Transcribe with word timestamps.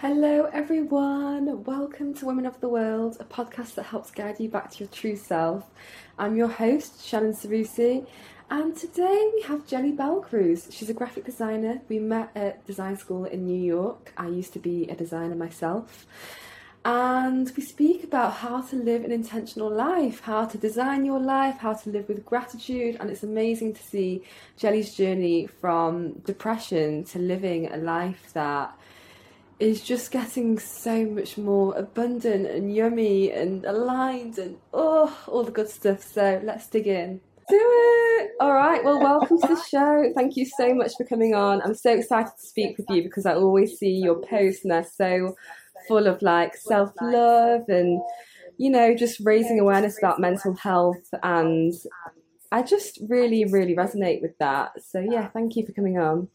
Hello, 0.00 0.48
everyone. 0.52 1.64
Welcome 1.64 2.14
to 2.14 2.24
Women 2.24 2.46
of 2.46 2.60
the 2.60 2.68
World, 2.68 3.16
a 3.18 3.24
podcast 3.24 3.74
that 3.74 3.86
helps 3.86 4.12
guide 4.12 4.38
you 4.38 4.48
back 4.48 4.70
to 4.70 4.78
your 4.78 4.88
true 4.90 5.16
self. 5.16 5.64
I'm 6.16 6.36
your 6.36 6.46
host, 6.46 7.04
Shannon 7.04 7.32
Sarussi, 7.32 8.06
and 8.48 8.76
today 8.76 9.28
we 9.34 9.42
have 9.42 9.66
Geli 9.66 9.96
Balcruz. 9.96 10.72
She's 10.72 10.88
a 10.88 10.94
graphic 10.94 11.24
designer. 11.24 11.80
We 11.88 11.98
met 11.98 12.30
at 12.36 12.64
design 12.64 12.96
school 12.96 13.24
in 13.24 13.44
New 13.44 13.60
York. 13.60 14.12
I 14.16 14.28
used 14.28 14.52
to 14.52 14.60
be 14.60 14.88
a 14.88 14.94
designer 14.94 15.34
myself. 15.34 16.06
And 16.84 17.50
we 17.56 17.62
speak 17.64 18.04
about 18.04 18.34
how 18.34 18.60
to 18.60 18.76
live 18.76 19.04
an 19.04 19.10
intentional 19.10 19.68
life, 19.68 20.20
how 20.20 20.44
to 20.44 20.56
design 20.56 21.06
your 21.06 21.18
life, 21.18 21.56
how 21.58 21.72
to 21.72 21.90
live 21.90 22.06
with 22.06 22.24
gratitude. 22.24 22.98
And 23.00 23.10
it's 23.10 23.24
amazing 23.24 23.74
to 23.74 23.82
see 23.82 24.22
Geli's 24.56 24.94
journey 24.94 25.48
from 25.60 26.20
depression 26.20 27.02
to 27.06 27.18
living 27.18 27.66
a 27.72 27.76
life 27.78 28.30
that 28.34 28.78
is 29.60 29.82
just 29.82 30.10
getting 30.10 30.58
so 30.58 31.04
much 31.04 31.36
more 31.36 31.74
abundant 31.76 32.46
and 32.46 32.74
yummy 32.74 33.32
and 33.32 33.64
aligned 33.64 34.38
and 34.38 34.56
oh, 34.72 35.16
all 35.26 35.42
the 35.42 35.50
good 35.50 35.68
stuff. 35.68 36.02
So 36.02 36.40
let's 36.44 36.68
dig 36.68 36.86
in. 36.86 37.20
Do 37.48 37.58
it! 37.58 38.30
All 38.40 38.52
right, 38.52 38.84
well, 38.84 39.00
welcome 39.00 39.40
to 39.40 39.48
the 39.48 39.62
show. 39.62 40.12
Thank 40.14 40.36
you 40.36 40.44
so 40.44 40.74
much 40.74 40.92
for 40.98 41.04
coming 41.04 41.34
on. 41.34 41.62
I'm 41.62 41.74
so 41.74 41.92
excited 41.92 42.32
to 42.38 42.46
speak 42.46 42.76
with 42.76 42.86
you 42.90 43.02
because 43.02 43.24
I 43.26 43.34
always 43.34 43.78
see 43.78 43.90
your 43.90 44.20
posts 44.20 44.64
and 44.64 44.70
they're 44.70 44.84
so 44.84 45.34
full 45.88 46.06
of 46.06 46.20
like 46.20 46.54
self 46.56 46.92
love 47.00 47.62
and, 47.68 48.00
you 48.58 48.70
know, 48.70 48.94
just 48.94 49.20
raising 49.24 49.58
awareness 49.58 49.98
about 49.98 50.20
mental 50.20 50.54
health. 50.54 51.08
And 51.22 51.72
I 52.52 52.62
just 52.62 53.00
really, 53.08 53.44
really 53.46 53.74
resonate 53.74 54.20
with 54.20 54.36
that. 54.38 54.72
So, 54.86 55.00
yeah, 55.00 55.28
thank 55.28 55.56
you 55.56 55.64
for 55.64 55.72
coming 55.72 55.98
on. 55.98 56.28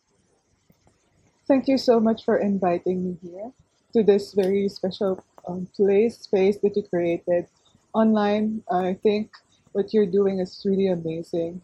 Thank 1.53 1.67
you 1.67 1.77
so 1.77 1.99
much 1.99 2.25
for 2.25 2.39
inviting 2.39 3.05
me 3.05 3.17
here 3.21 3.51
to 3.93 4.01
this 4.01 4.33
very 4.33 4.67
special 4.67 5.23
um, 5.47 5.67
place, 5.75 6.17
space 6.17 6.57
that 6.63 6.75
you 6.75 6.81
created 6.81 7.45
online. 7.93 8.63
I 8.71 8.97
think 9.03 9.29
what 9.71 9.93
you're 9.93 10.09
doing 10.09 10.39
is 10.39 10.59
really 10.65 10.87
amazing. 10.87 11.61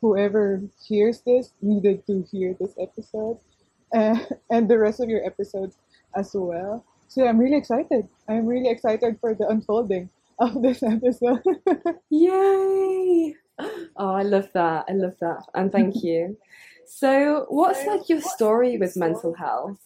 Whoever 0.00 0.60
hears 0.84 1.20
this 1.20 1.52
needed 1.62 2.04
to 2.08 2.26
hear 2.32 2.56
this 2.58 2.74
episode 2.80 3.38
uh, 3.94 4.18
and 4.50 4.68
the 4.68 4.76
rest 4.76 4.98
of 4.98 5.08
your 5.08 5.24
episodes 5.24 5.76
as 6.16 6.32
well. 6.34 6.84
So 7.06 7.24
I'm 7.24 7.38
really 7.38 7.58
excited. 7.58 8.08
I'm 8.28 8.44
really 8.44 8.70
excited 8.70 9.18
for 9.20 9.34
the 9.34 9.46
unfolding 9.46 10.10
of 10.40 10.62
this 10.66 10.82
episode. 10.82 11.46
Yay! 12.10 13.36
Oh, 13.96 14.14
I 14.14 14.22
love 14.22 14.48
that. 14.54 14.84
I 14.88 14.92
love 14.92 15.14
that. 15.20 15.42
And 15.54 15.70
thank 15.70 15.94
you. 16.02 16.36
So, 16.88 17.44
what's 17.50 17.84
like 17.86 18.08
your 18.08 18.22
story 18.22 18.78
with 18.78 18.96
mental 18.96 19.34
health? 19.34 19.76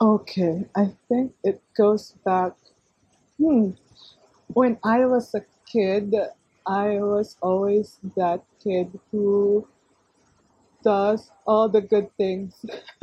Okay, 0.00 0.64
I 0.76 0.92
think 1.08 1.32
it 1.42 1.60
goes 1.76 2.14
back. 2.24 2.52
Hmm. 3.36 3.70
When 4.46 4.78
I 4.84 5.04
was 5.06 5.34
a 5.34 5.42
kid, 5.66 6.14
I 6.64 7.00
was 7.02 7.36
always 7.42 7.98
that 8.16 8.44
kid 8.62 8.98
who 9.10 9.66
does 10.84 11.32
all 11.44 11.68
the 11.68 11.80
good 11.80 12.08
things. 12.16 12.54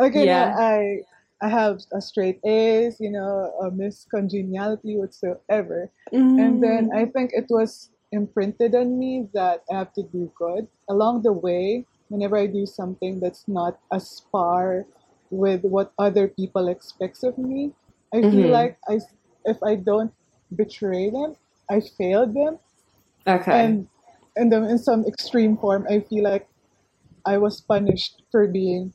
okay, 0.00 0.26
yeah. 0.26 0.56
I 0.58 0.98
I 1.40 1.48
have 1.48 1.78
a 1.92 2.00
straight 2.00 2.40
A's, 2.44 2.98
you 2.98 3.10
know, 3.10 3.54
a 3.62 3.70
Miss 3.70 4.04
Congeniality 4.10 4.96
whatsoever. 4.96 5.92
Mm. 6.12 6.40
And 6.40 6.62
then 6.62 6.90
I 6.92 7.06
think 7.06 7.30
it 7.34 7.46
was 7.50 7.90
imprinted 8.12 8.74
on 8.74 8.98
me 8.98 9.28
that 9.34 9.64
I 9.70 9.78
have 9.78 9.92
to 9.94 10.02
do 10.02 10.30
good. 10.36 10.68
Along 10.88 11.22
the 11.22 11.32
way, 11.32 11.86
whenever 12.08 12.36
I 12.36 12.46
do 12.46 12.66
something 12.66 13.20
that's 13.20 13.46
not 13.48 13.78
as 13.92 14.22
par 14.30 14.86
with 15.30 15.62
what 15.62 15.92
other 15.98 16.28
people 16.28 16.68
expect 16.68 17.22
of 17.24 17.38
me, 17.38 17.72
I 18.12 18.18
mm-hmm. 18.18 18.30
feel 18.30 18.50
like 18.50 18.78
I 18.88 19.00
if 19.44 19.62
I 19.62 19.74
don't 19.74 20.12
betray 20.54 21.10
them, 21.10 21.36
I 21.68 21.80
failed 21.80 22.34
them. 22.34 22.58
Okay. 23.26 23.52
And 23.52 23.88
and 24.36 24.52
then 24.52 24.64
in 24.64 24.78
some 24.78 25.04
extreme 25.06 25.56
form, 25.56 25.86
I 25.88 26.00
feel 26.00 26.24
like 26.24 26.48
I 27.24 27.38
was 27.38 27.60
punished 27.60 28.22
for 28.30 28.46
being 28.46 28.92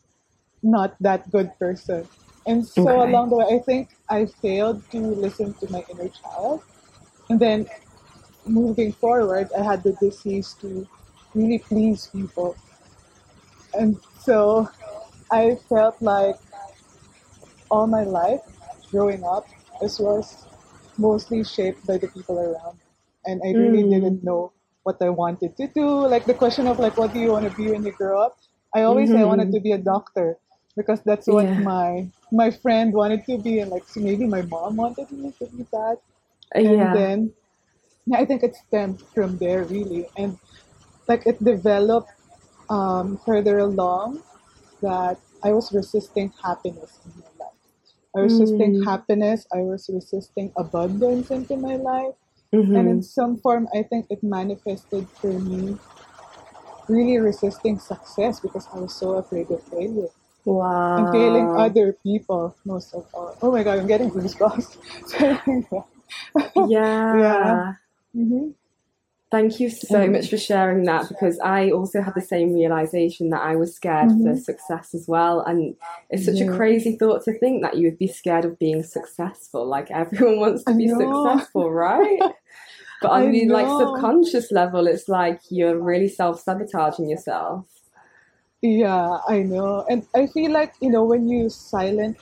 not 0.62 0.96
that 1.00 1.32
good 1.32 1.52
person. 1.58 2.08
And 2.46 2.66
so 2.66 2.88
okay. 2.88 3.10
along 3.10 3.30
the 3.30 3.38
way, 3.38 3.46
I 3.52 3.60
think 3.60 3.90
I 4.10 4.26
failed 4.26 4.84
to 4.92 4.98
listen 4.98 5.54
to 5.60 5.72
my 5.72 5.84
inner 5.90 6.10
child. 6.10 6.64
And 7.30 7.40
then 7.40 7.68
moving 8.50 8.92
forward, 8.92 9.50
I 9.58 9.64
had 9.64 9.84
the 9.84 9.94
disease 9.94 10.56
to 10.62 10.88
really 11.34 11.60
please 11.60 12.08
people. 12.08 12.58
And 13.78 13.98
so 14.20 14.70
I 15.32 15.56
felt 15.70 16.02
like 16.02 16.36
all 17.70 17.88
my 17.88 18.04
life 18.04 18.42
growing 18.92 19.24
up, 19.24 19.48
this 19.82 20.00
was 20.00 20.46
mostly 20.98 21.44
shaped 21.44 21.86
by 21.86 21.98
the 21.98 22.08
people 22.08 22.40
around. 22.40 22.80
And 23.26 23.42
I 23.46 23.52
really 23.52 23.84
mm. 23.84 23.92
didn't 23.92 24.24
know 24.24 24.52
what 24.84 24.98
I 25.02 25.10
wanted 25.10 25.56
to 25.58 25.68
do. 25.68 25.86
Like 25.86 26.26
the 26.26 26.34
question 26.34 26.68
of 26.68 26.80
like, 26.80 26.98
what 26.98 27.14
do 27.14 27.20
you 27.20 27.32
want 27.32 27.50
to 27.50 27.56
be 27.56 27.70
when 27.72 27.86
you 27.86 27.92
grow 27.92 28.20
up? 28.22 28.38
I 28.74 28.84
always 28.84 29.10
mm-hmm. 29.10 29.22
I 29.22 29.26
wanted 29.26 29.48
mm-hmm. 29.48 29.58
to 29.58 29.62
be 29.62 29.72
a 29.74 29.78
doctor 29.78 30.38
because 30.76 31.02
that's 31.02 31.28
what 31.28 31.46
yeah. 31.46 31.60
my 31.60 32.08
my 32.32 32.52
friend 32.52 32.94
wanted 32.94 33.26
to 33.26 33.38
be, 33.38 33.60
and 33.60 33.72
like 33.72 33.86
so 33.86 34.00
maybe 34.00 34.26
my 34.26 34.44
mom 34.44 34.76
wanted 34.78 35.12
me 35.12 35.34
to 35.40 35.46
be 35.48 35.66
that. 35.72 35.98
And 36.54 36.78
yeah. 36.78 36.94
then 36.94 37.34
I 38.14 38.26
think 38.26 38.44
it 38.44 38.56
stemmed 38.56 39.02
from 39.14 39.38
there 39.38 39.64
really, 39.64 40.08
and 40.18 40.38
like 41.08 41.26
it 41.26 41.44
developed 41.44 42.12
um, 42.70 43.20
further 43.26 43.60
along 43.60 44.22
that 44.82 45.18
I 45.44 45.52
was 45.52 45.72
resisting 45.74 46.32
happiness 46.44 47.00
in 47.06 47.12
my 47.22 47.46
life. 47.46 47.60
I 48.16 48.22
was 48.22 48.40
resisting 48.40 48.82
mm. 48.82 48.86
happiness. 48.86 49.46
I 49.54 49.62
was 49.62 49.90
resisting 49.92 50.52
abundance 50.58 51.32
into 51.32 51.58
my 51.58 51.76
life, 51.76 52.16
mm-hmm. 52.54 52.76
and 52.76 52.90
in 52.90 53.04
some 53.04 53.38
form, 53.38 53.68
I 53.74 53.84
think 53.84 54.08
it 54.10 54.24
manifested 54.24 55.08
for 55.22 55.34
me 55.40 55.78
really 56.90 57.18
resisting 57.20 57.78
success 57.78 58.40
because 58.40 58.68
I 58.74 58.80
was 58.80 58.94
so 58.94 59.16
afraid 59.16 59.50
of 59.52 59.64
failure. 59.64 60.10
Wow. 60.46 60.98
And 60.98 61.14
failing 61.14 61.56
other 61.56 61.94
people 61.94 62.56
most 62.66 62.94
of 62.94 63.06
all. 63.14 63.38
Oh 63.42 63.52
my 63.52 63.64
god, 63.64 63.80
I'm 63.80 63.88
getting 63.88 64.10
goosebumps. 64.10 64.78
yeah. 66.68 67.18
yeah. 67.18 67.74
Mm-hmm. 68.16 68.50
Thank 69.32 69.60
you 69.60 69.70
so 69.70 70.00
mm-hmm. 70.00 70.14
much 70.14 70.30
for 70.30 70.38
sharing 70.38 70.86
that 70.86 71.08
because 71.08 71.40
I 71.40 71.70
also 71.70 72.02
had 72.02 72.16
the 72.16 72.22
same 72.22 72.54
realization 72.54 73.30
that 73.30 73.42
I 73.42 73.56
was 73.56 73.76
scared 73.76 74.10
mm-hmm. 74.10 74.24
for 74.24 74.40
success 74.40 74.96
as 74.96 75.08
well. 75.08 75.42
And 75.42 75.76
it's 76.10 76.26
such 76.26 76.42
a 76.42 76.52
crazy 76.52 76.96
thought 76.98 77.24
to 77.26 77.38
think 77.38 77.62
that 77.62 77.78
you 77.78 77.88
would 77.88 78.00
be 78.00 78.08
scared 78.08 78.46
of 78.46 78.58
being 78.58 78.82
successful. 78.82 79.68
Like 79.68 79.92
everyone 79.92 80.40
wants 80.40 80.64
to 80.64 80.76
be 80.76 80.88
successful, 80.88 81.72
right? 81.72 82.20
But 83.02 83.12
on 83.12 83.32
the 83.32 83.48
like 83.48 83.66
subconscious 83.66 84.52
level, 84.52 84.86
it's 84.86 85.08
like 85.08 85.40
you're 85.50 85.80
really 85.80 86.10
self 86.10 86.42
sabotaging 86.42 87.10
yourself. 87.10 87.66
Yeah, 88.62 89.20
I 89.28 89.40
know. 89.44 89.86
And 89.90 90.06
I 90.14 90.28
feel 90.28 90.52
like, 90.52 90.74
you 90.82 90.90
know, 90.90 91.06
when 91.06 91.30
you 91.30 91.50
silent 91.50 92.18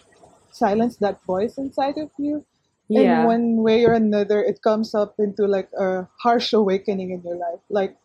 silence 0.51 0.97
that 0.97 1.23
voice 1.23 1.57
inside 1.57 1.97
of 1.97 2.11
you, 2.17 2.45
yeah. 2.89 3.21
in 3.21 3.27
one 3.27 3.57
way 3.57 3.85
or 3.85 3.93
another 3.93 4.41
it 4.43 4.61
comes 4.61 4.95
up 4.95 5.15
into 5.19 5.45
like 5.45 5.69
a 5.77 6.07
harsh 6.19 6.53
awakening 6.53 7.11
in 7.11 7.21
your 7.23 7.35
life 7.35 7.59
like 7.69 7.95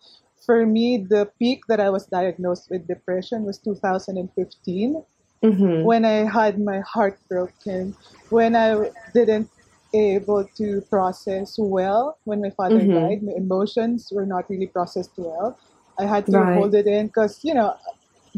for 0.45 0.67
me 0.67 0.97
the 0.99 1.31
peak 1.39 1.63
that 1.69 1.81
i 1.81 1.89
was 1.89 2.07
diagnosed 2.07 2.69
with 2.71 2.87
depression 2.87 3.45
was 3.45 3.59
2015 3.59 5.03
mm-hmm. 5.43 5.83
when 5.85 6.05
i 6.05 6.27
had 6.27 6.59
my 6.59 6.81
heart 6.81 7.19
broken 7.29 7.95
when 8.31 8.57
i 8.57 8.91
didn't 9.15 9.49
able 9.95 10.45
to 10.57 10.81
process 10.89 11.57
well 11.59 12.17
when 12.25 12.41
my 12.41 12.51
father 12.51 12.81
mm-hmm. 12.81 12.95
died 12.95 13.23
my 13.23 13.33
emotions 13.37 14.09
were 14.11 14.27
not 14.27 14.49
really 14.49 14.67
processed 14.67 15.13
well 15.17 15.59
i 15.99 16.05
had 16.05 16.27
to 16.27 16.33
right. 16.33 16.57
hold 16.57 16.75
it 16.75 16.87
in 16.87 17.07
because 17.07 17.45
you 17.45 17.55
know 17.55 17.77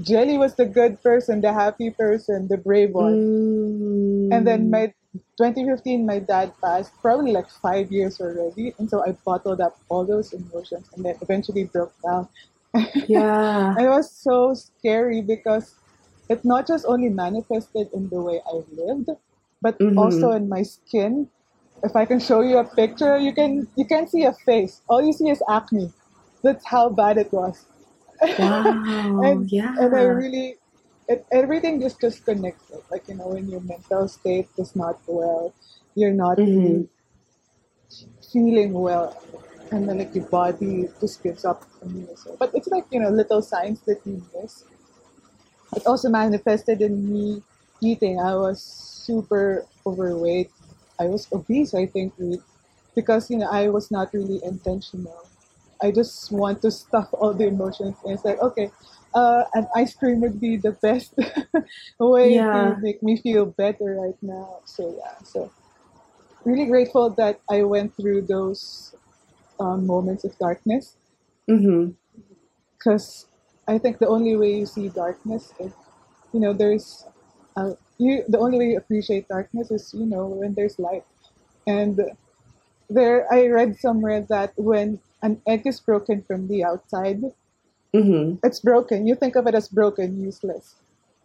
Geli 0.01 0.37
was 0.37 0.57
the 0.57 0.67
good 0.67 1.01
person 1.03 1.41
the 1.41 1.53
happy 1.53 1.91
person 1.91 2.49
the 2.49 2.59
brave 2.59 2.91
one 2.91 3.15
mm. 3.15 4.35
and 4.35 4.45
then 4.45 4.69
my 4.69 4.93
2015, 5.39 6.07
my 6.07 6.19
dad 6.19 6.53
passed, 6.63 6.93
probably 7.01 7.33
like 7.33 7.49
five 7.49 7.93
years 7.93 8.21
already. 8.21 8.75
And 8.79 8.89
so 8.91 9.05
I 9.05 9.13
bottled 9.25 9.61
up 9.61 9.79
all 9.89 10.05
those 10.05 10.33
emotions 10.33 10.89
and 10.95 11.05
then 11.05 11.17
eventually 11.21 11.65
broke 11.65 11.95
down. 12.03 12.29
Yeah. 13.07 13.75
it 13.79 13.89
was 13.89 14.11
so 14.11 14.53
scary 14.55 15.23
because 15.23 15.77
it 16.29 16.45
not 16.45 16.67
just 16.67 16.85
only 16.89 17.09
manifested 17.09 17.89
in 17.95 18.09
the 18.09 18.21
way 18.21 18.41
I 18.45 18.63
lived, 18.75 19.11
but 19.63 19.79
mm-hmm. 19.79 19.99
also 19.99 20.33
in 20.33 20.49
my 20.49 20.63
skin. 20.63 21.29
If 21.85 21.95
I 21.95 22.05
can 22.05 22.19
show 22.19 22.41
you 22.41 22.59
a 22.59 22.65
picture, 22.65 23.17
you 23.19 23.33
can 23.33 23.69
you 23.77 23.85
can 23.85 24.09
see 24.09 24.25
a 24.25 24.33
face. 24.33 24.81
All 24.89 25.05
you 25.05 25.13
see 25.13 25.29
is 25.29 25.43
acne. 25.49 25.93
That's 26.43 26.65
how 26.65 26.89
bad 26.89 27.19
it 27.19 27.31
was. 27.33 27.67
Wow. 28.39 29.21
and, 29.23 29.51
yeah. 29.53 29.75
And 29.79 29.95
I 29.95 30.03
really 30.03 30.57
it, 31.09 31.27
everything 31.33 31.81
just 31.81 32.01
just 32.01 32.25
connected. 32.25 32.81
Like 32.91 33.09
you 33.09 33.15
know, 33.15 33.29
when 33.29 33.49
your 33.49 33.61
mental 33.61 34.09
state 34.09 34.49
is 34.59 34.75
not 34.77 34.99
well, 35.07 35.55
you're 35.95 36.13
not 36.15 36.39
mm-hmm. 36.39 36.85
feeling 38.33 38.73
well, 38.73 39.17
and 39.71 39.89
then 39.89 39.99
like 39.99 40.15
your 40.15 40.27
body 40.27 40.89
just 41.01 41.23
gives 41.23 41.45
up 41.45 41.65
on 41.83 41.95
you. 41.95 42.09
So, 42.17 42.37
but 42.39 42.55
it's 42.55 42.69
like 42.69 42.85
you 42.91 43.01
know 43.01 43.11
little 43.11 43.43
signs 43.43 43.81
that 43.83 44.01
you 44.05 44.23
miss. 44.35 44.65
It 45.77 45.87
also 45.87 46.09
manifested 46.09 46.83
in 46.83 47.13
me 47.13 47.43
eating, 47.85 48.21
I 48.21 48.35
was 48.35 48.63
super 48.63 49.67
overweight. 49.87 50.51
I 50.99 51.07
was 51.07 51.29
obese, 51.33 51.75
I 51.75 51.87
think, 51.87 52.15
because 52.95 53.31
you 53.31 53.39
know 53.39 53.49
I 53.51 53.69
was 53.69 53.91
not 53.91 54.13
really 54.15 54.41
intentional. 54.45 55.27
I 55.83 55.91
just 55.91 56.33
want 56.33 56.63
to 56.63 56.71
stuff 56.83 57.09
all 57.13 57.35
the 57.35 57.49
emotions. 57.49 57.97
And 58.05 58.15
it's 58.15 58.25
like, 58.25 58.41
okay, 58.41 58.71
uh, 59.15 59.45
an 59.55 59.67
ice 59.77 59.95
cream 59.95 60.21
would 60.21 60.41
be 60.41 60.57
the 60.57 60.73
best 60.73 61.15
way 62.01 62.43
Yeah. 62.43 62.49
to 62.53 62.77
make 62.81 63.03
me 63.03 63.17
feel 63.17 63.47
better 63.47 63.99
right 64.03 64.19
now. 64.23 64.61
So 64.65 64.95
yeah, 64.99 65.17
so 65.25 65.51
really 66.45 66.67
grateful 66.67 67.11
that 67.11 67.41
I 67.51 67.63
went 67.65 67.97
through 67.97 68.23
those 68.23 68.95
um, 69.61 69.87
moments 69.87 70.25
of 70.25 70.37
darkness 70.39 70.97
Mm-hmm. 71.49 71.91
because 72.79 73.27
I 73.69 73.79
think 73.79 73.99
the 73.99 74.09
only 74.09 74.37
way 74.37 74.55
you 74.59 74.67
see 74.67 74.89
darkness 74.89 75.53
is, 75.59 75.73
you 76.33 76.41
know, 76.41 76.53
there's, 76.53 77.05
uh, 77.57 77.73
you 77.99 78.25
the 78.29 78.39
only 78.39 78.59
way 78.59 78.67
you 78.73 78.77
appreciate 78.79 79.29
darkness 79.29 79.71
is 79.71 79.95
you 79.95 80.07
know 80.07 80.27
when 80.27 80.55
there's 80.55 80.79
light, 80.79 81.05
and 81.67 82.01
there 82.91 83.33
I 83.33 83.47
read 83.49 83.77
somewhere 83.79 84.23
that 84.29 84.53
when 84.57 85.01
an 85.23 85.43
egg 85.47 85.67
is 85.67 85.81
broken 85.81 86.23
from 86.23 86.49
the 86.49 86.65
outside, 86.65 87.23
Mm-hmm. 87.95 88.37
it's 88.45 88.61
broken. 88.61 89.07
You 89.07 89.15
think 89.15 89.37
of 89.37 89.47
it 89.47 89.55
as 89.55 89.69
broken, 89.69 90.21
useless. 90.21 90.77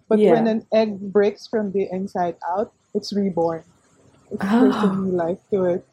But 0.09 0.19
Yeah. 0.19 0.29
when 0.29 0.47
an 0.47 0.65
egg 0.73 0.99
breaks 1.13 1.47
from 1.47 1.71
the 1.71 1.87
inside 1.91 2.37
out, 2.47 2.73
it's 2.93 3.13
reborn. 3.13 3.63
It 4.31 4.41
brings 4.57 4.83
a 4.83 4.87
Oh. 4.87 4.93
new 4.93 5.11
life 5.11 5.39
to 5.51 5.65
it. 5.65 5.85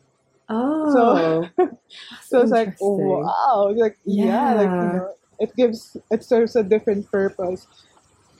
Oh. 0.48 0.86
So 0.92 1.50
so 2.28 2.42
it's 2.42 2.50
like, 2.52 2.76
wow, 2.80 3.72
like 3.76 3.98
yeah, 4.04 4.54
like 4.54 4.74
you 4.80 4.88
know, 4.88 5.14
it 5.38 5.54
gives 5.56 5.96
it 6.10 6.24
serves 6.24 6.56
a 6.56 6.62
different 6.62 7.10
purpose. 7.10 7.66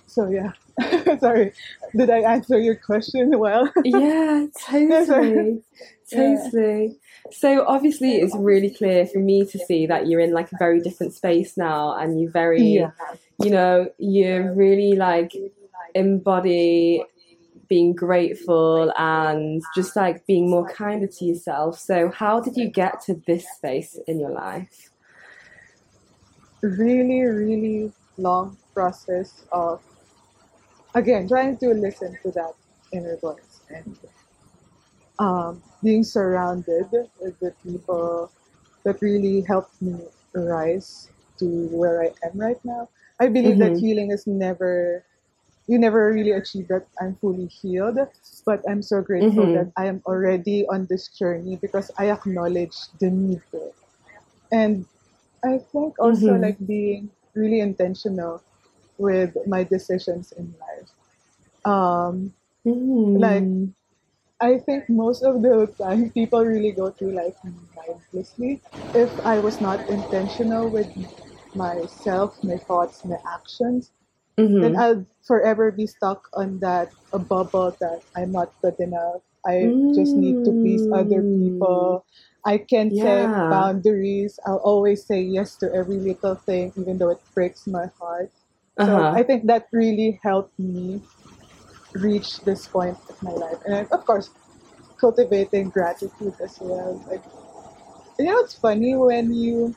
So 0.06 0.28
yeah, 0.28 0.52
sorry, 1.18 1.52
did 1.94 2.10
I 2.10 2.20
answer 2.20 2.58
your 2.58 2.76
question 2.76 3.38
well? 3.38 3.70
yeah, 3.84 4.46
totally, 4.66 5.62
Yeah. 6.10 6.48
totally. 6.48 6.98
So 7.32 7.64
obviously, 7.66 8.16
it's 8.16 8.34
really 8.36 8.70
clear 8.70 9.06
for 9.06 9.18
me 9.18 9.44
to 9.46 9.58
see 9.58 9.86
that 9.86 10.06
you're 10.06 10.20
in 10.20 10.32
like 10.32 10.52
a 10.52 10.56
very 10.58 10.80
different 10.80 11.12
space 11.14 11.56
now, 11.56 11.96
and 11.96 12.20
you 12.20 12.30
very, 12.30 12.62
Yeah. 12.62 12.90
you 13.42 13.50
know, 13.50 13.88
you're 13.98 14.54
really 14.54 14.94
like 14.94 15.32
embody 15.94 17.02
being 17.68 17.92
grateful 17.94 18.92
and 18.96 19.60
just 19.74 19.96
like 19.96 20.24
being 20.26 20.48
more 20.48 20.68
kinder 20.68 21.08
to 21.08 21.24
yourself. 21.24 21.78
So, 21.80 22.10
how 22.10 22.40
did 22.40 22.56
you 22.56 22.70
get 22.70 23.00
to 23.06 23.20
this 23.26 23.44
space 23.56 23.98
in 24.06 24.20
your 24.20 24.30
life? 24.30 24.90
Really, 26.62 27.22
really 27.22 27.92
long 28.18 28.56
process 28.72 29.44
of 29.52 29.80
again 30.96 31.28
trying 31.28 31.56
to 31.58 31.68
listen 31.74 32.18
to 32.24 32.32
that 32.32 32.54
inner 32.92 33.16
voice 33.18 33.60
and 33.70 33.98
um, 35.18 35.62
being 35.82 36.04
surrounded 36.04 36.86
with 37.20 37.38
the 37.40 37.52
people 37.62 38.30
that 38.84 39.00
really 39.02 39.42
helped 39.42 39.80
me 39.82 39.98
rise 40.34 41.10
to 41.38 41.46
where 41.72 42.02
I 42.02 42.12
am 42.26 42.38
right 42.38 42.62
now. 42.64 42.88
I 43.20 43.28
believe 43.28 43.58
that 43.58 43.76
Mhm. 43.76 43.78
healing 43.78 44.10
is 44.12 44.26
never, 44.26 45.04
you 45.68 45.78
never 45.78 46.12
really 46.12 46.32
achieve 46.32 46.68
that 46.68 46.86
I'm 47.00 47.16
fully 47.16 47.46
healed, 47.46 47.98
but 48.46 48.62
I'm 48.68 48.82
so 48.82 49.02
grateful 49.02 49.48
Mhm. 49.48 49.52
that 49.52 49.72
I 49.76 49.86
am 49.86 50.02
already 50.06 50.66
on 50.68 50.86
this 50.90 51.08
journey 51.08 51.56
because 51.56 51.90
I 51.98 52.10
acknowledge 52.10 52.76
the 53.00 53.10
need 53.10 53.42
for 53.50 53.58
it. 53.68 53.76
And 54.52 54.86
I 55.44 55.58
think 55.58 55.98
also 55.98 56.36
Mhm. 56.36 56.36
like 56.36 56.58
being 56.66 57.10
really 57.34 57.60
intentional 57.60 58.42
with 58.98 59.36
my 59.46 59.64
decisions 59.64 60.32
in 60.32 60.54
life. 60.60 60.90
Um, 61.64 62.32
Like, 63.14 63.44
Mm. 63.44 63.74
I 64.40 64.58
think 64.58 64.88
most 64.88 65.22
of 65.22 65.42
the 65.42 65.66
time 65.78 66.10
people 66.10 66.44
really 66.44 66.72
go 66.72 66.90
through 66.90 67.12
life 67.12 67.36
mindlessly. 67.76 68.60
If 68.94 69.10
I 69.26 69.38
was 69.40 69.60
not 69.60 69.88
intentional 69.88 70.68
with 70.68 70.88
myself, 71.54 72.36
my 72.44 72.56
thoughts, 72.58 73.04
my 73.04 73.18
actions, 73.26 73.92
Mhm. 74.38 74.60
then 74.60 74.76
I'll 74.76 75.06
forever 75.22 75.70
be 75.70 75.86
stuck 75.86 76.28
on 76.34 76.58
that 76.60 76.92
a 77.12 77.18
bubble 77.18 77.72
that 77.80 78.02
I'm 78.16 78.32
not 78.32 78.52
good 78.62 78.78
enough. 78.80 79.22
I 79.46 79.74
just 79.94 80.16
need 80.16 80.42
to 80.44 80.52
please 80.52 80.88
other 80.92 81.22
people. 81.38 82.04
I 82.44 82.58
can't 82.58 82.94
set 82.96 83.36
boundaries. 83.48 84.38
I'll 84.46 84.62
always 84.64 85.04
say 85.04 85.20
yes 85.22 85.56
to 85.58 85.72
every 85.72 85.96
little 85.98 86.34
thing, 86.34 86.72
even 86.76 86.98
though 86.98 87.10
it 87.10 87.22
breaks 87.34 87.66
my 87.66 87.86
heart. 87.98 88.30
So 88.78 88.92
Uh-huh. 88.92 89.10
I 89.14 89.22
think 89.22 89.46
that 89.46 89.68
really 89.72 90.20
helped 90.22 90.58
me 90.58 91.00
reach 91.94 92.40
this 92.40 92.66
point 92.66 92.98
of 93.08 93.22
my 93.22 93.32
life. 93.32 93.58
And 93.64 93.74
then, 93.74 93.86
of 93.90 94.04
course, 94.04 94.30
cultivating 95.00 95.70
gratitude 95.70 96.34
as 96.42 96.58
well. 96.60 97.02
Like, 97.08 97.22
you 98.18 98.26
know, 98.26 98.38
it's 98.40 98.54
funny 98.54 98.94
when 98.96 99.32
you 99.34 99.74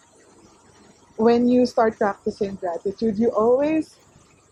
when 1.18 1.48
you 1.48 1.66
start 1.66 1.98
practicing 1.98 2.56
gratitude, 2.56 3.18
you 3.18 3.30
always 3.31 3.98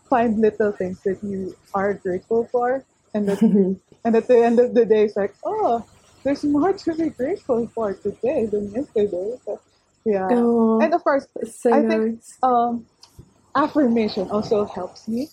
find 0.09 0.39
little 0.39 0.71
things 0.71 1.01
that 1.03 1.23
you 1.23 1.55
are 1.73 1.93
grateful 1.93 2.47
for, 2.51 2.83
and 3.13 3.27
that, 3.27 3.39
and 4.05 4.15
at 4.15 4.27
the 4.27 4.37
end 4.43 4.59
of 4.59 4.73
the 4.73 4.85
day, 4.85 5.03
it's 5.05 5.15
like, 5.15 5.35
oh, 5.45 5.85
there's 6.23 6.43
more 6.43 6.73
to 6.73 6.95
be 6.95 7.09
grateful 7.09 7.67
for 7.73 7.93
today 7.93 8.45
than 8.45 8.71
yesterday. 8.71 9.37
So, 9.45 9.61
yeah, 10.05 10.29
Oh, 10.31 10.79
and 10.79 10.93
of 10.93 11.03
course, 11.03 11.27
so 11.45 11.69
I 11.71 11.81
nice. 11.81 11.87
think 11.87 12.21
um, 12.43 12.85
affirmation 13.57 14.29
also 14.31 14.65
helps 14.65 15.07
me 15.09 15.29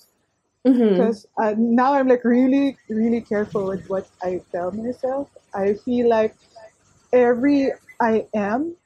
Mhm. 0.66 0.84
because 0.88 1.26
uh, 1.42 1.54
now 1.56 1.94
I'm 1.94 2.08
like 2.08 2.24
really, 2.24 2.78
really 2.88 3.20
careful 3.20 3.66
with 3.68 3.86
what 3.88 4.08
I 4.22 4.40
tell 4.52 4.72
myself. 4.72 5.30
I 5.54 5.74
feel 5.74 6.08
like 6.08 6.36
every 7.12 7.72
I 8.00 8.26
am 8.34 8.76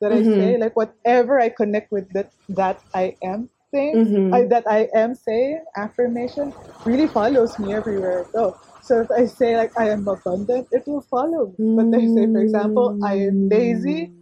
that 0.00 0.12
I 0.12 0.22
Mhm. 0.22 0.34
say, 0.36 0.58
like 0.58 0.76
whatever 0.76 1.40
I 1.40 1.50
connect 1.50 1.92
with 1.92 2.12
that 2.14 2.32
that 2.50 2.82
I 2.94 3.16
am 3.22 3.50
thing, 3.72 3.98
Mhm. 3.98 4.32
I, 4.32 4.44
that 4.46 4.64
I 4.68 4.88
am 4.94 5.14
saying 5.14 5.64
affirmation 5.76 6.54
really 6.84 7.08
follows 7.08 7.58
me 7.58 7.74
everywhere 7.74 8.26
I 8.26 8.32
go. 8.32 8.58
So 8.82 9.00
if 9.02 9.10
I 9.10 9.26
say 9.26 9.56
like 9.56 9.72
I 9.78 9.90
am 9.90 10.08
abundant, 10.08 10.68
it 10.72 10.84
will 10.86 11.02
follow 11.02 11.46
me. 11.46 11.56
But 11.74 11.88
I 11.94 12.06
say, 12.06 12.26
for 12.28 12.40
example, 12.40 12.96
I 13.02 13.16
am 13.20 13.48
lazy. 13.48 14.12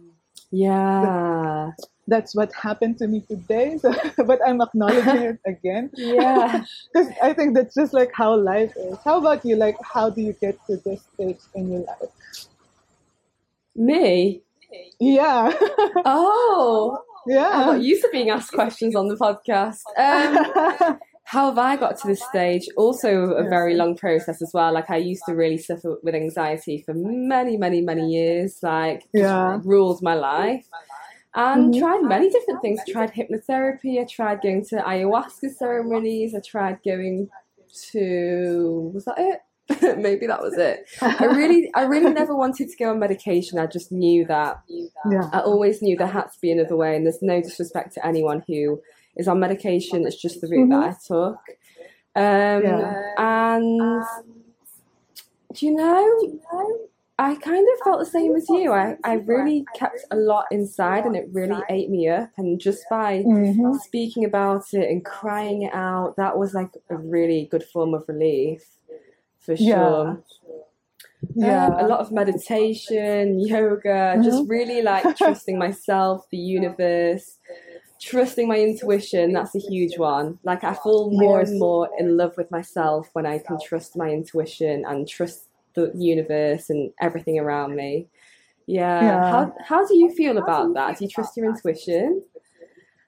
Yeah. 0.51 1.71
That's 2.11 2.35
what 2.35 2.51
happened 2.53 2.97
to 2.99 3.07
me 3.07 3.21
today. 3.33 3.77
So, 3.81 3.93
but 4.29 4.39
I'm 4.45 4.59
acknowledging 4.61 5.23
it 5.31 5.39
again. 5.53 5.89
Yeah. 5.97 6.63
Because 6.93 7.09
I 7.23 7.33
think 7.37 7.55
that's 7.55 7.73
just 7.81 7.93
like 7.99 8.11
how 8.21 8.31
life 8.35 8.73
is. 8.85 8.97
How 9.05 9.15
about 9.23 9.45
you? 9.45 9.55
Like, 9.55 9.77
how 9.93 10.09
do 10.15 10.21
you 10.21 10.33
get 10.45 10.55
to 10.67 10.77
this 10.85 11.01
stage 11.13 11.39
in 11.55 11.71
your 11.71 11.83
life? 11.91 12.11
Me? 13.75 14.41
Yeah. 14.99 15.51
Oh, 16.05 16.97
I'm 17.27 17.33
yeah. 17.33 17.65
not 17.71 17.81
used 17.81 18.03
to 18.03 18.09
being 18.11 18.29
asked 18.29 18.51
questions 18.51 18.95
on 18.95 19.07
the 19.07 19.15
podcast. 19.15 19.79
Um, 19.97 20.99
how 21.23 21.45
have 21.49 21.57
I 21.57 21.77
got 21.77 21.97
to 21.99 22.07
this 22.07 22.23
stage? 22.31 22.67
Also, 22.75 23.31
a 23.43 23.47
very 23.47 23.75
long 23.75 23.95
process 23.95 24.41
as 24.41 24.51
well. 24.53 24.73
Like, 24.73 24.89
I 24.89 24.97
used 24.97 25.23
to 25.27 25.33
really 25.35 25.57
suffer 25.57 25.97
with 26.03 26.15
anxiety 26.15 26.83
for 26.85 26.93
many, 26.93 27.55
many, 27.57 27.79
many 27.81 28.05
years. 28.09 28.59
Like, 28.61 29.03
Yeah. 29.13 29.59
ruled 29.63 30.01
my 30.01 30.15
life. 30.15 30.65
And 31.33 31.73
Mhm. 31.73 31.79
tried 31.79 32.01
many 32.03 32.29
different 32.29 32.61
things. 32.61 32.79
I 32.87 32.91
tried 32.91 33.13
hypnotherapy. 33.13 34.01
I 34.01 34.03
tried 34.05 34.41
going 34.41 34.65
to 34.65 34.75
ayahuasca 34.77 35.53
ceremonies. 35.53 36.35
I 36.35 36.41
tried 36.41 36.79
going 36.83 37.29
to 37.91 38.91
was 38.93 39.05
that 39.05 39.15
it? 39.17 39.39
Maybe 39.97 40.27
that 40.27 40.41
was 40.41 40.57
it. 40.57 40.85
I 41.01 41.25
really, 41.25 41.71
I 41.73 41.83
really 41.83 42.11
never 42.21 42.35
wanted 42.35 42.69
to 42.69 42.75
go 42.77 42.89
on 42.91 42.99
medication. 42.99 43.57
I 43.59 43.67
just 43.67 43.91
knew 43.91 44.25
that 44.25 44.61
yeah. 44.67 45.29
I 45.31 45.39
always 45.39 45.81
knew 45.81 45.95
there 45.95 46.07
had 46.07 46.23
to 46.23 46.39
be 46.41 46.51
another 46.51 46.75
way, 46.75 46.95
and 46.95 47.05
there's 47.05 47.21
no 47.21 47.41
disrespect 47.41 47.93
to 47.93 48.05
anyone 48.05 48.43
who 48.47 48.81
is 49.15 49.27
on 49.29 49.39
medication. 49.39 50.05
It's 50.05 50.21
just 50.21 50.41
the 50.41 50.47
route 50.49 50.69
that 50.69 50.83
I 50.83 50.95
took. 51.07 51.37
Um, 52.13 52.63
Yeah. 52.63 53.13
And 53.17 54.03
do 55.53 55.65
you 55.65 55.73
know, 55.73 56.89
I 57.21 57.35
kind 57.35 57.67
of 57.73 57.83
felt 57.83 57.99
the 57.99 58.05
same 58.07 58.35
as 58.35 58.49
you. 58.49 58.71
I, 58.71 58.97
I 59.03 59.13
really 59.13 59.63
kept 59.75 59.99
a 60.09 60.15
lot 60.15 60.45
inside, 60.49 61.05
and 61.05 61.15
it 61.15 61.29
really 61.31 61.61
ate 61.69 61.91
me 61.91 62.09
up. 62.09 62.31
And 62.37 62.59
just 62.59 62.83
by 62.89 63.21
Mhm. 63.23 63.79
speaking 63.79 64.25
about 64.25 64.73
it 64.73 64.89
and 64.89 65.05
crying 65.05 65.61
it 65.61 65.73
out, 65.73 66.15
that 66.17 66.35
was 66.39 66.55
like 66.55 66.71
a 66.89 66.97
really 66.97 67.45
good 67.51 67.63
form 67.63 67.93
of 67.93 68.05
relief, 68.07 68.63
for 69.37 69.55
sure. 69.55 70.23
Yeah. 71.35 71.67
Um, 71.67 71.73
a 71.85 71.87
lot 71.87 71.99
of 71.99 72.11
meditation, 72.11 73.39
yoga, 73.39 74.19
just 74.23 74.49
really 74.49 74.81
like 74.81 75.15
trusting 75.15 75.59
myself, 75.59 76.27
the 76.31 76.37
universe, 76.37 77.37
trusting 77.99 78.47
my 78.47 78.59
intuition. 78.59 79.33
That's 79.33 79.53
a 79.53 79.59
huge 79.59 79.99
one. 79.99 80.39
Like 80.43 80.63
I 80.63 80.73
feel 80.73 81.11
more 81.11 81.39
and 81.39 81.59
more 81.59 81.87
in 81.99 82.17
love 82.17 82.35
with 82.35 82.49
myself 82.49 83.11
when 83.13 83.27
I 83.27 83.37
can 83.37 83.59
trust 83.63 83.95
my 83.95 84.09
intuition 84.09 84.85
and 84.85 85.07
trust 85.07 85.45
the 85.73 85.91
universe 85.95 86.69
and 86.69 86.91
everything 86.99 87.39
around 87.39 87.75
me. 87.75 88.07
Yeah. 88.67 89.01
Yeah. 89.01 89.29
How 89.29 89.53
how 89.65 89.85
do 89.85 89.97
you 89.97 90.11
feel 90.11 90.37
about 90.37 90.73
that? 90.75 90.97
Do 90.97 91.05
you 91.05 91.09
trust 91.09 91.35
your 91.37 91.47
intuition? 91.47 92.23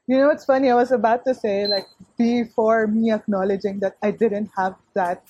You 0.08 0.18
know 0.18 0.30
it's 0.32 0.46
funny? 0.46 0.70
I 0.70 0.76
was 0.76 0.92
about 0.92 1.24
to 1.26 1.34
say, 1.34 1.66
like, 1.66 1.88
before 2.18 2.88
me 2.88 3.12
acknowledging 3.12 3.80
that 3.80 3.96
I 4.04 4.12
didn't 4.12 4.50
have 4.58 4.76
that 4.96 5.24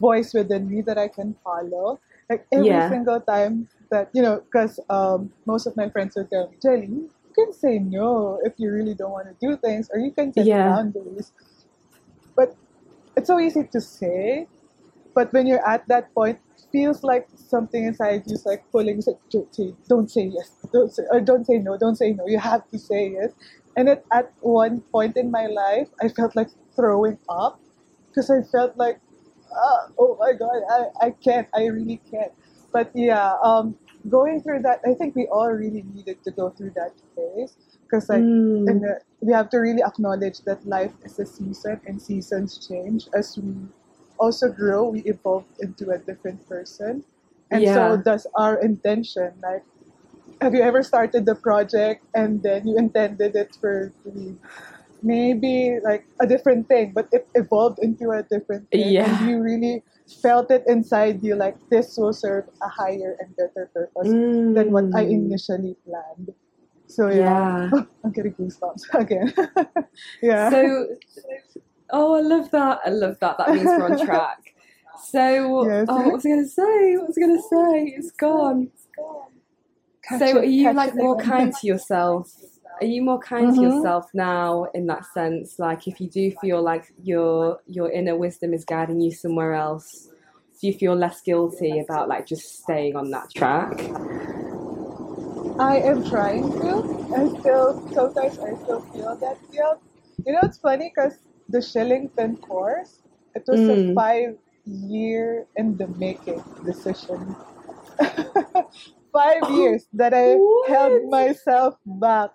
voice 0.00 0.34
within 0.34 0.68
me 0.68 0.82
that 0.82 0.98
I 0.98 1.08
can 1.08 1.36
follow. 1.44 2.00
Like 2.28 2.44
every 2.52 2.66
Yeah. 2.66 2.88
single 2.88 3.20
time 3.20 3.68
that 3.90 4.10
you 4.12 4.22
know, 4.22 4.40
because 4.40 4.80
um, 4.90 5.30
most 5.46 5.66
of 5.66 5.76
my 5.76 5.88
friends 5.90 6.16
would 6.16 6.28
tell 6.30 6.48
me, 6.50 6.56
Geli, 6.58 6.88
you 6.88 7.10
can 7.34 7.52
say 7.52 7.78
no 7.78 8.40
if 8.42 8.54
you 8.58 8.72
really 8.72 8.94
don't 8.94 9.12
want 9.12 9.28
to 9.28 9.36
do 9.40 9.56
things, 9.58 9.88
or 9.92 10.00
you 10.00 10.10
can 10.10 10.32
set 10.32 10.46
Yeah. 10.46 10.64
boundaries. 10.64 11.32
But 12.34 12.56
it's 13.16 13.28
so 13.28 13.38
easy 13.38 13.64
to 13.72 13.80
say, 13.80 14.46
but 15.14 15.32
when 15.32 15.46
you're 15.46 15.66
at 15.66 15.86
that 15.88 16.12
point, 16.14 16.38
feels 16.76 17.02
like 17.02 17.28
something 17.36 17.84
inside 17.84 18.22
you 18.26 18.34
is 18.34 18.44
like 18.46 18.64
pulling. 18.72 18.98
It's 18.98 19.06
like, 19.06 19.20
don't 19.30 19.54
say, 19.54 19.74
don't 19.88 20.10
say 20.10 20.24
yes, 20.26 20.50
don't 20.72 20.92
say, 20.92 21.04
or 21.10 21.20
don't 21.20 21.46
say 21.46 21.58
no, 21.58 21.76
don't 21.78 21.96
say 21.96 22.12
no. 22.12 22.26
You 22.26 22.38
have 22.38 22.68
to 22.70 22.78
say 22.78 23.10
yes. 23.12 23.32
And 23.76 23.88
at, 23.88 24.04
at 24.12 24.32
one 24.40 24.80
point 24.92 25.16
in 25.16 25.30
my 25.30 25.46
life, 25.46 25.88
I 26.02 26.08
felt 26.08 26.36
like 26.36 26.48
throwing 26.74 27.18
up 27.28 27.60
because 28.08 28.30
I 28.30 28.42
felt 28.42 28.76
like, 28.76 29.00
ah, 29.52 29.88
oh 29.98 30.16
my 30.20 30.32
god, 30.32 30.62
I, 30.70 31.06
I 31.06 31.10
can't, 31.10 31.48
I 31.54 31.66
really 31.66 32.00
can't. 32.10 32.32
But 32.72 32.90
yeah, 32.94 33.36
um, 33.42 33.76
going 34.08 34.42
through 34.42 34.62
that, 34.62 34.80
I 34.86 34.94
think 34.94 35.14
we 35.16 35.26
all 35.28 35.50
really 35.50 35.84
needed 35.94 36.22
to 36.24 36.30
go 36.30 36.50
through 36.50 36.72
that 36.76 36.92
phase 37.14 37.56
because 37.84 38.08
like 38.08 38.26
Mm. 38.26 38.68
and 38.68 38.84
uh, 38.84 38.94
we 39.20 39.32
have 39.32 39.48
to 39.50 39.58
really 39.58 39.82
acknowledge 39.82 40.40
that 40.42 40.66
life 40.66 40.92
is 41.04 41.18
a 41.20 41.26
season 41.26 41.80
and 41.86 42.02
seasons 42.02 42.66
change 42.66 43.06
as 43.14 43.38
we 43.38 43.54
also 44.18 44.48
grow 44.50 44.88
we 44.88 45.00
evolve 45.04 45.44
into 45.60 45.90
a 45.90 45.98
different 45.98 46.40
person 46.48 47.04
and 47.50 47.62
Yeah. 47.62 47.74
so 47.74 47.96
does 48.02 48.26
our 48.34 48.58
intention 48.60 49.32
like 49.42 49.62
have 50.40 50.54
you 50.54 50.62
ever 50.62 50.82
started 50.82 51.24
the 51.26 51.34
project 51.34 52.04
and 52.14 52.42
then 52.42 52.66
you 52.66 52.76
intended 52.76 53.36
it 53.36 53.56
for 53.60 53.92
maybe 55.02 55.78
like 55.84 56.04
a 56.20 56.26
different 56.26 56.68
thing 56.68 56.92
but 56.94 57.08
it 57.12 57.28
evolved 57.34 57.78
into 57.80 58.10
a 58.10 58.22
different 58.24 58.68
thing 58.70 58.94
Yeah. 58.94 59.06
and 59.06 59.28
you 59.28 59.40
really 59.40 59.82
felt 60.22 60.50
it 60.50 60.64
inside 60.66 61.22
you 61.22 61.34
like 61.36 61.56
this 61.70 61.96
will 61.96 62.12
serve 62.12 62.44
a 62.62 62.68
higher 62.68 63.16
and 63.20 63.34
better 63.36 63.70
purpose 63.74 64.08
than 64.54 64.72
what 64.72 64.84
I 64.94 65.04
Mm. 65.04 65.10
initially 65.30 65.76
planned. 65.84 66.32
So 66.86 67.08
yeah, 67.10 67.18
Yeah. 67.18 67.70
I'm 68.04 68.12
getting 68.12 68.34
goosebumps 68.34 68.86
again. 68.94 69.34
yeah. 70.22 70.50
So, 70.50 70.86
oh, 71.90 72.14
I 72.14 72.20
love 72.20 72.50
that. 72.50 72.80
I 72.84 72.90
love 72.90 73.16
that. 73.20 73.38
That 73.38 73.54
means 73.54 73.66
we're 73.66 73.86
on 73.86 74.04
track. 74.04 74.38
So, 75.12 75.68
Yes. 75.68 75.86
oh, 75.90 76.02
what 76.04 76.12
was 76.14 76.24
I 76.24 76.30
going 76.30 76.42
to 76.42 76.48
say? 76.48 76.96
What 76.96 77.08
was 77.08 77.18
I 77.18 77.20
going 77.20 77.36
to 77.36 77.42
say? 77.42 77.94
It's 77.98 78.10
gone. 78.12 78.70
It's 78.72 78.86
Catch 80.02 80.18
So, 80.20 80.26
it- 80.28 80.36
are 80.36 80.44
you 80.44 80.72
like 80.72 80.94
more 80.94 81.18
kind 81.18 81.52
to 81.52 81.66
yourself? 81.66 82.32
Are 82.80 82.86
you 82.86 83.02
more 83.02 83.18
kind 83.18 83.52
to 83.54 83.60
Mhm. 83.60 83.62
yourself 83.74 84.06
now 84.14 84.64
in 84.74 84.86
that 84.86 85.04
sense? 85.12 85.58
Like, 85.58 85.86
if 85.86 86.00
you 86.00 86.08
do 86.08 86.30
feel 86.40 86.62
like 86.62 86.92
your 87.02 87.60
your 87.66 87.90
inner 87.90 88.16
wisdom 88.16 88.54
is 88.54 88.64
guiding 88.64 89.00
you 89.02 89.10
somewhere 89.10 89.52
else, 89.52 90.08
do 90.60 90.66
you 90.66 90.72
feel 90.72 90.94
less 90.94 91.20
guilty 91.20 91.78
about 91.80 92.08
like 92.08 92.26
just 92.26 92.62
staying 92.62 92.96
on 92.96 93.10
that 93.10 93.28
track? 93.34 93.78
I 95.58 95.78
am 95.80 96.02
trying 96.04 96.50
to. 96.52 96.82
I 97.16 97.28
still 97.40 97.82
sometimes 97.92 98.38
I 98.38 98.54
still 98.62 98.80
feel 98.92 99.16
that 99.16 99.38
guilt. 99.52 99.80
You 100.24 100.32
know, 100.32 100.40
it's 100.42 100.58
funny 100.58 100.92
because 100.94 101.18
the 101.48 101.58
Shillington 101.58 102.40
course, 102.40 103.02
it 103.34 103.44
was 103.46 103.60
Mm. 103.60 103.92
a 103.92 103.94
five 103.94 104.36
year 104.64 105.46
in 105.56 105.76
the 105.76 105.86
making 105.98 106.42
decision. 106.64 107.36
five 109.12 109.42
years 109.50 109.86
that 109.92 110.12
I 110.14 110.36
held 110.68 111.08
myself 111.10 111.76
back. 111.86 112.30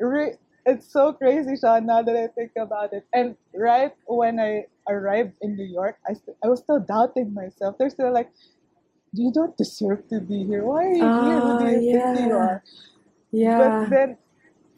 Re- 0.00 0.36
it's 0.66 0.90
so 0.90 1.12
crazy, 1.12 1.56
Sean, 1.56 1.86
now 1.86 2.02
that 2.02 2.16
I 2.16 2.28
think 2.28 2.52
about 2.56 2.92
it. 2.92 3.04
And 3.12 3.36
right 3.54 3.92
when 4.06 4.40
I 4.40 4.64
arrived 4.88 5.34
in 5.42 5.56
New 5.56 5.66
York, 5.66 5.96
I, 6.08 6.14
st- 6.14 6.36
I 6.42 6.48
was 6.48 6.60
still 6.60 6.80
doubting 6.80 7.34
myself. 7.34 7.76
They're 7.78 7.90
still 7.90 8.12
like, 8.12 8.30
you 9.12 9.30
don't 9.32 9.56
deserve 9.56 10.08
to 10.08 10.20
be 10.20 10.44
here. 10.44 10.64
Why 10.64 10.84
are 10.86 10.92
you 10.92 11.10
here? 11.22 11.40
Who 11.40 11.58
do 11.58 11.64
Ah, 11.64 11.70
you 11.70 11.80
think 11.92 12.20
you 12.20 12.32
are? 12.36 12.62
Yeah. 13.30 13.56
But 13.58 13.90
then 13.90 14.16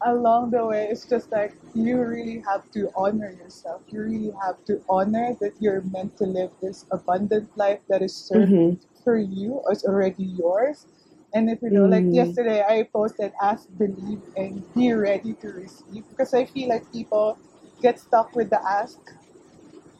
along 0.05 0.51
the 0.51 0.65
way, 0.65 0.87
it's 0.89 1.05
just 1.05 1.31
like 1.31 1.55
you 1.73 1.99
really 2.01 2.43
have 2.47 2.69
to 2.71 2.89
honor 2.95 3.31
yourself. 3.31 3.81
You 3.89 4.01
really 4.01 4.33
have 4.43 4.63
to 4.65 4.81
honor 4.89 5.35
that 5.41 5.53
you're 5.59 5.81
meant 5.81 6.17
to 6.17 6.25
live 6.25 6.51
this 6.61 6.85
abundant 6.91 7.49
life 7.57 7.79
that 7.89 8.01
is 8.01 8.15
served 8.15 8.51
Mhm. 8.51 8.77
for 9.03 9.17
you, 9.17 9.61
or 9.65 9.71
it's 9.73 9.85
already 9.85 10.23
yours. 10.25 10.85
And 11.33 11.49
if 11.49 11.61
you 11.61 11.69
know, 11.71 11.85
like 11.85 12.07
Mm. 12.07 12.13
yesterday, 12.13 12.63
I 12.63 12.83
posted 12.83 13.33
ask, 13.41 13.67
believe, 13.77 14.21
and 14.35 14.63
be 14.73 14.93
ready 14.93 15.33
to 15.41 15.47
receive 15.49 16.07
because 16.09 16.33
I 16.33 16.45
feel 16.45 16.69
like 16.69 16.89
people 16.91 17.37
get 17.81 17.99
stuck 17.99 18.35
with 18.35 18.49
the 18.49 18.61
ask, 18.63 18.99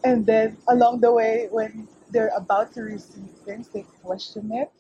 and 0.04 0.26
then 0.26 0.58
along 0.68 1.02
the 1.02 1.12
way, 1.12 1.48
when 1.52 1.88
they're 2.12 2.32
about 2.36 2.74
to 2.74 2.82
receive 2.82 3.30
things, 3.46 3.68
they 3.70 3.86
question 4.04 4.52
it 4.54 4.72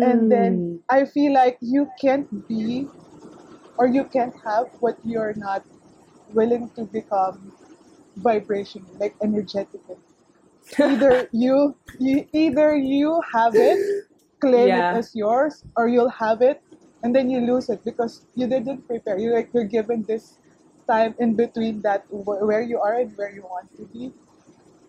and 0.00 0.30
then 0.30 0.62
Mm. 0.62 0.80
I 0.90 1.04
feel 1.06 1.32
like 1.32 1.58
you 1.60 1.88
can't 2.00 2.26
be 2.48 2.88
or 3.78 3.86
you 3.86 4.04
can't 4.04 4.34
have 4.44 4.68
what 4.80 4.98
you're 5.04 5.34
not 5.36 5.64
willing 6.32 6.70
to 6.76 6.84
become 6.84 7.52
vibration 8.16 8.84
like 8.98 9.14
energetically. 9.22 9.96
Either 10.78 11.28
you, 11.32 11.76
you 11.98 12.26
either 12.32 12.74
you 12.76 13.20
have 13.32 13.54
it, 13.54 13.78
claim 14.40 14.68
Yeah. 14.68 14.92
it 14.94 14.96
as 14.98 15.14
yours, 15.14 15.64
or 15.76 15.88
you'll 15.88 16.08
have 16.24 16.42
it 16.42 16.62
and 17.02 17.14
then 17.14 17.28
you 17.30 17.40
lose 17.40 17.68
it 17.68 17.84
because 17.84 18.24
you 18.34 18.46
didn't 18.46 18.86
prepare. 18.88 19.18
You 19.18 19.34
like 19.34 19.50
you're 19.52 19.64
given 19.68 20.02
this 20.04 20.38
time 20.88 21.14
in 21.18 21.34
between 21.34 21.82
that 21.82 22.04
wh- 22.08 22.40
where 22.48 22.62
you 22.62 22.80
are 22.80 22.94
and 22.94 23.12
where 23.16 23.30
you 23.30 23.42
want 23.42 23.68
to 23.76 23.84
be. 23.92 24.12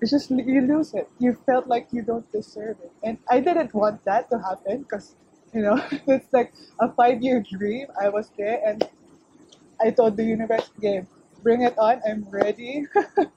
It's 0.01 0.11
just 0.11 0.29
you 0.31 0.61
lose 0.61 0.93
it. 0.93 1.09
You 1.19 1.33
felt 1.45 1.67
like 1.67 1.87
you 1.91 2.01
don't 2.01 2.29
deserve 2.31 2.77
it, 2.83 2.91
and 3.03 3.17
I 3.29 3.39
didn't 3.39 3.73
want 3.73 4.03
that 4.05 4.29
to 4.31 4.39
happen 4.39 4.83
because 4.83 5.15
you 5.55 5.61
know 5.63 5.79
it's 6.07 6.31
like 6.33 6.53
a 6.81 6.91
five-year 6.93 7.41
dream. 7.49 7.87
I 7.99 8.09
was 8.09 8.29
there, 8.37 8.61
and 8.65 8.83
I 9.81 9.91
told 9.91 10.17
the 10.17 10.23
universe, 10.23 10.69
"Game, 10.81 11.07
bring 11.43 11.61
it 11.63 11.77
on. 11.77 12.01
I'm 12.07 12.25
ready." 12.29 12.87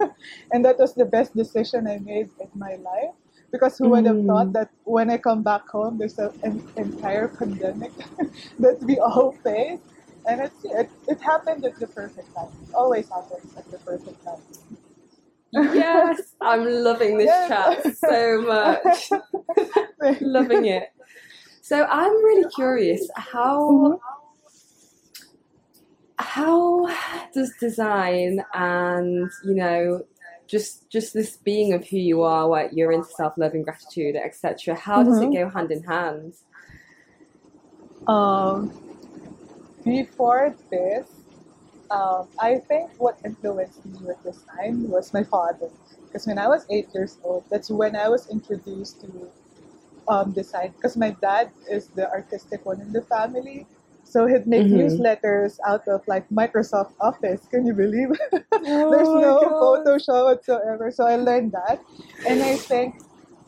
and 0.53 0.65
that 0.65 0.79
was 0.79 0.95
the 0.95 1.05
best 1.05 1.35
decision 1.37 1.87
I 1.89 1.99
made 1.99 2.31
in 2.41 2.51
my 2.55 2.77
life 2.77 3.15
because 3.53 3.79
who 3.79 3.89
would 3.91 4.07
have 4.07 4.25
thought 4.27 4.49
Mm. 4.49 4.53
that 4.55 4.71
when 4.85 5.11
I 5.11 5.19
come 5.19 5.43
back 5.43 5.69
home, 5.69 5.99
there's 5.99 6.19
a- 6.19 6.35
an 6.43 6.63
entire 6.77 7.29
pandemic 7.29 7.93
that 8.61 8.79
we 8.83 8.99
all 8.99 9.33
face, 9.45 9.81
and 10.27 10.41
it's 10.43 10.61
it, 10.65 10.91
it 11.09 11.21
happened 11.21 11.65
at 11.65 11.79
the 11.79 11.87
perfect 11.89 12.35
time. 12.35 12.53
It 12.69 12.75
always 12.75 13.09
happens 13.09 13.57
at 13.57 13.71
the 13.71 13.79
perfect 13.79 14.23
time. 14.25 14.43
Yes, 15.53 16.35
I'm 16.41 16.65
loving 16.67 17.19
this 17.19 17.31
Yes. 17.31 17.47
chat 17.47 17.85
so 17.85 18.43
much. 18.43 19.11
loving 20.21 20.67
it. 20.67 20.91
So 21.69 21.85
I'm 21.85 22.25
really 22.25 22.49
curious 22.49 23.11
how 23.15 23.59
Mhm. 23.71 24.01
how 26.19 26.87
does 27.35 27.53
design 27.61 28.43
and 28.55 29.31
you 29.45 29.55
know 29.55 30.03
just 30.47 30.89
just 30.89 31.13
this 31.13 31.37
being 31.37 31.75
of 31.75 31.87
who 31.87 31.99
you 31.99 32.23
are, 32.23 32.49
what 32.49 32.73
you're 32.73 32.91
into 32.91 33.11
self 33.11 33.35
love 33.37 33.53
and 33.53 33.65
gratitude, 33.65 34.17
etc. 34.17 34.75
How 34.77 35.03
does 35.03 35.21
it 35.21 35.27
Mhm. 35.27 35.35
go 35.35 35.51
hand 35.51 35.71
in 35.71 35.83
hand? 35.85 36.33
Um, 38.07 38.73
before 39.85 40.57
this, 40.71 41.07
um, 41.91 42.29
I 42.41 42.61
think 42.67 42.93
what 42.97 43.19
influenced 43.27 43.85
me 43.85 43.99
with 44.01 44.23
design 44.23 44.89
was 44.89 45.13
my 45.13 45.25
father. 45.25 45.69
Because 46.07 46.27
when 46.27 46.39
I 46.39 46.49
was 46.49 46.65
eight 46.71 46.89
years 46.95 47.19
old, 47.23 47.45
that's 47.51 47.69
when 47.71 47.95
I 47.95 48.09
was 48.09 48.27
introduced 48.31 49.03
to 49.03 49.31
um, 50.09 50.33
design. 50.33 50.73
Because 50.77 50.97
my 50.97 51.11
dad 51.21 51.51
is 51.71 51.89
the 51.89 52.09
artistic 52.11 52.65
one 52.65 52.81
in 52.81 52.93
the 52.93 53.03
family. 53.03 53.67
So 54.05 54.27
he'd 54.27 54.47
make 54.47 54.65
Mhm. 54.65 54.73
newsletters 54.73 55.59
out 55.67 55.87
of 55.87 56.01
like 56.09 56.29
Microsoft 56.31 56.93
Office. 57.01 57.47
Can 57.51 57.67
you 57.67 57.75
believe? 57.75 58.11
Oh 58.67 58.91
There's 58.91 59.09
no 59.15 59.39
God. 59.39 59.87
Photoshop 59.87 60.25
whatsoever. 60.35 60.91
So 60.91 61.07
I 61.07 61.17
learned 61.17 61.53
that. 61.53 61.79
And 62.27 62.43
I 62.43 62.57
think 62.57 62.97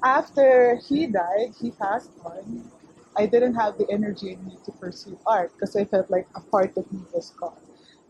after 0.04 0.76
he 0.88 1.06
died, 1.06 1.54
he 1.60 1.72
passed 1.72 2.10
on, 2.24 2.70
I 3.16 3.26
didn't 3.26 3.54
have 3.54 3.76
the 3.76 3.90
energy 3.90 4.32
in 4.32 4.44
me 4.46 4.56
to 4.64 4.72
pursue 4.72 5.18
art 5.26 5.52
because 5.54 5.74
I 5.76 5.84
felt 5.84 6.10
like 6.10 6.28
a 6.36 6.40
part 6.40 6.76
of 6.76 6.90
me 6.92 7.00
was 7.12 7.30
gone. 7.40 7.58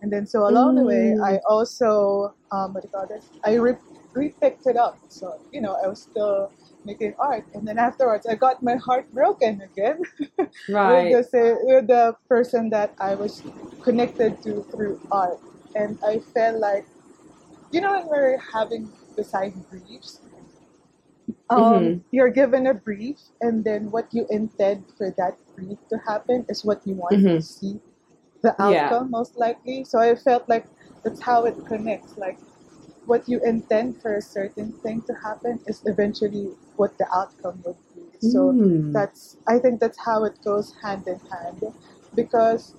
And 0.03 0.13
then 0.13 0.27
so 0.27 0.47
along 0.49 0.77
the 0.77 0.85
way, 0.85 1.15
Mm. 1.17 1.25
I 1.25 1.41
also, 1.49 2.35
um, 2.53 2.75
what 2.75 2.83
do 2.83 2.89
you 2.89 2.93
call 2.93 3.07
this? 3.07 3.31
I 3.45 3.55
re- 3.57 3.77
re-picked 4.15 4.67
it 4.67 4.77
up. 4.77 4.99
So, 5.09 5.41
you 5.53 5.61
know, 5.61 5.77
I 5.83 5.89
was 5.89 6.03
still 6.03 6.53
making 6.85 7.15
art. 7.19 7.45
And 7.55 7.67
then 7.67 7.79
afterwards, 7.79 8.27
I 8.27 8.35
got 8.35 8.63
my 8.63 8.77
heart 8.77 9.11
broken 9.13 9.61
again 9.63 10.03
Right. 10.69 11.11
with, 11.15 11.31
the, 11.31 11.59
with 11.63 11.87
the 11.89 12.17
person 12.29 12.71
that 12.71 12.95
I 12.99 13.15
was 13.15 13.43
connected 13.83 14.43
to 14.43 14.63
through 14.71 15.01
art. 15.11 15.39
And 15.75 15.99
I 16.05 16.19
felt 16.35 16.59
like, 16.61 16.87
you 17.73 17.81
know, 17.81 17.93
when 18.01 18.09
we're 18.09 18.39
having 18.39 18.91
design 19.17 19.65
briefs, 19.71 20.21
um, 21.51 21.61
Mhm. 21.61 22.01
you're 22.11 22.31
given 22.31 22.67
a 22.67 22.75
brief, 22.75 23.19
and 23.41 23.65
then 23.65 23.91
what 23.91 24.09
you 24.13 24.27
intend 24.31 24.85
for 24.97 25.11
that 25.19 25.37
brief 25.57 25.79
to 25.91 25.99
happen 26.07 26.45
is 26.49 26.65
what 26.65 26.85
you 26.87 26.95
want 26.95 27.15
Mhm. 27.19 27.37
to 27.39 27.43
see, 27.43 27.81
the 28.43 28.55
Yeah. 28.59 28.87
outcome 28.91 29.11
most 29.11 29.37
likely. 29.39 29.85
So 29.85 29.99
I 29.99 30.15
felt 30.15 30.49
like 30.49 30.67
that's 31.05 31.21
how 31.21 31.45
it 31.45 31.55
connects. 31.67 32.17
Like 32.17 32.39
what 33.11 33.29
you 33.29 33.41
intend 33.45 34.01
for 34.03 34.17
a 34.17 34.23
certain 34.23 34.73
thing 34.85 35.03
to 35.09 35.15
happen 35.27 35.61
is 35.67 35.83
eventually 35.87 36.47
what 36.77 36.97
the 36.99 37.07
outcome 37.15 37.61
would 37.67 37.81
be. 37.95 38.07
So 38.21 38.55
Mm. 38.55 38.93
that's 38.95 39.37
I 39.49 39.59
think 39.59 39.81
that's 39.81 39.99
how 40.07 40.25
it 40.25 40.39
goes 40.45 40.75
hand 40.83 41.07
in 41.09 41.21
hand 41.33 41.63
because 42.15 42.75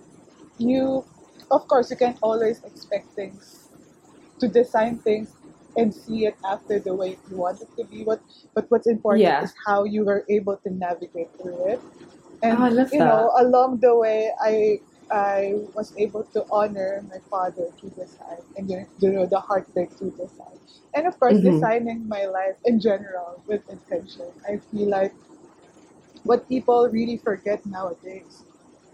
you 0.58 1.06
of 1.52 1.68
course 1.68 1.92
you 1.92 1.98
can 1.98 2.18
always 2.22 2.64
expect 2.64 3.08
things 3.16 3.70
to 4.40 4.48
design 4.48 5.00
things 5.00 5.36
and 5.78 5.94
see 5.94 6.26
it 6.26 6.36
after 6.46 6.80
the 6.80 6.94
way 6.94 7.18
you 7.30 7.38
want 7.38 7.62
it 7.62 7.70
to 7.78 7.86
be 7.86 8.04
what 8.04 8.22
but 8.56 8.66
what's 8.70 8.88
important 8.88 9.22
Yeah. 9.22 9.42
is 9.42 9.54
how 9.66 9.84
you 9.86 10.06
were 10.06 10.26
able 10.30 10.58
to 10.58 10.70
navigate 10.70 11.30
through 11.42 11.66
it 11.74 11.82
and 12.44 12.58
Oh, 12.60 12.66
I 12.66 12.70
love 12.70 12.94
you 12.94 13.00
know 13.04 13.32
along 13.38 13.80
the 13.82 13.96
way 13.96 14.32
i 14.42 14.80
i 15.12 15.56
was 15.76 15.94
able 15.98 16.24
to 16.24 16.46
honor 16.52 17.04
my 17.10 17.20
father 17.30 17.68
through 17.78 17.90
design 17.92 18.42
and 18.58 18.70
you 18.70 19.12
know 19.12 19.26
the 19.26 19.40
heartbreak 19.40 19.92
through 19.92 20.12
design 20.12 20.58
and 20.96 21.08
of 21.08 21.20
course 21.20 21.40
Mhm. 21.40 21.42
designing 21.42 22.08
my 22.08 22.26
life 22.26 22.56
in 22.66 22.80
general 22.80 23.42
with 23.48 23.68
intention 23.70 24.28
i 24.48 24.58
feel 24.72 24.90
like 24.90 25.14
what 26.24 26.48
people 26.48 26.88
really 26.90 27.18
forget 27.18 27.66
nowadays 27.66 28.44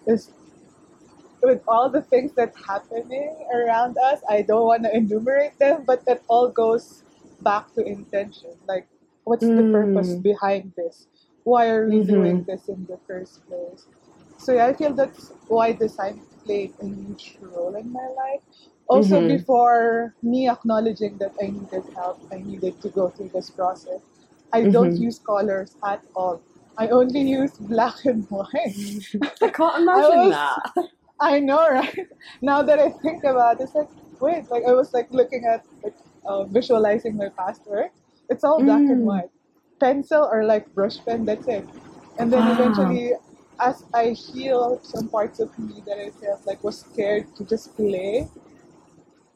is 0.08 0.32
with 1.44 1.62
all 1.68 1.90
the 1.90 2.02
things 2.02 2.32
that's 2.34 2.58
happening 2.68 3.36
around 3.54 3.98
us, 3.98 4.22
I 4.30 4.42
don't 4.42 4.66
want 4.66 4.84
to 4.84 4.96
enumerate 4.96 5.58
them, 5.60 5.84
but 5.86 6.06
that 6.06 6.24
all 6.28 6.50
goes 6.50 7.04
back 7.42 7.74
to 7.76 7.86
intention. 7.86 8.52
Like, 8.68 8.88
what's 9.24 9.50
the 9.50 9.64
purpose 9.64 10.16
Mm. 10.16 10.22
behind 10.22 10.74
this? 10.76 11.08
Why 11.44 11.70
are 11.70 11.88
we 11.88 12.00
Mhm. 12.00 12.04
doing 12.04 12.44
this 12.44 12.68
in 12.68 12.86
the 12.90 12.98
first 13.08 13.46
place? 13.48 13.86
So 14.38 14.54
yeah, 14.54 14.68
I 14.68 14.74
feel 14.74 14.94
that's 14.94 15.32
why 15.48 15.74
design 15.74 16.22
played 16.46 16.74
a 16.82 16.86
huge 16.88 17.38
role 17.42 17.76
in 17.76 17.92
my 17.92 18.08
life. 18.22 18.42
Also, 18.88 19.22
Mhm. 19.22 19.28
before 19.28 20.16
me 20.22 20.48
acknowledging 20.50 21.18
that 21.18 21.34
I 21.42 21.48
needed 21.48 21.84
help, 21.96 22.20
I 22.32 22.38
needed 22.40 22.80
to 22.82 22.90
go 22.90 23.10
through 23.10 23.30
this 23.34 23.50
process. 23.50 24.02
I 24.54 24.64
don't 24.66 24.94
Mhm. 24.94 25.00
use 25.08 25.20
colors 25.20 25.76
at 25.84 26.02
all. 26.16 26.42
I 26.78 26.88
only 26.90 27.22
use 27.22 27.58
black 27.58 28.06
and 28.06 28.26
white. 28.30 28.78
I 29.42 29.50
can't 29.50 29.78
imagine 29.82 30.30
was- 30.30 30.30
that. 30.30 30.62
I 31.20 31.40
know, 31.40 31.68
right? 31.70 32.08
Now 32.42 32.62
that 32.62 32.80
I 32.80 32.90
think 32.92 33.24
about 33.24 33.60
it, 33.60 33.64
it's 33.64 33.76
like, 33.76 33.90
wait, 34.20 34.50
like 34.52 34.64
I 34.68 34.74
was 34.74 34.94
like 34.94 35.08
looking 35.12 35.46
at, 35.46 35.66
like, 35.84 35.96
uh, 36.26 36.44
visualizing 36.46 37.18
my 37.18 37.30
past 37.38 37.66
work. 37.66 37.92
It's 38.30 38.44
all 38.44 38.62
black 38.64 38.88
and 38.90 39.02
Mm. 39.02 39.06
white. 39.06 39.32
Pencil 39.80 40.24
or 40.32 40.44
like 40.46 40.72
brush 40.74 41.04
pen, 41.06 41.26
that's 41.26 41.48
it. 41.48 41.68
And 42.20 42.32
then 42.32 42.46
Wow. 42.46 42.52
eventually, 42.54 43.14
as 43.60 43.84
I 43.94 44.10
heal 44.12 44.80
some 44.84 45.10
parts 45.10 45.40
of 45.40 45.58
me 45.58 45.82
that 45.86 45.98
I 46.00 46.10
felt 46.12 46.46
like 46.46 46.64
was 46.64 46.80
scared 46.82 47.36
to 47.38 47.46
just 47.46 47.76
play, 47.76 48.28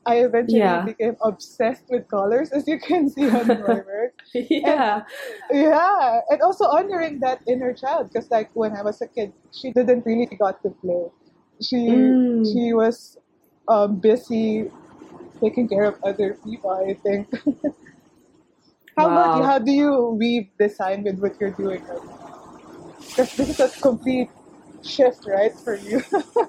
I 0.06 0.18
eventually 0.26 0.78
Yeah. 0.78 0.84
became 0.84 1.16
obsessed 1.24 1.84
with 1.90 2.08
colors, 2.10 2.52
as 2.52 2.68
you 2.68 2.80
can 2.80 3.10
see 3.10 3.30
on 3.30 3.58
my 3.58 3.82
work. 3.86 4.14
yeah. 4.34 5.04
Yeah, 5.52 6.22
and 6.30 6.42
also 6.42 6.66
honoring 6.66 7.20
that 7.22 7.42
inner 7.48 7.74
child 7.74 8.10
because 8.12 8.30
like 8.32 8.50
when 8.54 8.76
I 8.76 8.82
was 8.84 9.02
a 9.02 9.08
kid, 9.08 9.34
she 9.52 9.72
didn't 9.72 10.06
really 10.06 10.26
got 10.40 10.62
to 10.64 10.70
play. 10.82 11.06
She 11.62 12.16
Mm. 12.22 12.44
she 12.44 12.74
was 12.74 13.18
um, 13.68 14.00
busy 14.00 14.72
taking 15.44 15.68
care 15.70 15.86
of 15.86 15.96
other 16.04 16.38
people. 16.44 16.72
I 16.72 16.94
think. 17.04 17.30
How 18.98 19.08
about 19.10 19.36
you? 19.36 19.44
How 19.44 19.60
do 19.60 19.72
you 19.72 20.16
weave 20.20 20.50
design 20.60 21.04
with 21.04 21.20
what 21.20 21.34
you're 21.40 21.52
doing 21.52 21.84
right 21.88 22.02
now? 22.12 22.21
Because 23.10 23.36
this 23.36 23.50
is 23.50 23.60
a 23.60 23.70
complete 23.82 24.30
shift, 24.84 25.26
right, 25.28 25.54
for 25.54 25.76
you? 25.76 26.02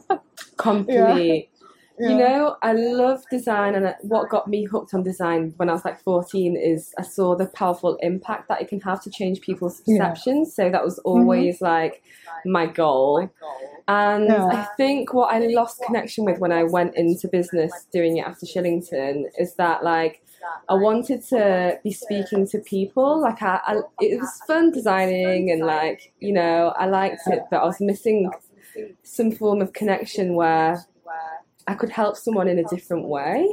Complete. 0.57 1.49
Yeah. 1.99 2.09
You 2.09 2.17
know, 2.17 2.57
I 2.63 2.73
love 2.73 3.23
design, 3.31 3.75
and 3.75 3.95
what 4.03 4.31
got 4.31 4.49
me 4.49 4.65
hooked 4.65 4.95
on 4.95 5.03
design 5.03 5.53
when 5.57 5.69
I 5.69 5.73
was 5.73 5.85
like 5.85 6.03
14 6.03 6.57
is 6.57 6.93
I 6.99 7.03
saw 7.03 7.37
the 7.37 7.47
powerful 7.47 7.97
impact 8.01 8.49
that 8.49 8.63
it 8.63 8.69
can 8.69 8.81
have 8.81 9.03
to 9.03 9.11
change 9.11 9.41
people's 9.41 9.83
Yeah. 9.87 9.99
perceptions. 9.99 10.55
So 10.55 10.71
that 10.71 10.85
was 10.85 10.99
mm-hmm. 10.99 11.09
always 11.09 11.61
like 11.61 12.03
my 12.47 12.67
goal. 12.67 13.29
And 13.89 14.27
Yeah. 14.27 14.47
I 14.47 14.69
think 14.77 15.13
what 15.13 15.33
I 15.35 15.39
lost 15.41 15.83
connection 15.83 16.25
with 16.25 16.39
when 16.39 16.53
I 16.53 16.65
went 16.65 16.97
into 16.97 17.29
business 17.29 17.73
doing 17.93 18.17
it 18.17 18.27
after 18.27 18.47
Shillington 18.47 19.25
is 19.39 19.55
that 19.57 19.85
like 19.85 20.23
I 20.69 20.75
wanted 20.75 21.25
to 21.29 21.79
be 21.83 21.93
speaking 21.93 22.47
to 22.49 22.59
people. 22.59 23.21
Like 23.21 23.43
I, 23.43 23.61
I 23.67 23.81
it 24.01 24.21
was 24.21 24.41
fun 24.47 24.71
designing 24.71 25.51
and 25.51 25.65
like 25.65 26.13
you 26.21 26.33
know 26.33 26.73
I 26.77 26.87
liked 26.87 27.23
it, 27.27 27.43
but 27.51 27.59
I 27.59 27.65
was 27.65 27.81
missing 27.81 28.31
some 29.03 29.33
form 29.33 29.61
of 29.61 29.73
connection 29.73 30.35
where 30.35 30.85
I 31.67 31.75
could 31.75 31.91
help 31.91 32.17
someone 32.17 32.49
in 32.49 32.59
a 32.59 32.65
different 32.65 33.07
way. 33.07 33.47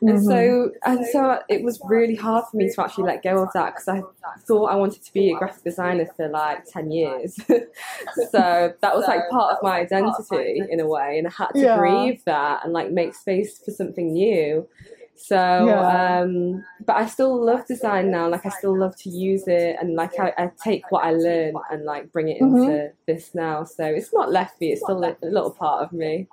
And 0.00 0.22
so 0.22 0.32
mm-hmm. 0.32 0.92
and 0.92 1.06
so 1.06 1.38
it 1.48 1.62
was 1.62 1.80
really 1.84 2.14
hard 2.14 2.44
for 2.50 2.56
me 2.56 2.68
to 2.68 2.82
actually 2.82 3.04
let 3.04 3.22
go 3.22 3.42
of 3.42 3.52
that 3.54 3.74
because 3.74 3.88
I 3.88 4.02
thought 4.46 4.66
I 4.66 4.74
wanted 4.74 5.04
to 5.04 5.12
be 5.12 5.30
a 5.30 5.36
graphic 5.38 5.64
designer 5.64 6.06
for 6.16 6.28
like 6.28 6.64
10 6.66 6.90
years. 6.90 7.36
so 7.46 8.74
that 8.80 8.94
was 8.96 9.06
like 9.06 9.28
part 9.30 9.56
of 9.56 9.62
my 9.62 9.80
identity 9.80 10.62
in 10.68 10.80
a 10.80 10.86
way 10.86 11.18
and 11.18 11.28
I 11.28 11.30
had 11.30 11.48
to 11.54 11.60
Yeah. 11.60 11.78
grieve 11.78 12.24
that 12.24 12.64
and 12.64 12.72
like 12.72 12.90
make 12.90 13.14
space 13.14 13.58
for 13.58 13.70
something 13.70 14.12
new. 14.12 14.68
So 15.16 15.36
Yeah. 15.36 16.20
um 16.22 16.64
but 16.84 16.96
I 16.96 17.06
still 17.06 17.42
love 17.44 17.66
design 17.66 18.10
now 18.10 18.28
like 18.28 18.44
I 18.44 18.48
still 18.50 18.76
love 18.76 18.96
to 18.98 19.10
use 19.10 19.46
it 19.46 19.76
and 19.80 19.94
like 19.94 20.18
I, 20.18 20.32
I 20.36 20.50
take 20.62 20.90
what 20.90 21.04
I 21.04 21.12
learn 21.12 21.54
and 21.70 21.84
like 21.84 22.12
bring 22.12 22.28
it 22.28 22.40
into 22.40 22.92
this 23.06 23.34
now. 23.34 23.64
So 23.64 23.84
it's 23.84 24.12
not 24.12 24.32
left 24.32 24.60
me, 24.60 24.72
it's 24.72 24.82
still 24.82 25.02
a, 25.04 25.16
little 25.22 25.52
part 25.52 25.82
of 25.84 25.92
me. 25.92 26.28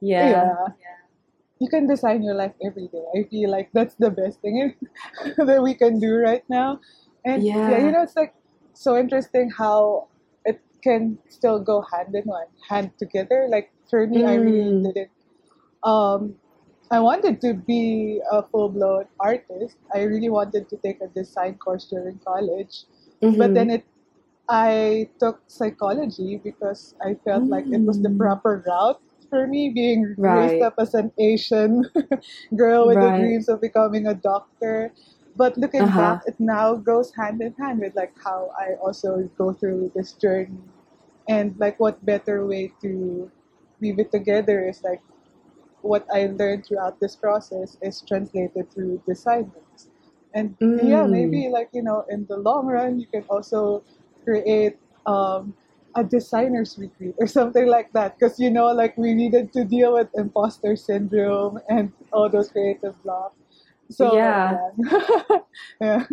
Yeah. 0.00 0.68
You 1.60 1.68
can 1.68 1.86
design 1.86 2.22
your 2.22 2.34
life 2.34 2.52
every 2.64 2.88
day. 2.88 3.04
I 3.16 3.24
feel 3.28 3.50
like 3.50 3.70
that's 3.72 3.94
the 3.96 4.10
best 4.10 4.40
thing 4.40 4.74
that 5.36 5.62
we 5.62 5.74
can 5.74 5.98
do 5.98 6.16
right 6.16 6.42
now. 6.48 6.80
And 7.24 7.42
yeah. 7.42 7.70
Yeah. 7.70 7.78
you 7.78 7.92
know, 7.92 8.02
it's 8.02 8.16
like 8.16 8.34
so 8.74 8.96
interesting 8.96 9.50
how 9.50 10.08
it 10.44 10.60
can 10.82 11.18
still 11.28 11.58
go 11.58 11.82
hand 11.92 12.14
in 12.14 12.24
hand, 12.24 12.48
hand 12.68 12.90
together. 12.98 13.46
Like 13.50 13.72
for 13.88 14.06
me, 14.06 14.24
I 14.24 14.34
really 14.34 14.70
Mm. 14.72 14.82
didn't. 14.92 15.10
Um, 15.82 16.36
I 16.90 17.00
wanted 17.00 17.40
to 17.42 17.54
be 17.54 18.20
a 18.30 18.42
full 18.42 18.68
blown 18.68 19.06
artist. 19.20 19.76
I 19.94 20.02
really 20.02 20.28
wanted 20.30 20.68
to 20.70 20.76
take 20.78 21.00
a 21.00 21.08
design 21.08 21.56
course 21.58 21.84
during 21.88 22.18
college, 22.20 22.84
but 23.36 23.52
Mhm. 23.52 23.54
then 23.54 23.70
it 23.70 23.84
I 24.48 25.10
took 25.20 25.42
psychology 25.48 26.36
because 26.38 26.94
I 27.00 27.14
felt 27.14 27.50
like 27.50 27.66
it 27.72 27.84
was 27.86 28.00
the 28.00 28.10
Mm. 28.10 28.18
proper 28.18 28.62
route 28.66 29.00
for 29.30 29.46
me, 29.46 29.70
being 29.70 30.16
Right. 30.16 30.28
raised 30.28 30.60
up 30.62 30.74
as 30.78 30.94
an 30.94 31.12
Asian 31.18 31.84
girl 32.56 32.86
with 32.88 33.00
the 33.00 33.12
dreams 33.12 33.48
of 33.48 33.60
becoming 33.60 34.06
a 34.06 34.14
doctor. 34.14 34.92
But 35.36 35.56
looking 35.58 35.90
Uh-huh. 35.90 35.94
back, 35.94 36.22
it 36.26 36.38
now 36.40 36.76
goes 36.76 37.14
hand 37.14 37.40
in 37.42 37.54
hand 37.54 37.80
with 37.80 37.94
like 37.96 38.14
how 38.22 38.52
I 38.58 38.74
also 38.82 39.28
go 39.38 39.52
through 39.54 39.92
this 39.94 40.12
journey, 40.12 40.60
and 41.28 41.56
like 41.58 41.80
what 41.80 42.04
better 42.04 42.46
way 42.46 42.72
to 42.82 43.30
weave 43.80 43.98
it 43.98 44.10
together 44.12 44.68
is 44.68 44.82
like 44.84 45.02
what 45.84 46.06
I 46.12 46.26
learned 46.26 46.64
throughout 46.66 46.98
this 46.98 47.14
process 47.14 47.76
is 47.82 48.02
translated 48.08 48.72
through 48.72 49.02
assignments. 49.08 49.88
And 50.34 50.56
yeah, 50.76 51.04
Mm. 51.04 51.10
maybe 51.10 51.48
like, 51.52 51.68
you 51.72 51.82
know, 51.82 52.04
in 52.08 52.26
the 52.26 52.36
long 52.38 52.66
run, 52.66 52.98
you 52.98 53.06
can 53.06 53.22
also 53.28 53.84
create 54.24 54.78
um, 55.06 55.54
a 55.94 56.02
designer's 56.02 56.76
retreat 56.78 57.14
or 57.18 57.26
something 57.38 57.66
like 57.66 57.92
that. 57.92 58.18
Because, 58.18 58.40
you 58.40 58.50
know, 58.50 58.66
like 58.72 58.96
we 58.96 59.14
needed 59.14 59.52
to 59.52 59.64
deal 59.64 59.92
with 59.94 60.08
imposter 60.14 60.74
syndrome 60.74 61.60
and 61.68 61.92
all 62.12 62.28
those 62.30 62.50
creative 62.50 63.00
blocks. 63.04 63.36
So, 63.90 64.16
Yeah. 64.16 64.68
yeah. 64.78 65.38
yeah. 65.80 66.06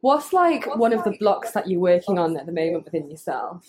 What's 0.00 0.32
like 0.32 0.66
one 0.76 0.92
of 0.92 1.04
the 1.04 1.12
blocks 1.12 1.52
that 1.52 1.68
you're 1.68 1.80
working 1.80 2.18
on 2.18 2.36
at 2.36 2.46
the 2.46 2.52
moment 2.52 2.84
within 2.84 3.08
yourself? 3.08 3.64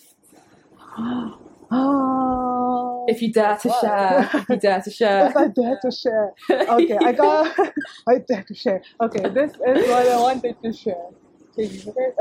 Oh, 1.72 3.06
If 3.08 3.22
you 3.22 3.32
dare 3.32 3.58
to 3.58 3.68
Wow. 3.70 3.80
share, 3.82 4.30
if 4.34 4.50
you 4.50 4.58
dare 4.58 4.82
to 4.82 4.92
share. 4.92 5.26
if 5.30 5.36
I 5.38 5.48
dare 5.48 5.80
to 5.82 5.92
share. 5.92 6.34
Okay, 6.50 6.98
I 6.98 7.12
got. 7.14 7.58
I 8.08 8.18
dare 8.28 8.44
to 8.44 8.54
share. 8.54 8.82
Okay, 9.02 9.30
this 9.30 9.52
is 9.52 9.90
what 9.90 10.08
I 10.08 10.20
wanted 10.20 10.56
to 10.64 10.74
share. 10.74 11.10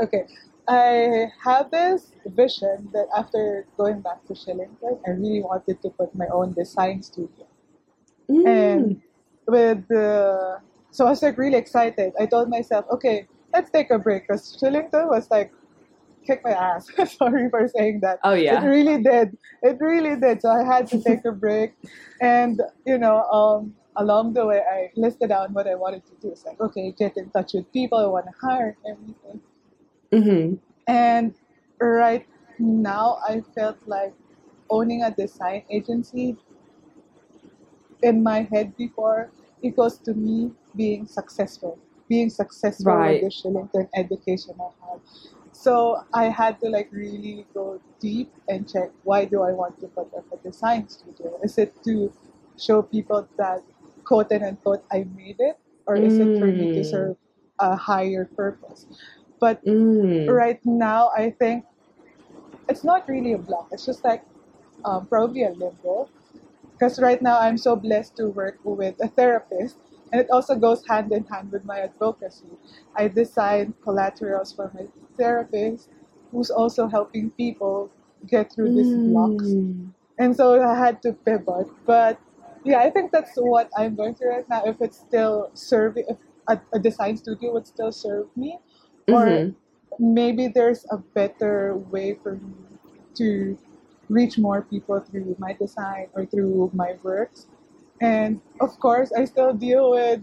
Okay, 0.03 0.23
I 0.67 1.27
have 1.43 1.71
this 1.71 2.11
vision 2.25 2.89
that 2.93 3.07
after 3.15 3.65
going 3.77 4.01
back 4.01 4.25
to 4.27 4.33
Shillington, 4.33 4.99
I 5.07 5.11
really 5.11 5.41
wanted 5.41 5.81
to 5.81 5.89
put 5.89 6.13
my 6.15 6.27
own 6.31 6.53
design 6.53 7.01
studio. 7.03 7.47
Mm. 8.29 8.47
And 8.47 9.01
with 9.47 9.87
the, 9.87 10.59
so 10.91 11.07
I 11.07 11.09
was 11.11 11.21
like 11.23 11.37
really 11.37 11.57
excited. 11.57 12.13
I 12.19 12.25
told 12.25 12.49
myself, 12.49 12.85
okay, 12.91 13.27
let's 13.53 13.69
take 13.71 13.89
a 13.91 13.99
break 13.99 14.27
because 14.27 14.57
Shillington 14.61 15.09
was 15.09 15.29
like, 15.31 15.51
kick 16.25 16.41
my 16.43 16.51
ass. 16.51 16.87
Sorry 17.17 17.49
for 17.49 17.67
saying 17.67 17.99
that. 18.01 18.19
oh 18.23 18.33
yeah, 18.33 18.63
It 18.63 18.67
really 18.67 19.01
did. 19.01 19.37
It 19.63 19.77
really 19.79 20.15
did. 20.19 20.41
So 20.41 20.49
I 20.49 20.63
had 20.63 20.87
to 20.87 21.01
take 21.01 21.25
a 21.25 21.31
break. 21.31 21.73
And, 22.21 22.61
you 22.85 22.97
know, 22.97 23.23
um, 23.31 23.73
along 23.95 24.33
the 24.33 24.45
way, 24.45 24.61
I 24.61 24.89
listed 24.95 25.29
down 25.29 25.53
what 25.53 25.67
I 25.67 25.75
wanted 25.75 26.03
to 26.05 26.11
do. 26.21 26.29
It's 26.31 26.45
like, 26.45 26.59
okay, 26.59 26.93
get 26.97 27.17
in 27.17 27.29
touch 27.31 27.53
with 27.53 27.71
people 27.73 27.97
I 27.97 28.05
want 28.07 28.25
to 28.25 28.31
hire 28.41 28.77
and 28.85 28.97
everything. 28.97 29.41
hmm 30.13 30.55
And 30.87 31.33
right 31.79 32.25
now, 32.59 33.17
I 33.27 33.41
felt 33.55 33.77
like 33.87 34.13
owning 34.69 35.03
a 35.03 35.11
design 35.11 35.63
agency 35.69 36.37
in 38.03 38.23
my 38.23 38.47
head 38.51 38.75
before 38.77 39.31
equals 39.61 39.97
to 39.99 40.13
me 40.13 40.51
being 40.75 41.05
successful, 41.05 41.77
being 42.09 42.29
successful 42.29 42.93
Right. 42.93 43.21
with 43.21 43.31
the 43.41 43.49
Shillington 43.49 43.89
education 43.95 44.55
I 44.59 44.69
had. 44.91 45.01
So 45.61 46.01
I 46.13 46.25
had 46.29 46.59
to 46.61 46.69
like 46.69 46.89
really 46.91 47.45
go 47.53 47.81
deep 47.99 48.33
and 48.49 48.67
check 48.67 48.89
why 49.03 49.25
do 49.25 49.43
I 49.43 49.51
want 49.53 49.79
to 49.81 49.87
put 49.87 50.09
up 50.17 50.25
a 50.33 50.37
design 50.37 50.89
studio? 50.89 51.39
Is 51.43 51.57
it 51.57 51.75
to 51.85 52.11
show 52.57 52.81
people 52.81 53.29
that 53.37 53.61
quote 54.03 54.31
and 54.31 54.43
unquote 54.43 54.83
I 54.91 55.05
made 55.15 55.37
it, 55.39 55.57
or 55.85 55.97
is 55.97 56.19
it 56.19 56.33
for 56.37 56.51
me 56.51 56.67
to 56.73 56.81
Mm. 56.81 56.85
serve 56.85 57.17
a 57.59 57.75
higher 57.75 58.25
purpose? 58.25 58.87
But 59.39 59.61
Mm. 59.65 60.27
right 60.27 60.59
now, 60.65 61.11
I 61.15 61.31
think 61.31 61.65
it's 62.69 62.83
not 62.83 63.07
really 63.07 63.33
a 63.33 63.37
block. 63.37 63.67
It's 63.71 63.85
just 63.85 64.03
like 64.03 64.23
um, 64.85 65.07
probably 65.07 65.43
a 65.43 65.51
limbo. 65.51 66.09
Because 66.73 66.99
right 66.99 67.21
now, 67.21 67.39
I'm 67.39 67.57
so 67.57 67.75
blessed 67.75 68.17
to 68.17 68.29
work 68.29 68.59
with 68.63 68.95
a 69.01 69.07
therapist, 69.09 69.77
and 70.11 70.21
it 70.21 70.29
also 70.31 70.55
goes 70.55 70.85
hand 70.87 71.11
in 71.11 71.25
hand 71.25 71.51
with 71.51 71.65
my 71.65 71.79
advocacy. 71.81 72.47
I 72.95 73.07
design 73.09 73.75
collaterals 73.83 74.53
for 74.53 74.71
my 74.73 74.87
therapist, 75.21 75.89
who's 76.31 76.49
also 76.49 76.87
helping 76.87 77.31
people 77.31 77.91
get 78.27 78.51
through 78.53 78.71
these 78.71 78.93
blocks. 79.05 79.55
Mm. 79.55 79.91
And 80.19 80.35
so 80.35 80.61
I 80.61 80.75
had 80.77 81.01
to 81.03 81.13
pivot. 81.13 81.67
But 81.85 82.19
yeah, 82.63 82.79
I 82.79 82.89
think 82.89 83.11
that's 83.11 83.33
what 83.35 83.69
I'm 83.77 83.95
going 83.95 84.15
through 84.15 84.29
right 84.31 84.49
now. 84.49 84.63
If 84.65 84.81
it's 84.81 84.99
still 84.99 85.49
serving, 85.53 86.05
if 86.09 86.17
a, 86.47 86.59
a 86.73 86.79
design 86.79 87.17
studio 87.17 87.53
would 87.53 87.67
still 87.67 87.91
serve 87.91 88.27
me, 88.35 88.59
or 89.09 89.25
Mhm. 89.27 89.55
maybe 89.99 90.47
there's 90.47 90.85
a 90.91 90.97
better 90.97 91.75
way 91.91 92.15
for 92.23 92.35
me 92.35 92.55
to 93.15 93.57
reach 94.09 94.37
more 94.37 94.61
people 94.61 94.99
through 94.99 95.35
my 95.39 95.53
design 95.53 96.07
or 96.13 96.25
through 96.25 96.71
my 96.73 96.97
works. 97.03 97.47
And 98.01 98.41
of 98.59 98.79
course, 98.79 99.11
I 99.13 99.25
still 99.25 99.53
deal 99.53 99.91
with 99.91 100.21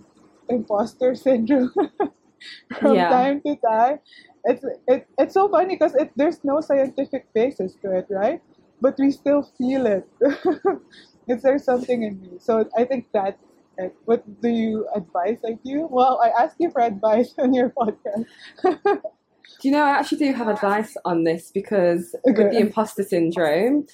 imposter 0.48 1.14
syndrome 1.14 1.72
from 2.80 2.94
Yeah. 2.94 3.08
time 3.08 3.40
to 3.46 3.56
time. 3.56 3.98
It's 4.44 4.64
it, 4.86 5.06
it's 5.18 5.34
so 5.34 5.48
funny 5.48 5.74
because 5.76 5.94
it, 5.94 6.12
there's 6.16 6.42
no 6.44 6.60
scientific 6.60 7.26
basis 7.34 7.74
to 7.82 7.96
it, 7.98 8.06
right? 8.10 8.40
But 8.80 8.94
we 8.98 9.10
still 9.10 9.42
feel 9.58 9.86
it's 9.86 10.06
there 11.42 11.58
something 11.58 12.02
in 12.02 12.20
me. 12.20 12.30
So 12.38 12.68
I 12.76 12.84
think 12.84 13.06
that. 13.12 13.38
it. 13.78 13.94
What 14.06 14.22
do 14.42 14.48
you 14.48 14.86
advise 14.94 15.38
like 15.42 15.58
you? 15.62 15.86
Well, 15.90 16.18
I 16.22 16.30
asked 16.42 16.56
you 16.58 16.70
for 16.70 16.82
advice 16.82 17.34
on 17.38 17.54
your 17.54 17.70
podcast. 17.70 18.26
Do 19.60 19.68
you 19.68 19.72
know, 19.72 19.82
I 19.84 19.90
actually 19.90 20.18
do 20.18 20.32
have 20.34 20.48
advice 20.48 20.96
on 21.04 21.24
this 21.24 21.50
because 21.52 22.14
with 22.24 22.50
the 22.50 22.58
imposter 22.58 23.02
syndrome, 23.02 23.86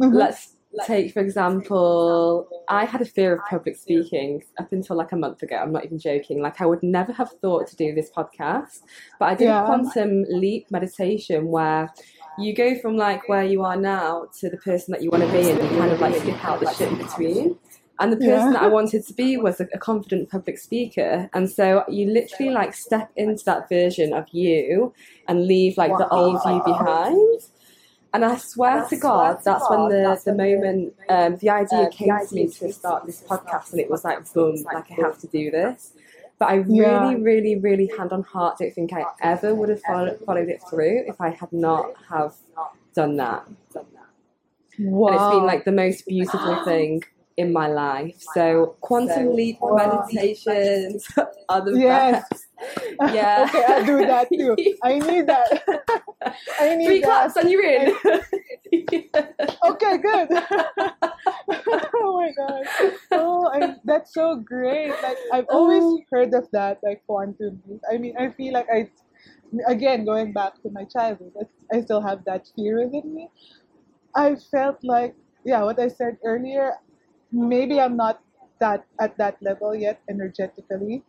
Mhm. 0.00 0.14
let's 0.14 0.56
take, 0.86 1.12
for 1.12 1.20
example, 1.20 2.48
I 2.68 2.84
had 2.84 3.00
a 3.00 3.04
fear 3.04 3.34
of 3.34 3.40
public 3.48 3.76
speaking 3.76 4.42
up 4.58 4.72
until 4.72 4.96
like 4.96 5.12
a 5.12 5.16
month 5.16 5.42
ago. 5.42 5.56
I'm 5.56 5.72
not 5.72 5.84
even 5.84 5.98
joking. 5.98 6.40
Like, 6.40 6.60
I 6.60 6.66
would 6.66 6.82
never 6.82 7.12
have 7.12 7.30
thought 7.42 7.66
to 7.68 7.76
do 7.76 7.94
this 7.94 8.10
podcast, 8.10 8.80
but 9.18 9.26
I 9.30 9.34
did 9.34 9.46
Yeah. 9.46 9.62
a 9.62 9.66
quantum 9.66 10.24
leap 10.28 10.70
meditation 10.70 11.48
where 11.48 11.92
you 12.38 12.54
go 12.54 12.74
from 12.76 12.96
like 12.96 13.28
where 13.28 13.44
you 13.44 13.62
are 13.62 13.76
now 13.76 14.26
to 14.40 14.48
the 14.48 14.56
person 14.58 14.92
that 14.92 15.02
you 15.02 15.10
want 15.10 15.24
to 15.24 15.32
be, 15.32 15.50
and 15.50 15.60
you 15.62 15.78
kind 15.78 15.92
of 15.92 16.00
like 16.00 16.14
skip 16.16 16.44
out 16.44 16.60
the 16.60 16.72
shit 16.72 16.88
in 16.90 16.98
between. 16.98 17.58
And 17.98 18.10
the 18.12 18.16
person 18.16 18.30
Yeah. 18.30 18.52
that 18.52 18.62
I 18.62 18.68
wanted 18.68 19.06
to 19.08 19.12
be 19.12 19.36
was 19.36 19.60
a, 19.60 19.68
a 19.74 19.78
confident 19.78 20.30
public 20.30 20.56
speaker. 20.56 21.28
And 21.34 21.50
so 21.50 21.84
you 21.86 22.10
literally 22.10 22.50
like 22.50 22.72
step 22.72 23.10
into 23.14 23.44
that 23.44 23.68
version 23.68 24.14
of 24.14 24.24
you 24.32 24.94
and 25.28 25.46
leave 25.46 25.76
like 25.76 25.94
the 25.98 26.08
old 26.08 26.40
you 26.46 26.62
behind. 26.64 27.40
And 28.12 28.24
I 28.24 28.36
swear 28.38 28.84
to 28.88 28.96
God, 28.96 29.38
that's 29.44 29.70
when 29.70 29.88
the, 29.88 30.20
the 30.24 30.34
moment, 30.34 30.94
um, 31.08 31.36
the 31.36 31.50
idea 31.50 31.88
came 31.90 32.18
to 32.26 32.34
me 32.34 32.48
to 32.48 32.72
start 32.72 33.06
this 33.06 33.22
podcast, 33.22 33.70
and 33.70 33.80
it 33.80 33.88
was 33.88 34.04
like, 34.04 34.32
boom, 34.32 34.56
like 34.64 34.90
I 34.90 34.94
have 34.94 35.18
to 35.20 35.28
do 35.28 35.50
this. 35.50 35.92
But 36.38 36.48
I 36.48 36.54
really, 36.56 37.14
Yeah. 37.14 37.16
really, 37.20 37.58
really, 37.60 37.86
hand 37.96 38.12
on 38.12 38.22
heart, 38.22 38.58
don't 38.58 38.74
think 38.74 38.92
I 38.92 39.04
ever 39.22 39.54
would 39.54 39.68
have 39.68 39.82
followed, 39.82 40.18
followed 40.26 40.48
it 40.48 40.60
through 40.68 41.04
if 41.06 41.20
I 41.20 41.30
had 41.30 41.52
not 41.52 41.92
have 42.08 42.34
done 42.94 43.16
that. 43.16 43.44
Wow. 44.78 45.08
And 45.08 45.16
it's 45.20 45.28
been 45.28 45.46
like 45.46 45.64
the 45.64 45.72
most 45.72 46.06
beautiful 46.06 46.64
thing 46.64 47.02
in 47.36 47.52
my 47.52 47.68
life. 47.68 48.16
So 48.34 48.76
quantum 48.80 49.34
leap 49.36 49.58
meditations 49.62 51.06
are 51.48 51.60
the 51.64 51.78
Yes. 51.78 52.24
best. 52.30 52.46
Yeah. 53.00 53.46
okay, 53.48 53.64
I'll 53.66 53.84
do 53.84 54.04
that 54.06 54.28
too. 54.36 54.56
I 54.82 54.98
need 54.98 55.26
that. 55.26 55.62
I 56.60 56.74
need 56.76 56.86
Three 56.86 57.00
that. 57.00 57.06
claps 57.06 57.36
and 57.36 57.50
you're 57.50 57.64
in. 57.64 57.94
Okay, 59.64 59.98
good. 59.98 60.28
oh 61.94 62.12
my 62.20 62.30
god. 62.36 62.64
Oh, 63.12 63.48
I, 63.52 63.76
that's 63.84 64.12
so 64.14 64.36
great. 64.36 64.90
Like 65.02 65.18
I've 65.32 65.46
always 65.50 65.82
Oh. 65.82 66.00
heard 66.10 66.34
of 66.34 66.48
that, 66.52 66.78
like 66.82 67.02
quantum. 67.06 67.62
I 67.90 67.98
mean, 67.98 68.14
I 68.18 68.30
feel 68.30 68.52
like 68.54 68.66
I, 68.72 68.90
again, 69.66 70.04
going 70.04 70.32
back 70.32 70.60
to 70.62 70.70
my 70.70 70.84
childhood, 70.84 71.32
I, 71.40 71.76
I 71.76 71.80
still 71.82 72.00
have 72.00 72.24
that 72.26 72.46
fear 72.56 72.84
within 72.84 73.14
me. 73.14 73.28
I 74.14 74.36
felt 74.36 74.78
like, 74.82 75.14
yeah, 75.44 75.62
what 75.62 75.78
I 75.80 75.88
said 75.88 76.18
earlier. 76.24 76.74
Maybe 77.32 77.80
I'm 77.80 77.96
not 77.96 78.20
that 78.60 78.84
at 79.00 79.16
that 79.18 79.38
level 79.42 79.74
yet 79.74 80.00
energetically. 80.10 81.02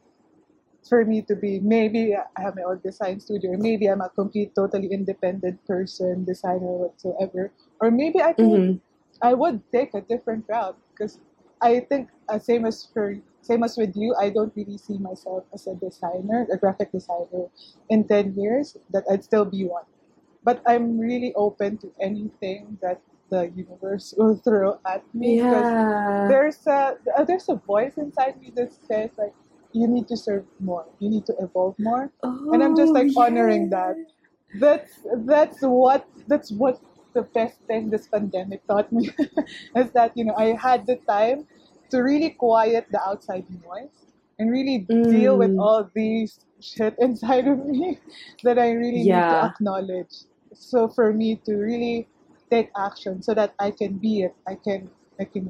For 0.87 1.05
me 1.05 1.21
to 1.23 1.35
be, 1.35 1.59
maybe 1.59 2.15
I 2.15 2.41
have 2.41 2.55
my 2.55 2.63
own 2.63 2.81
design 2.83 3.19
studio, 3.19 3.51
or 3.51 3.57
maybe 3.57 3.87
I'm 3.87 4.01
a 4.01 4.09
complete, 4.09 4.55
totally 4.55 4.87
independent 4.91 5.63
person, 5.65 6.25
designer, 6.25 6.73
whatsoever, 6.89 7.51
or 7.79 7.91
maybe 7.91 8.21
I 8.21 8.33
can 8.33 8.61
Mhm. 8.61 8.81
I 9.21 9.33
would 9.33 9.61
take 9.71 9.93
a 9.93 10.01
different 10.01 10.45
route 10.49 10.77
because 10.91 11.19
I 11.61 11.79
think 11.81 12.09
uh, 12.29 12.39
same 12.39 12.65
as 12.65 12.85
for 12.85 13.15
same 13.41 13.63
as 13.63 13.77
with 13.77 13.95
you, 13.95 14.15
I 14.19 14.29
don't 14.29 14.53
really 14.55 14.77
see 14.77 14.97
myself 14.97 15.45
as 15.53 15.67
a 15.67 15.75
designer, 15.75 16.47
a 16.51 16.57
graphic 16.57 16.91
designer, 16.91 17.49
in 17.89 18.07
ten 18.07 18.33
years. 18.35 18.77
That 18.89 19.05
I'd 19.09 19.23
still 19.23 19.45
be 19.45 19.65
one, 19.65 19.85
but 20.43 20.61
I'm 20.67 20.97
really 20.99 21.33
open 21.35 21.77
to 21.79 21.91
anything 22.01 22.77
that 22.81 23.01
the 23.29 23.49
universe 23.55 24.13
will 24.17 24.35
throw 24.37 24.79
at 24.85 25.03
me. 25.13 25.45
Yeah. 25.49 25.63
There's 26.27 26.65
a 26.67 26.97
there's 27.27 27.49
a 27.49 27.55
voice 27.55 27.97
inside 27.97 28.39
me 28.41 28.51
that 28.55 28.71
says 28.73 29.09
like 29.17 29.33
you 29.73 29.87
need 29.87 30.07
to 30.09 30.17
serve 30.17 30.45
more, 30.59 30.85
you 30.99 31.09
need 31.09 31.25
to 31.27 31.35
evolve 31.39 31.77
more 31.79 32.11
and 32.51 32.63
I'm 32.63 32.75
just 32.75 32.93
like 32.93 33.07
Oh, 33.07 33.15
honoring 33.15 33.69
that. 33.69 33.97
That's 34.53 34.99
that's 35.25 35.61
what 35.61 36.07
that's 36.27 36.51
what 36.51 36.81
the 37.13 37.23
best 37.23 37.59
thing 37.67 37.89
this 37.89 38.07
pandemic 38.07 38.65
taught 38.67 38.91
me 38.91 39.09
is 39.75 39.91
that 39.91 40.11
you 40.15 40.25
know 40.25 40.35
I 40.35 40.55
had 40.59 40.85
the 40.87 40.97
time 41.07 41.47
to 41.89 41.99
really 41.99 42.31
quiet 42.31 42.87
the 42.91 43.01
outside 43.01 43.45
noise 43.63 44.05
and 44.39 44.51
really 44.51 44.87
deal 45.07 45.37
with 45.37 45.51
Mm. 45.51 45.57
all 45.57 45.89
these 45.95 46.45
shit 46.59 46.95
inside 46.99 47.47
of 47.47 47.65
me 47.65 47.99
that 48.43 48.59
I 48.59 48.71
really 48.71 49.03
need 49.03 49.29
to 49.29 49.37
acknowledge. 49.43 50.25
So 50.53 50.87
for 50.89 51.13
me 51.13 51.37
to 51.45 51.55
really 51.55 52.07
take 52.49 52.69
action 52.77 53.21
so 53.21 53.33
that 53.33 53.53
I 53.59 53.71
can 53.71 53.97
be 53.97 54.23
it, 54.23 54.35
I 54.47 54.55
can 54.55 54.89
like 55.19 55.35
you 55.35 55.41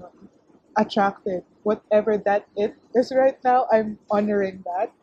know 0.77 0.84
attract 0.84 1.27
it. 1.27 1.45
Whatever 1.63 2.17
that 2.25 2.47
it 2.55 2.75
is 2.95 3.12
right 3.15 3.38
now, 3.43 3.67
I'm 3.71 3.99
honoring 4.10 4.63
that 4.65 4.93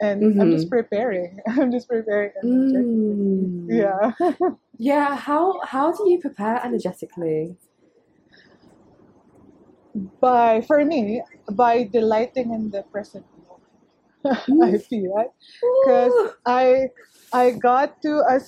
and 0.00 0.40
I'm 0.40 0.50
just 0.50 0.70
preparing. 0.70 1.40
I'm 1.48 1.70
just 1.72 1.88
preparing 1.88 2.32
energetically. 2.42 3.16
Mm. 3.16 3.66
Yeah. 3.68 4.12
Yeah. 4.78 5.16
How 5.16 5.60
how 5.64 5.92
do 5.92 6.10
you 6.10 6.18
prepare 6.18 6.60
energetically? 6.64 7.56
by 10.20 10.60
for 10.62 10.84
me, 10.84 11.22
by 11.52 11.84
delighting 11.84 12.52
in 12.52 12.70
the 12.70 12.82
present 12.92 13.26
moment. 13.34 14.54
I 14.62 14.78
feel 14.78 15.14
right 15.14 15.30
because 15.82 16.12
I 16.46 16.88
I 17.32 17.52
got 17.52 18.02
to 18.02 18.22
a 18.28 18.40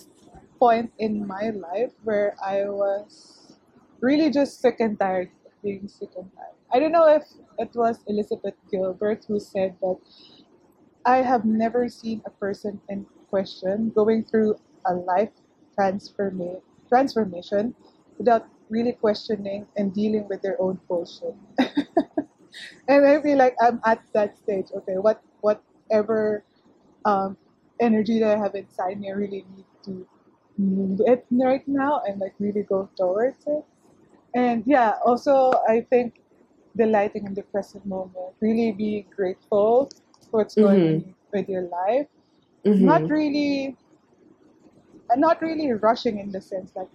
point 0.59 0.93
in 0.99 1.27
my 1.27 1.51
life 1.51 1.93
where 2.05 2.37
I 2.45 2.69
was 2.69 3.57
really 4.01 4.31
just 4.31 4.61
sick 4.61 4.77
and 4.81 4.99
tired 4.99 5.31
being 5.63 5.89
sick 5.89 6.11
and 6.17 6.31
tired. 6.35 6.57
I 6.73 6.79
don't 6.79 6.93
know 6.93 7.09
if 7.09 7.25
it 7.59 7.71
was 7.75 7.99
Elizabeth 8.07 8.55
Gilbert 8.71 9.25
who 9.27 9.39
said 9.39 9.77
that 9.81 9.99
I 11.05 11.19
have 11.19 11.45
never 11.45 11.89
seen 11.89 12.23
a 12.27 12.31
person 12.31 12.81
in 12.89 13.07
question 13.29 13.91
going 13.95 14.25
through 14.25 14.57
a 14.87 14.95
life 14.95 15.31
transforma- 15.79 16.61
transformation 16.89 17.75
without 18.19 18.47
really 18.69 18.93
questioning 18.93 19.67
and 19.77 19.93
dealing 19.93 20.29
with 20.29 20.43
their 20.43 20.61
own 20.61 20.81
bullshit. 20.89 21.35
and 22.89 23.07
I 23.07 23.21
feel 23.23 23.39
like 23.39 23.57
I'm 23.61 23.81
at 23.85 24.03
that 24.15 24.39
stage. 24.39 24.67
Okay, 24.75 24.99
what 24.99 25.23
whatever 25.41 26.45
um, 27.05 27.37
energy 27.81 28.21
that 28.21 28.37
I 28.37 28.41
have 28.41 28.55
inside 28.55 29.01
me, 29.01 29.11
I 29.11 29.15
really 29.15 29.45
need 29.57 29.67
to 29.85 30.07
move 30.59 31.01
it 31.07 31.27
right 31.31 31.67
now 31.67 32.03
and 32.07 32.21
like 32.21 32.35
really 32.39 32.63
go 32.63 32.89
towards 32.97 33.45
it. 33.47 33.65
And 34.35 34.63
yeah, 34.67 34.95
also 35.05 35.53
I 35.69 35.83
think 35.91 36.21
delighting 36.77 37.27
in 37.27 37.35
the 37.35 37.43
present 37.43 37.85
moment, 37.87 38.35
really 38.41 38.73
be 38.73 39.07
grateful 39.15 39.91
for 40.31 40.41
what's 40.41 40.55
going 40.55 40.81
on 40.83 41.15
with 41.33 41.49
your 41.49 41.63
life. 41.63 42.07
Mhm. 42.65 42.81
Not 42.81 43.11
really, 43.11 43.77
and 45.11 45.21
not 45.21 45.41
really 45.43 45.73
rushing 45.73 46.19
in 46.19 46.31
the 46.33 46.41
sense 46.41 46.73
like 46.77 46.89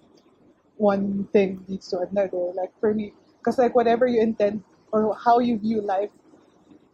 one 0.77 1.27
thing 1.33 1.63
leads 1.67 1.89
to 1.89 1.99
another. 1.99 2.51
Like 2.55 2.71
for 2.79 2.93
me, 2.93 3.13
because 3.39 3.57
like 3.57 3.75
whatever 3.75 4.07
you 4.07 4.21
intend 4.21 4.63
or 4.91 5.15
how 5.15 5.39
you 5.39 5.57
view 5.57 5.81
life 5.81 6.09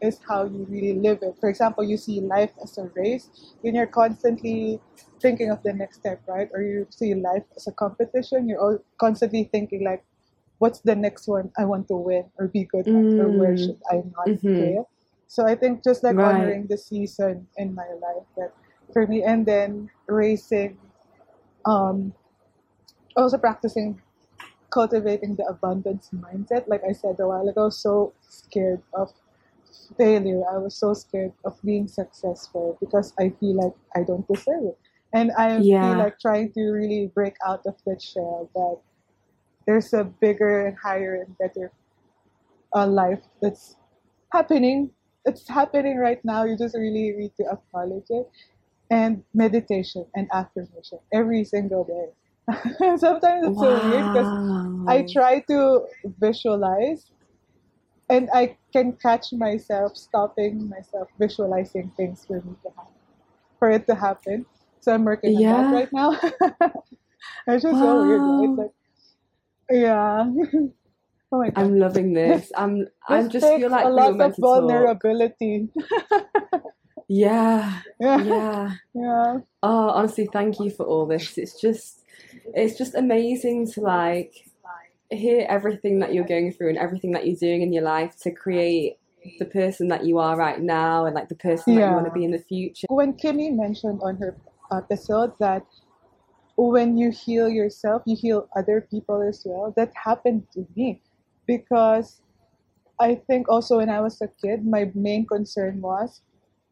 is 0.01 0.19
how 0.27 0.45
you 0.45 0.65
really 0.69 0.93
live 0.99 1.19
it. 1.21 1.35
For 1.39 1.49
example, 1.49 1.83
you 1.83 1.97
see 1.97 2.21
life 2.21 2.51
as 2.61 2.77
a 2.77 2.89
race 2.95 3.29
when 3.61 3.75
you're 3.75 3.87
constantly 3.87 4.81
thinking 5.21 5.49
of 5.51 5.63
the 5.63 5.73
next 5.73 5.97
step, 5.99 6.21
right? 6.27 6.49
Or 6.53 6.61
you 6.61 6.87
see 6.89 7.13
life 7.15 7.43
as 7.55 7.67
a 7.67 7.71
competition, 7.71 8.49
you're 8.49 8.59
all 8.59 8.79
constantly 8.99 9.45
thinking 9.45 9.83
like, 9.83 10.03
what's 10.59 10.79
the 10.81 10.95
next 10.95 11.27
one 11.27 11.51
I 11.57 11.65
want 11.65 11.87
to 11.89 11.95
win 11.95 12.25
or 12.37 12.47
be 12.47 12.65
good 12.65 12.87
at, 12.87 13.13
or 13.17 13.29
where 13.31 13.55
Mm. 13.55 13.57
should 13.57 13.79
I 13.89 14.03
not 14.15 14.29
Mhm. 14.29 14.43
fail? 14.57 14.89
So 15.27 15.45
I 15.45 15.55
think 15.55 15.83
just 15.83 16.03
like 16.03 16.17
Right. 16.17 16.23
honoring 16.23 16.67
the 16.67 16.77
season 16.77 17.47
in 17.57 17.73
my 17.75 17.87
life 18.01 18.27
that 18.37 18.53
for 18.93 19.07
me, 19.07 19.23
and 19.23 19.45
then 19.45 19.89
racing, 20.07 20.77
um, 21.65 22.13
also 23.15 23.37
practicing 23.37 24.01
cultivating 24.71 25.35
the 25.35 25.45
abundance 25.45 26.09
mindset. 26.13 26.67
Like 26.67 26.83
I 26.87 26.93
said 26.93 27.19
a 27.19 27.27
while 27.27 27.47
ago, 27.47 27.69
so 27.69 28.13
scared 28.29 28.81
of 28.93 29.09
failure. 29.97 30.43
I 30.51 30.57
was 30.57 30.75
so 30.77 30.93
scared 30.93 31.33
of 31.45 31.59
being 31.63 31.87
successful 31.87 32.77
because 32.79 33.13
I 33.19 33.29
feel 33.39 33.55
like 33.55 33.73
I 33.95 34.03
don't 34.03 34.27
deserve 34.27 34.65
it. 34.65 34.79
And 35.13 35.31
I 35.37 35.61
Yeah. 35.61 35.79
feel 35.79 35.97
like 35.97 36.19
trying 36.19 36.51
to 36.53 36.61
really 36.71 37.11
break 37.13 37.35
out 37.45 37.61
of 37.67 37.75
that 37.85 38.01
shell 38.01 38.49
that 38.55 38.79
there's 39.65 39.93
a 39.93 40.03
bigger 40.03 40.67
and 40.67 40.77
higher 40.77 41.15
and 41.15 41.37
better 41.37 41.71
uh, 42.75 42.87
life 42.87 43.21
that's 43.41 43.75
happening. 44.31 44.91
It's 45.25 45.47
happening 45.47 45.97
right 45.97 46.23
now. 46.23 46.43
You 46.43 46.57
just 46.57 46.75
really 46.75 47.11
need 47.11 47.31
to 47.37 47.45
acknowledge 47.51 48.05
it. 48.09 48.29
And 48.91 49.23
meditation 49.33 50.05
and 50.15 50.27
affirmation 50.33 50.99
every 51.13 51.43
single 51.45 51.83
day. 51.83 52.55
Sometimes 52.97 53.47
it's 53.47 53.59
so 53.59 53.79
weird 53.79 54.07
because 54.13 54.31
I 54.87 55.03
try 55.11 55.39
to 55.49 55.85
visualize 56.19 57.11
and 58.09 58.29
I 58.33 58.57
can 58.73 58.93
catch 58.93 59.31
myself 59.33 59.95
stopping 59.95 60.69
myself 60.69 61.07
visualizing 61.19 61.91
things 61.97 62.25
for 62.25 62.35
me 62.41 62.55
to 62.63 62.69
happen, 62.75 62.93
for 63.59 63.71
it 63.71 63.87
to 63.87 63.95
happen. 63.95 64.45
So 64.81 64.93
I'm 64.93 65.05
working 65.05 65.35
on 65.37 65.41
Yeah. 65.41 65.53
that 65.61 65.71
right 65.71 65.89
now. 65.93 66.19
it's 67.47 67.63
just 67.63 67.79
so 67.79 67.99
weird? 67.99 68.23
Wow. 68.25 68.55
Like, 68.57 68.71
yeah. 69.73 70.29
oh 71.31 71.37
my 71.39 71.49
god. 71.49 71.57
I'm 71.63 71.79
loving 71.79 72.13
this. 72.13 72.51
I'm 72.57 72.87
I 73.09 73.23
This 73.23 73.33
just 73.33 73.45
takes 73.45 73.61
feel 73.61 73.69
like 73.71 73.85
a 73.85 73.89
lot 73.89 74.11
of 74.11 74.17
meant 74.17 74.35
to 74.35 74.41
talk. 74.41 74.61
vulnerability. 74.61 75.69
Yeah. 77.09 77.81
yeah. 77.99 78.23
Yeah. 78.23 78.71
Yeah. 78.95 79.37
Oh, 79.61 79.89
honestly, 79.89 80.27
thank 80.31 80.59
you 80.59 80.71
for 80.71 80.85
all 80.85 81.05
this. 81.05 81.37
It's 81.37 81.59
just 81.59 82.01
it's 82.53 82.77
just 82.77 82.95
amazing 82.95 83.67
to 83.73 83.81
like 83.81 84.33
hear 85.11 85.45
everything 85.49 85.99
that 85.99 86.13
you're 86.13 86.25
going 86.25 86.53
through 86.53 86.69
and 86.69 86.77
everything 86.77 87.11
that 87.11 87.27
you're 87.27 87.35
doing 87.35 87.61
in 87.61 87.73
your 87.73 87.83
life 87.83 88.15
to 88.21 88.31
create 88.31 88.97
the 89.37 89.45
person 89.45 89.89
that 89.89 90.05
you 90.05 90.17
are 90.17 90.35
right 90.35 90.61
now 90.61 91.05
and 91.05 91.13
like 91.13 91.29
the 91.29 91.35
person 91.35 91.75
that 91.75 91.87
you 91.87 91.93
want 91.93 92.05
to 92.05 92.11
be 92.11 92.23
in 92.25 92.31
the 92.31 92.39
future. 92.39 92.87
When 92.89 93.13
Kimmy 93.13 93.53
mentioned 93.55 93.99
on 94.01 94.15
her 94.17 94.35
episode 94.71 95.33
that 95.39 95.63
when 96.55 96.97
you 96.97 97.11
heal 97.11 97.49
yourself, 97.49 98.03
you 98.05 98.15
heal 98.15 98.47
other 98.55 98.81
people 98.81 99.21
as 99.21 99.43
well. 99.45 99.73
That 99.75 99.91
happened 99.95 100.47
to 100.53 100.67
me 100.75 101.01
because 101.47 102.21
I 102.99 103.15
think 103.15 103.49
also 103.49 103.77
when 103.77 103.89
I 103.89 104.01
was 104.01 104.21
a 104.21 104.27
kid, 104.27 104.65
my 104.65 104.91
main 104.93 105.25
concern 105.25 105.81
was 105.81 106.21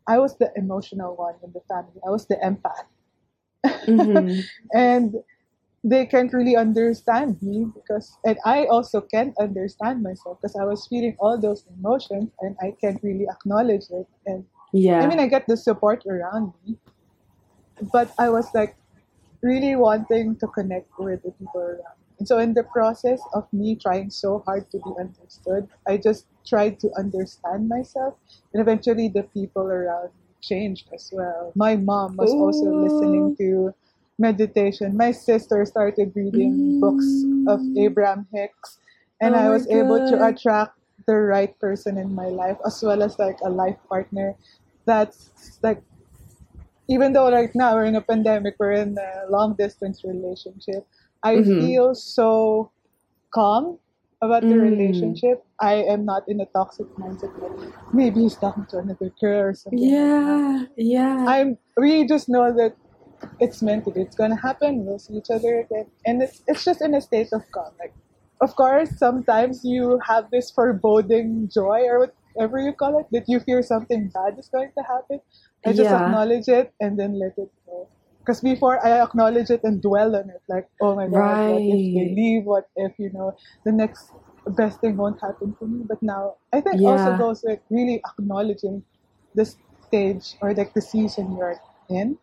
I 0.07 0.19
was 0.19 0.37
the 0.37 0.51
emotional 0.55 1.15
one 1.15 1.35
in 1.43 1.51
the 1.53 1.61
family. 1.67 2.01
I 2.05 2.09
was 2.09 2.27
the 2.27 2.37
empath. 2.37 2.85
Mhm. 3.87 4.43
and 4.73 5.15
they 5.83 6.05
can't 6.05 6.31
really 6.33 6.55
understand 6.55 7.41
me 7.41 7.65
because 7.73 8.17
and 8.25 8.37
I 8.45 8.65
also 8.65 9.01
can't 9.01 9.33
understand 9.39 10.03
myself 10.03 10.37
because 10.41 10.55
I 10.55 10.65
was 10.65 10.87
feeling 10.87 11.15
all 11.19 11.39
those 11.39 11.65
emotions 11.77 12.29
and 12.41 12.55
I 12.61 12.75
can't 12.79 13.01
really 13.03 13.25
acknowledge 13.27 13.89
it 13.89 14.07
and 14.27 14.45
yeah, 14.73 15.01
I 15.01 15.07
mean 15.07 15.19
I 15.19 15.27
get 15.27 15.47
the 15.47 15.57
support 15.57 16.05
around 16.05 16.53
me 16.65 16.77
but 17.91 18.13
I 18.19 18.29
was 18.29 18.47
like 18.53 18.75
really 19.41 19.75
wanting 19.75 20.35
to 20.37 20.47
connect 20.47 20.89
with 20.99 21.23
the 21.23 21.31
people 21.31 21.61
around 21.61 21.97
me. 21.99 22.15
And 22.19 22.27
so 22.27 22.37
in 22.37 22.53
the 22.53 22.63
process 22.63 23.19
of 23.33 23.51
me 23.51 23.75
trying 23.75 24.09
so 24.11 24.43
hard 24.45 24.69
to 24.71 24.77
be 24.77 24.91
understood, 24.99 25.67
I 25.87 25.97
just 25.97 26.25
tried 26.45 26.79
to 26.81 26.89
understand 26.97 27.67
myself 27.69 28.15
and 28.53 28.61
eventually 28.61 29.09
the 29.09 29.23
people 29.23 29.63
around 29.63 30.09
me 30.13 30.35
changed 30.41 30.89
as 30.93 31.09
well. 31.11 31.51
My 31.55 31.75
mom 31.75 32.17
was 32.17 32.31
also 32.31 32.71
listening 32.71 33.35
to 33.37 33.73
meditation. 34.19 34.95
My 34.97 35.11
sister 35.11 35.65
started 35.65 36.13
reading 36.15 36.79
books 36.79 37.25
of 37.47 37.61
Mm. 37.61 37.77
Abraham 37.77 38.27
Hicks 38.33 38.77
and 39.19 39.35
Oh 39.35 39.39
I 39.39 39.49
was 39.49 39.67
able 39.67 39.99
to 39.99 40.15
attract 40.27 40.77
the 41.07 41.15
right 41.17 41.57
person 41.59 41.97
in 41.97 42.13
my 42.13 42.27
life 42.29 42.57
as 42.65 42.81
well 42.83 43.01
as 43.01 43.17
like 43.17 43.39
a 43.41 43.49
life 43.49 43.77
partner 43.89 44.35
that's 44.85 45.57
like 45.63 45.81
even 46.91 47.13
though 47.13 47.31
right 47.31 47.51
now 47.55 47.75
we're 47.75 47.85
in 47.85 47.95
a 47.95 48.01
pandemic, 48.01 48.55
we're 48.59 48.73
in 48.73 48.97
a 48.97 49.29
long 49.29 49.55
distance 49.57 50.03
relationship, 50.03 50.87
I 51.23 51.33
Mhm. 51.39 51.57
feel 51.57 51.95
so 51.95 52.71
calm 53.33 53.79
about 54.21 54.49
the 54.49 54.55
Mm. 54.55 54.61
relationship. 54.71 55.45
I 55.59 55.75
am 55.93 56.05
not 56.05 56.23
in 56.27 56.41
a 56.41 56.47
toxic 56.47 56.87
mindset 56.97 57.33
like 57.41 57.57
maybe 57.93 58.21
he's 58.21 58.37
talking 58.37 58.65
to 58.71 58.77
another 58.79 59.11
girl 59.21 59.41
or 59.49 59.53
something. 59.55 59.79
Yeah. 59.79 60.65
Yeah. 60.77 61.25
I'm 61.25 61.57
we 61.77 62.05
just 62.07 62.29
know 62.29 62.51
that 62.53 62.75
it's 63.39 63.61
meant 63.61 63.85
to 63.85 63.91
be. 63.91 64.01
It's 64.01 64.15
gonna 64.15 64.39
happen. 64.41 64.85
We'll 64.85 64.99
see 64.99 65.15
each 65.15 65.29
other 65.31 65.59
again, 65.61 65.87
and 66.05 66.21
it's 66.23 66.43
it's 66.47 66.65
just 66.65 66.81
in 66.81 66.95
a 66.95 67.01
state 67.01 67.29
of 67.33 67.43
calm. 67.51 67.73
Like, 67.79 67.93
of 68.41 68.55
course, 68.55 68.97
sometimes 68.97 69.61
you 69.63 69.99
have 70.07 70.31
this 70.31 70.51
foreboding 70.51 71.49
joy 71.53 71.83
or 71.87 72.11
whatever 72.33 72.59
you 72.59 72.73
call 72.73 72.99
it 72.99 73.07
that 73.11 73.25
you 73.27 73.39
fear 73.41 73.61
something 73.63 74.09
bad 74.13 74.39
is 74.39 74.49
going 74.49 74.71
to 74.77 74.83
happen. 74.83 75.21
I 75.65 75.73
just 75.73 75.91
Yeah. 75.91 75.93
acknowledge 75.93 76.47
it 76.47 76.73
and 76.79 76.99
then 76.99 77.19
let 77.19 77.33
it 77.37 77.51
go. 77.65 77.87
Because 78.19 78.41
before 78.41 78.83
I 78.85 79.01
acknowledge 79.01 79.49
it 79.49 79.61
and 79.63 79.81
dwell 79.81 80.15
on 80.15 80.29
it, 80.29 80.41
like, 80.47 80.69
oh 80.81 80.95
my 80.95 81.07
god, 81.07 81.41
what 81.45 81.63
if 81.67 81.81
they 81.95 82.05
leave? 82.15 82.45
What 82.45 82.69
if 82.75 82.93
you 82.99 83.11
know 83.13 83.33
the 83.65 83.71
next 83.71 84.11
best 84.47 84.79
thing 84.81 84.97
won't 84.97 85.19
happen 85.21 85.55
to 85.59 85.65
me? 85.67 85.83
But 85.87 86.01
now 86.03 86.35
I 86.53 86.61
think 86.61 86.81
also 86.83 87.13
Yeah. 87.13 87.15
goes 87.15 87.41
with 87.43 87.59
really 87.69 88.01
acknowledging 88.05 88.83
the 89.35 89.45
stage 89.87 90.35
or 90.41 90.53
like 90.53 90.73
the 90.73 90.81
season 90.81 91.35
you're 91.35 91.59
in. 91.89 92.17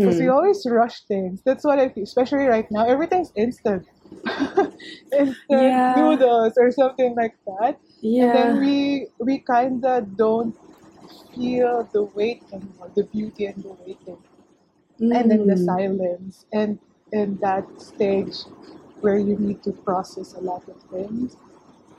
Because 0.00 0.18
we 0.18 0.26
Mhm. 0.26 0.28
always 0.28 0.66
rush 0.68 1.02
things. 1.04 1.42
That's 1.44 1.64
what 1.64 1.78
I 1.78 1.88
feel, 1.88 2.04
especially 2.04 2.44
right 2.46 2.66
now. 2.70 2.84
Everything's 2.86 3.32
instant. 3.36 3.86
instant 5.18 5.36
Yeah. 5.50 5.94
noodles 5.94 6.54
or 6.56 6.70
something 6.72 7.14
like 7.16 7.36
that. 7.46 7.78
Yeah. 8.02 8.22
And 8.22 8.34
then 8.34 8.58
we 8.58 9.08
we 9.20 9.38
kinda 9.46 10.06
don't 10.16 10.56
feel 11.34 11.88
the 11.92 12.02
weight 12.04 12.42
anymore, 12.52 12.90
the 12.94 13.04
beauty 13.04 13.46
and 13.46 13.62
the 13.62 13.72
waiting. 13.86 14.18
And 15.12 15.30
then 15.30 15.46
the 15.46 15.56
Mm. 15.56 15.58
silence 15.58 16.46
and 16.52 16.78
and 17.12 17.38
that 17.40 17.66
stage 17.80 18.44
where 19.00 19.18
you 19.18 19.36
need 19.38 19.62
to 19.64 19.72
process 19.72 20.34
a 20.34 20.40
lot 20.40 20.68
of 20.68 20.82
things. 20.90 21.36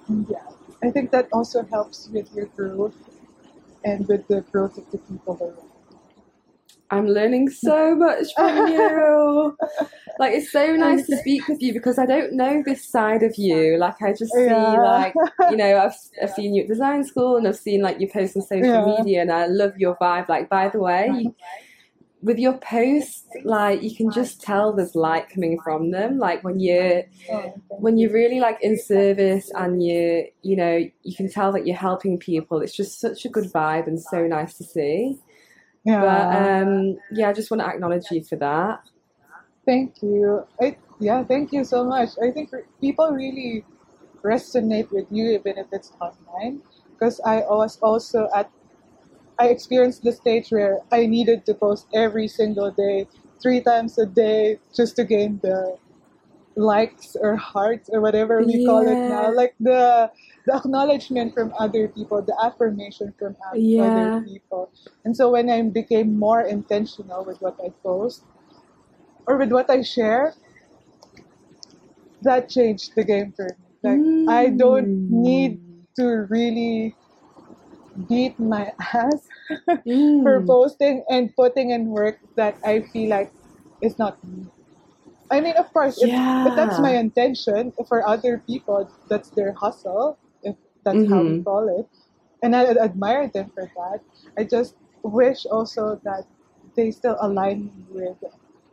And 0.08 0.28
yeah. 0.30 0.50
I 0.84 0.92
think 0.92 1.12
that 1.12 1.30
also 1.34 1.64
helps 1.64 2.10
with 2.10 2.34
your 2.34 2.48
growth 2.48 2.98
and 3.86 4.08
with 4.08 4.28
the 4.30 4.42
growth 4.54 4.78
of 4.80 4.92
the 4.92 5.00
people 5.00 5.38
around. 5.42 5.73
I'm 6.94 7.08
learning 7.08 7.50
so 7.50 7.96
much 8.06 8.28
from 8.36 8.68
you. 8.68 9.58
Like 10.20 10.34
it's 10.34 10.52
so 10.52 10.76
nice 10.76 11.08
to 11.08 11.18
speak 11.18 11.48
with 11.48 11.60
you 11.60 11.74
because 11.74 11.98
I 11.98 12.06
don't 12.06 12.34
know 12.34 12.62
this 12.64 12.88
side 12.88 13.24
of 13.24 13.34
you. 13.36 13.78
Like 13.80 14.00
I 14.00 14.12
just 14.12 14.32
see 14.32 14.46
Yeah. 14.48 14.80
like 14.80 15.16
you 15.50 15.58
know 15.58 15.76
I've 15.80 15.96
I've 16.22 16.30
seen 16.36 16.54
you 16.54 16.62
at 16.64 16.70
design 16.70 17.04
school 17.04 17.36
and 17.36 17.48
I've 17.48 17.58
seen 17.58 17.82
like 17.82 18.00
you 18.00 18.08
post 18.08 18.36
on 18.38 18.44
social 18.44 18.64
Yeah. 18.64 18.86
media 18.86 19.22
and 19.24 19.32
I 19.32 19.48
love 19.48 19.74
your 19.80 19.96
vibe. 19.98 20.30
Like 20.30 20.50
by 20.50 20.70
the 20.70 20.80
way, 20.80 21.10
you, 21.18 21.36
with 22.22 22.38
your 22.38 22.58
posts, 22.60 23.26
like 23.44 23.82
you 23.82 23.96
can 23.96 24.12
just 24.12 24.40
tell 24.40 24.72
there's 24.72 24.94
light 24.94 25.30
coming 25.30 25.58
from 25.64 25.90
them. 25.90 26.20
Like 26.20 26.44
when 26.44 26.60
you're 26.60 27.02
when 27.70 27.98
you. 27.98 28.04
you're 28.08 28.14
really 28.14 28.40
like 28.40 28.60
in 28.62 28.78
service 28.78 29.50
and 29.56 29.82
you 29.84 30.28
you 30.44 30.56
know 30.56 30.78
you 31.02 31.16
can 31.16 31.28
tell 31.28 31.52
that 31.54 31.66
you're 31.66 31.76
helping 31.76 32.20
people. 32.20 32.62
It's 32.62 32.78
just 32.78 33.00
such 33.00 33.26
a 33.26 33.30
good 33.30 33.52
vibe 33.52 33.88
and 33.88 34.00
so 34.00 34.28
nice 34.28 34.54
to 34.60 34.64
see. 34.64 35.18
But 36.00 36.28
Yeah. 36.30 36.34
um, 36.34 36.98
yeah, 37.12 37.30
I 37.30 37.34
just 37.34 37.52
want 37.52 37.62
to 37.62 37.68
acknowledge 37.68 38.12
you 38.12 38.24
for 38.24 38.36
that. 38.38 38.82
Thank 39.66 40.02
you. 40.02 40.46
I, 40.62 40.78
yeah, 41.00 41.24
thank 41.24 41.54
you 41.54 41.64
so 41.64 41.84
much. 41.84 42.10
I 42.22 42.32
think 42.32 42.52
people 42.82 43.12
really 43.12 43.64
resonate 44.24 44.92
with 44.92 45.08
you 45.10 45.32
even 45.32 45.58
if 45.58 45.68
it's 45.72 45.92
online. 46.02 46.62
Because 46.94 47.20
I 47.26 47.38
was 47.50 47.80
also 47.82 48.30
at, 48.36 48.52
I 49.40 49.50
experienced 49.50 50.04
the 50.04 50.14
stage 50.14 50.52
where 50.52 50.80
I 50.92 51.06
needed 51.08 51.46
to 51.48 51.54
post 51.56 51.88
every 51.94 52.28
single 52.28 52.72
day, 52.72 53.08
three 53.42 53.62
times 53.62 53.98
a 54.00 54.06
day, 54.06 54.60
just 54.76 54.96
to 54.98 55.06
gain 55.06 55.40
the 55.44 55.78
likes 56.56 57.16
or 57.20 57.36
hearts 57.36 57.90
or 57.92 58.02
whatever 58.02 58.44
we 58.44 58.60
call 58.60 58.88
it 58.88 59.02
now. 59.06 59.32
Like 59.32 59.56
the 59.60 60.12
the 60.46 60.56
acknowledgement 60.56 61.34
from 61.34 61.54
other 61.60 61.88
people, 61.88 62.22
the 62.22 62.36
affirmation 62.44 63.14
from 63.18 63.36
Yeah. 63.52 63.84
other 63.86 64.12
people. 64.24 64.70
And 65.06 65.16
so 65.16 65.32
when 65.32 65.50
I 65.50 65.62
became 65.64 66.18
more 66.20 66.42
intentional 66.42 67.24
with 67.26 67.42
what 67.42 67.58
I 67.64 67.70
post 67.84 68.24
or 69.28 69.38
with 69.38 69.52
what 69.52 69.70
I 69.70 69.82
share, 69.82 70.34
that 72.22 72.50
changed 72.50 72.96
the 72.96 73.04
game 73.04 73.32
for 73.32 73.46
me. 73.46 73.68
Like 73.84 74.06
I 74.28 74.50
don't 74.50 74.90
need 75.10 75.60
Mm. 75.60 75.86
to 75.96 76.26
really 76.30 76.96
beat 78.08 78.40
my 78.40 78.74
ass 78.94 79.28
Mm. 79.86 80.24
for 80.24 80.42
posting 80.44 81.04
and 81.10 81.36
putting 81.36 81.72
in 81.72 81.88
work 81.90 82.20
that 82.36 82.58
I 82.64 82.82
feel 82.82 83.10
like 83.10 83.34
is 83.82 83.98
not 84.00 84.24
me. 84.24 84.48
I 85.34 85.42
mean, 85.42 85.58
of 85.58 85.74
course, 85.74 85.98
if, 86.02 86.12
if 86.46 86.56
that's 86.56 86.78
my 86.80 86.94
intention, 86.96 87.74
for 87.90 88.06
other 88.08 88.38
people, 88.46 88.90
that's 89.10 89.30
their 89.32 89.54
hustle, 89.54 90.18
if 90.44 90.56
that's 90.86 91.04
how 91.10 91.24
we 91.24 91.34
Mhm. 91.34 91.44
call 91.44 91.66
it. 91.80 91.88
And 92.44 92.56
I 92.56 92.66
admire 92.78 93.28
them 93.34 93.52
for 93.56 93.66
that. 93.76 94.00
I 94.38 94.44
just 94.44 94.76
wish 95.04 95.46
also 95.48 96.00
that 96.04 96.26
they 96.76 96.92
still 96.92 97.18
align 97.20 97.72
with 97.92 98.18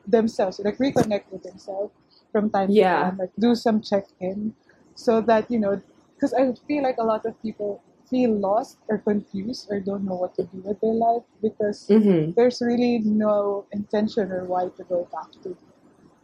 themselves, 0.07 0.61
like 0.61 0.77
reconnect 0.79 1.31
with 1.33 1.43
themselves 1.43 1.93
from 2.33 2.51
time 2.51 2.71
Yeah. 2.71 2.99
to 2.99 3.05
time, 3.07 3.17
like 3.19 3.33
do 3.39 3.55
some 3.55 3.81
check 3.81 4.05
in 4.21 4.55
so 4.95 5.21
that, 5.23 5.51
you 5.51 5.59
know, 5.59 5.81
because 6.15 6.35
I 6.35 6.53
feel 6.69 6.83
like 6.83 6.99
a 6.99 7.05
lot 7.05 7.25
of 7.27 7.41
people 7.43 7.83
feel 8.11 8.33
lost 8.37 8.79
or 8.89 8.99
confused 8.99 9.69
or 9.71 9.81
don't 9.81 10.05
know 10.05 10.15
what 10.17 10.35
to 10.37 10.45
do 10.45 10.59
with 10.65 10.81
their 10.81 10.93
life 10.95 11.23
because 11.41 11.89
Mhm. 11.89 12.35
there's 12.35 12.61
really 12.61 12.99
no 13.01 13.65
intention 13.73 14.31
or 14.33 14.45
why 14.45 14.69
to 14.77 14.85
go 14.85 15.09
back 15.13 15.31
to 15.43 15.57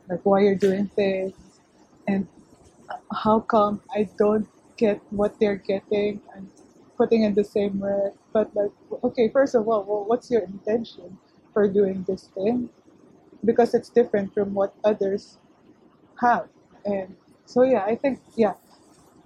like 0.08 0.20
why 0.24 0.40
you're 0.40 0.54
doing 0.54 0.90
things 0.94 1.34
and 2.06 2.26
how 3.12 3.40
come 3.40 3.80
I 3.94 4.08
don't 4.18 4.48
get 4.76 5.00
what 5.10 5.38
they're 5.40 5.56
getting 5.56 6.20
and 6.34 6.50
putting 6.96 7.22
in 7.22 7.34
the 7.34 7.44
same 7.44 7.80
work 7.80 8.14
but 8.32 8.54
like 8.54 8.70
okay 9.04 9.28
first 9.28 9.54
of 9.54 9.68
all 9.68 9.84
well, 9.84 10.04
what's 10.06 10.30
your 10.30 10.42
intention 10.42 11.18
for 11.52 11.68
doing 11.68 12.04
this 12.06 12.28
thing? 12.34 12.70
Because 13.44 13.74
it's 13.74 13.88
different 13.88 14.34
from 14.34 14.54
what 14.54 14.74
others 14.84 15.38
have. 16.20 16.48
And 16.84 17.16
so 17.46 17.62
yeah 17.62 17.84
I 17.84 17.96
think 17.96 18.20
yeah 18.36 18.54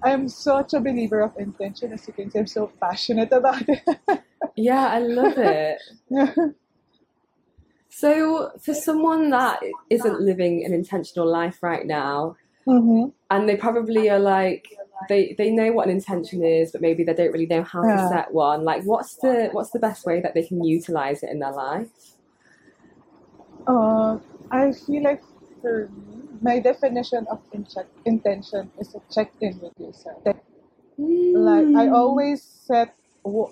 I'm 0.02 0.28
such 0.28 0.72
a 0.72 0.80
believer 0.80 1.20
of 1.20 1.36
intention 1.36 1.92
as 1.92 2.06
you 2.06 2.14
can 2.14 2.30
see 2.30 2.38
I'm 2.38 2.46
so 2.46 2.72
passionate 2.80 3.32
about 3.32 3.62
it. 3.68 3.82
Yeah, 4.56 4.88
I 4.88 4.98
love 4.98 5.38
it. 5.38 5.80
So, 7.90 8.53
for 8.61 8.74
someone 8.74 9.31
that 9.31 9.61
isn't 9.90 10.20
living 10.20 10.64
an 10.64 10.72
intentional 10.72 11.26
life 11.31 11.62
right 11.62 11.87
now, 11.87 12.37
hmm 12.64 13.07
and 13.31 13.48
they 13.48 13.57
probably 13.57 14.11
are 14.11 14.18
like 14.18 14.76
they 15.09 15.35
they 15.38 15.50
know 15.50 15.72
what 15.72 15.87
an 15.87 15.92
intention 15.94 16.44
is, 16.44 16.72
but 16.72 16.81
maybe 16.81 17.05
they 17.05 17.14
don't 17.14 17.33
really 17.33 17.46
know 17.46 17.62
how 17.62 17.85
to 17.85 17.98
set 18.09 18.33
one. 18.33 18.64
Like, 18.64 18.85
what's 18.85 19.16
the 19.16 19.50
what's 19.53 19.70
the 19.70 19.79
best 19.79 20.07
way 20.07 20.20
that 20.20 20.35
they 20.35 20.44
can 20.44 20.62
utilize 20.64 21.22
it 21.22 21.31
in 21.31 21.38
their 21.40 21.53
life? 21.53 22.16
Uh, 23.66 24.18
I 24.50 24.72
feel 24.72 25.03
like 25.03 25.22
for 25.61 25.88
me, 25.88 26.22
my 26.42 26.59
definition 26.59 27.26
of 27.31 27.40
in- 27.53 27.66
intention 28.05 28.70
is 28.79 28.94
a 28.94 29.00
check 29.12 29.33
in 29.40 29.59
with 29.61 29.72
yourself. 29.79 30.22
Like 31.33 31.66
I 31.74 31.87
Mm. 31.87 31.92
always 31.92 32.42
set 32.42 32.94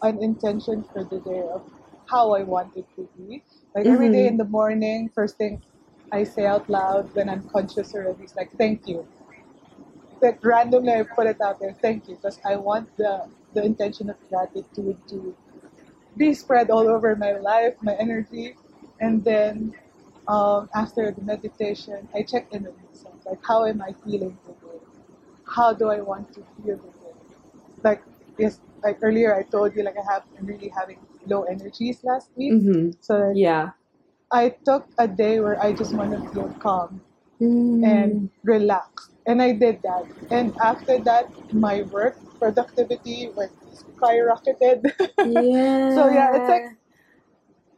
an 0.03 0.23
intention 0.23 0.85
for 0.93 1.05
the 1.05 1.21
day 1.21 1.43
of 1.55 1.63
how 2.07 2.33
I 2.33 2.43
want 2.43 2.77
it 2.77 2.87
to 2.97 3.09
be. 3.17 3.43
Like 3.75 3.87
every 3.87 4.09
day 4.11 4.27
in 4.27 4.37
the 4.37 4.45
morning, 4.45 5.11
first 5.15 5.37
thing 5.37 5.63
I 6.11 6.25
say 6.25 6.47
out 6.47 6.69
loud 6.69 7.15
when 7.15 7.29
I'm 7.29 7.43
conscious 7.49 7.95
already 7.95 8.25
is 8.25 8.35
like 8.37 8.51
thank 8.57 8.89
you. 8.89 9.07
Like 10.21 10.45
randomly 10.45 10.93
I 10.93 11.03
put 11.03 11.27
it 11.27 11.41
out 11.41 11.61
there, 11.61 11.77
thank 11.81 12.09
you, 12.09 12.17
because 12.17 12.41
I 12.45 12.57
want 12.57 12.89
the 12.97 13.29
the 13.55 13.63
intention 13.65 14.11
of 14.11 14.17
gratitude 14.29 14.97
to 15.09 15.37
be 16.17 16.35
spread 16.35 16.71
all 16.71 16.89
over 16.89 17.15
my 17.15 17.33
life, 17.39 17.75
my 17.83 17.95
energy, 17.95 18.57
and 19.01 19.25
then 19.25 19.75
um, 20.27 20.69
after 20.75 21.11
the 21.11 21.23
meditation, 21.23 22.09
I 22.15 22.23
check 22.23 22.53
in 22.53 22.65
with 22.65 22.77
myself. 22.85 23.15
Like, 23.25 23.39
how 23.47 23.65
am 23.65 23.81
I 23.81 23.95
feeling 24.05 24.37
today? 24.45 24.79
How 25.47 25.73
do 25.73 25.89
I 25.89 26.01
want 26.01 26.33
to 26.35 26.43
feel 26.57 26.77
today? 26.77 27.15
Like, 27.83 28.03
yes, 28.39 28.61
like 28.83 28.99
earlier 29.03 29.35
I 29.35 29.43
told 29.45 29.77
you, 29.77 29.83
like 29.83 29.97
I 29.97 30.13
have 30.13 30.25
I'm 30.39 30.47
really 30.47 30.69
having 30.69 30.99
low 31.29 31.43
energies 31.45 32.03
last 32.05 32.31
week. 32.37 32.53
Mhm. 32.53 32.95
So 33.01 33.33
Yeah. 33.35 33.71
I 34.33 34.51
took 34.65 34.87
a 34.99 35.07
day 35.09 35.41
where 35.41 35.61
I 35.63 35.73
just 35.73 35.95
want 35.95 36.13
to 36.13 36.21
feel 36.33 36.51
calm 36.61 37.01
Mm. 37.41 37.85
and 37.85 38.31
relaxed, 38.43 39.11
and 39.27 39.41
I 39.43 39.53
did 39.53 39.83
that. 39.83 40.05
And 40.31 40.55
after 40.61 40.99
that, 41.05 41.31
my 41.53 41.83
work 41.83 42.17
productivity 42.39 43.31
went 43.37 43.53
skyrocketed. 43.73 44.91
yeah. 45.25 45.91
So 45.95 46.09
yeah, 46.09 46.35
it's 46.37 46.49
like 46.49 46.65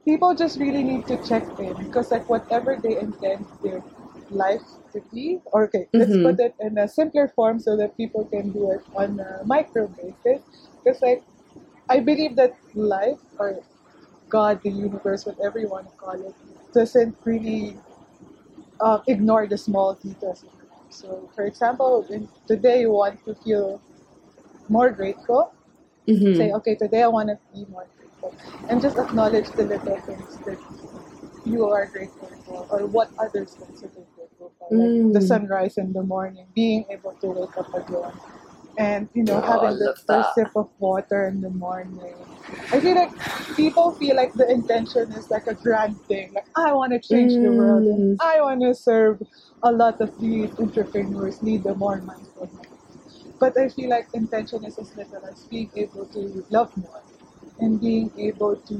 people 0.04 0.34
just 0.34 0.58
really 0.58 0.82
need 0.82 1.06
to 1.06 1.16
check 1.26 1.44
in 1.58 1.74
because 1.74 2.10
like 2.10 2.28
whatever 2.28 2.76
they 2.82 2.98
intend 2.98 3.46
their 3.62 3.82
life 4.30 4.62
to 4.92 5.00
be, 5.12 5.40
or 5.52 5.64
okay, 5.64 5.88
let's 5.94 6.16
Mhm. 6.16 6.22
put 6.22 6.40
it 6.40 6.54
in 6.60 6.78
a 6.78 6.88
simpler 6.88 7.28
form 7.28 7.58
so 7.60 7.76
that 7.76 7.96
people 7.96 8.24
can 8.26 8.50
do 8.50 8.70
it 8.72 8.82
on 8.96 9.20
a 9.20 9.42
micro 9.44 9.86
basis. 9.88 10.42
Because 10.82 11.00
like 11.02 11.22
I 11.90 12.00
believe 12.00 12.36
that 12.36 12.54
life 12.74 13.18
or 13.38 13.60
God, 14.30 14.62
the 14.62 14.70
universe, 14.70 15.26
whatever 15.26 15.58
you 15.58 15.68
want 15.68 15.90
to 15.90 15.96
call 15.96 16.14
it, 16.14 16.34
doesn't 16.72 17.16
really 17.24 17.76
uh, 18.80 19.00
ignore 19.08 19.46
the 19.48 19.58
small 19.58 19.94
details. 19.94 20.44
So, 20.90 21.30
for 21.34 21.44
example, 21.46 22.06
today 22.46 22.82
you 22.82 22.92
want 22.92 23.24
to 23.26 23.34
feel 23.34 23.82
more 24.68 24.90
grateful, 24.90 25.52
Mhm. 26.08 26.36
say, 26.36 26.52
okay, 26.52 26.74
today 26.76 27.02
I 27.02 27.08
want 27.08 27.28
to 27.30 27.38
be 27.52 27.66
more 27.70 27.86
grateful. 27.98 28.34
And 28.68 28.80
just 28.80 28.98
acknowledge 28.98 29.50
the 29.56 29.64
little 29.64 29.98
things 30.06 30.38
that 30.46 30.58
you 31.44 31.66
are 31.66 31.86
grateful 31.86 32.30
for 32.46 32.66
or 32.70 32.86
what 32.86 33.10
others 33.18 33.56
consider 33.58 34.02
grateful 34.16 34.52
for. 34.58 34.68
Like 34.70 35.12
the 35.12 35.20
Mm. 35.20 35.28
sunrise 35.28 35.78
in 35.78 35.92
the 35.92 36.02
morning, 36.02 36.46
being 36.54 36.86
able 36.90 37.14
to 37.20 37.28
wake 37.28 37.56
up 37.58 37.74
again. 37.74 38.12
And, 38.80 39.08
you 39.12 39.24
know, 39.28 39.36
Oh, 39.36 39.40
having 39.44 39.76
the 39.78 39.92
first 39.92 40.08
that. 40.08 40.34
sip 40.34 40.56
of 40.56 40.70
water 40.80 41.28
in 41.28 41.42
the 41.44 41.50
morning. 41.52 42.16
I 42.72 42.80
feel 42.80 42.96
like 42.96 43.12
people 43.54 43.92
feel 44.00 44.16
like 44.16 44.32
the 44.32 44.48
intention 44.50 45.12
is 45.12 45.28
like 45.30 45.46
a 45.46 45.54
grand 45.54 46.00
thing. 46.08 46.32
Like, 46.32 46.48
I 46.56 46.72
want 46.72 46.92
to 46.96 46.98
change 46.98 47.34
the 47.36 47.52
world. 47.52 47.84
And 47.84 48.16
Mm. 48.16 48.24
I 48.24 48.40
want 48.40 48.62
to 48.64 48.72
serve 48.74 49.20
a 49.62 49.70
lot 49.70 50.00
of 50.00 50.16
these 50.18 50.48
entrepreneurs, 50.58 51.42
lead 51.42 51.66
a 51.66 51.74
more 51.76 52.00
mindful 52.00 52.48
life. 52.56 52.72
But 53.38 53.52
I 53.58 53.68
feel 53.68 53.90
like 53.90 54.08
intention 54.14 54.64
is 54.64 54.78
as 54.78 54.96
little 54.96 55.24
as 55.28 55.44
being 55.52 55.70
able 55.76 56.06
to 56.16 56.44
love 56.48 56.72
more 56.76 57.02
and 57.60 57.76
being 57.80 58.10
able 58.16 58.56
to 58.56 58.76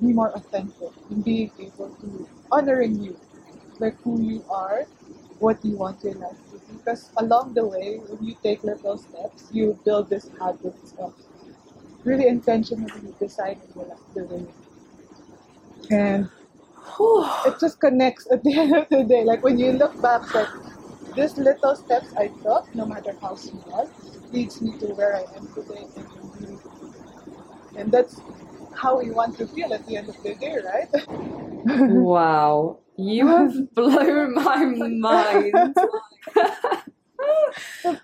be 0.00 0.12
more 0.12 0.32
authentic 0.32 0.92
and 1.10 1.24
being 1.24 1.50
able 1.60 1.90
to 2.00 2.28
honoring 2.52 3.02
you, 3.04 3.16
like 3.80 3.96
who 4.02 4.20
you 4.20 4.44
are, 4.48 4.84
what 5.40 5.60
you 5.64 5.76
want 5.76 6.02
your 6.04 6.14
life 6.14 6.36
to 6.36 6.36
be. 6.44 6.45
Because 6.72 7.10
along 7.16 7.54
the 7.54 7.66
way, 7.66 7.98
when 7.98 8.24
you 8.24 8.36
take 8.42 8.62
little 8.64 8.98
steps, 8.98 9.48
you 9.52 9.78
build 9.84 10.10
this 10.10 10.30
habits 10.38 10.94
of 10.98 11.14
really 12.04 12.26
intentionally 12.28 13.14
deciding 13.18 13.62
life 13.76 13.98
the 14.14 14.24
way. 14.24 14.46
And 15.90 16.28
Whew. 16.96 17.26
it 17.46 17.58
just 17.60 17.80
connects 17.80 18.26
at 18.30 18.42
the 18.42 18.54
end 18.58 18.76
of 18.76 18.88
the 18.90 19.04
day. 19.04 19.24
Like 19.24 19.42
when 19.42 19.58
you 19.58 19.72
look 19.72 20.00
back, 20.00 20.32
like 20.34 20.48
these 21.14 21.36
little 21.38 21.74
steps 21.76 22.08
I 22.16 22.28
took, 22.28 22.72
no 22.74 22.86
matter 22.86 23.14
how 23.20 23.34
small, 23.36 23.90
leads 24.32 24.60
me 24.60 24.76
to 24.78 24.86
where 24.94 25.16
I 25.16 25.24
am 25.36 25.48
today. 25.54 25.86
And, 25.96 26.06
I'm 26.06 26.30
really 26.40 26.56
happy. 26.56 26.92
and 27.76 27.92
that's 27.92 28.20
how 28.74 28.98
we 29.00 29.10
want 29.10 29.38
to 29.38 29.46
feel 29.46 29.72
at 29.72 29.86
the 29.86 29.96
end 29.96 30.08
of 30.08 30.22
the 30.22 30.34
day, 30.34 30.58
right? 30.64 31.06
Wow. 31.86 32.80
You 32.96 33.26
have 33.28 33.54
blown 33.74 34.34
my 34.34 34.64
mind. 34.64 35.76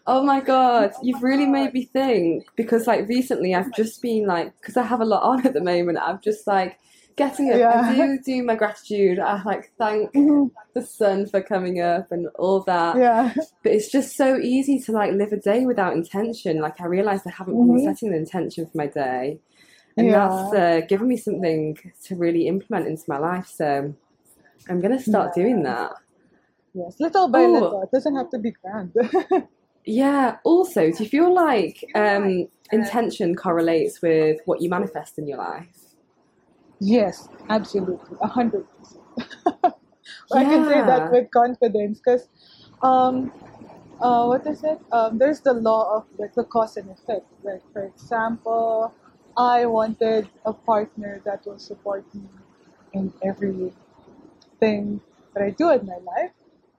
Oh 0.06 0.22
my 0.24 0.40
god, 0.40 0.92
you've 1.02 1.22
really 1.22 1.46
made 1.46 1.72
me 1.74 1.84
think 1.84 2.46
because 2.56 2.86
like 2.86 3.08
recently 3.08 3.54
I've 3.54 3.72
just 3.72 4.00
been 4.02 4.26
like 4.26 4.52
because 4.60 4.76
I 4.76 4.82
have 4.82 5.00
a 5.00 5.04
lot 5.04 5.22
on 5.22 5.46
at 5.46 5.54
the 5.54 5.60
moment. 5.60 5.98
I'm 6.00 6.20
just 6.22 6.46
like 6.46 6.78
getting 7.16 7.50
up. 7.50 7.56
I 7.56 7.58
Yeah. 7.58 7.94
do 8.06 8.18
do 8.24 8.42
my 8.42 8.54
gratitude. 8.54 9.18
I 9.18 9.42
like 9.42 9.72
thank 9.78 10.12
the 10.12 10.82
sun 10.82 11.26
for 11.26 11.42
coming 11.42 11.80
up 11.80 12.10
and 12.10 12.28
all 12.38 12.60
that. 12.62 12.96
yeah. 12.96 13.32
But 13.62 13.72
it's 13.72 13.90
just 13.90 14.16
so 14.16 14.38
easy 14.38 14.78
to 14.80 14.92
like 14.92 15.12
live 15.12 15.32
a 15.32 15.36
day 15.36 15.66
without 15.66 15.92
intention. 15.92 16.60
Like 16.60 16.80
I 16.80 16.86
realized 16.86 17.24
I 17.26 17.30
haven't 17.30 17.54
been 17.54 17.76
Mhm. 17.76 17.84
setting 17.84 18.10
the 18.12 18.16
intention 18.16 18.64
for 18.66 18.76
my 18.78 18.86
day. 18.86 19.38
And 19.98 20.06
Yeah. 20.06 20.26
that's 20.28 20.54
uh, 20.54 20.86
given 20.86 21.06
me 21.08 21.18
something 21.18 21.76
to 22.04 22.16
really 22.16 22.46
implement 22.46 22.86
into 22.86 23.04
my 23.08 23.18
life. 23.18 23.46
So 23.54 23.92
I'm 24.70 24.80
going 24.80 24.96
to 24.96 25.02
start 25.02 25.32
Yeah. 25.36 25.42
doing 25.42 25.62
that. 25.64 25.92
Yes, 26.74 27.00
little 27.00 27.28
by 27.28 27.46
Oh. 27.46 27.52
little. 27.52 27.82
It 27.82 27.90
doesn't 27.92 28.16
have 28.16 28.30
to 28.30 28.38
be 28.38 28.50
grand. 28.52 28.92
Yeah. 29.84 30.38
Also, 30.44 30.90
do 30.92 31.02
you 31.02 31.08
feel 31.08 31.32
like 31.34 31.84
um, 31.94 32.48
intention 32.70 33.34
correlates 33.34 34.00
with 34.00 34.40
what 34.44 34.60
you 34.60 34.70
manifest 34.70 35.18
in 35.18 35.26
your 35.26 35.38
life? 35.38 35.94
yes, 36.80 37.28
absolutely. 37.48 38.16
A 38.20 38.26
hundred 38.28 38.66
percent. 38.78 39.04
I 40.32 40.44
can 40.44 40.64
say 40.64 40.82
that 40.82 41.10
with 41.10 41.30
confidence 41.30 42.00
because 42.00 42.28
um 42.82 43.32
uh, 44.00 44.26
what 44.26 44.46
is 44.46 44.64
it? 44.64 44.80
Um, 44.92 45.18
there's 45.18 45.40
the 45.40 45.52
law 45.54 45.96
of 45.98 46.06
like 46.18 46.34
the 46.34 46.44
cause 46.44 46.76
and 46.76 46.90
effect. 46.90 47.26
Like 47.44 47.62
for 47.72 47.84
example, 47.84 48.94
I 49.36 49.66
wanted 49.66 50.28
a 50.44 50.52
partner 50.52 51.22
that 51.24 51.46
will 51.46 51.58
support 51.58 52.04
me 52.14 52.28
in 52.92 53.12
everything 53.22 53.72
that 54.60 55.42
I 55.42 55.50
do 55.50 55.70
in 55.70 55.86
my 55.86 55.98
life, 55.98 56.32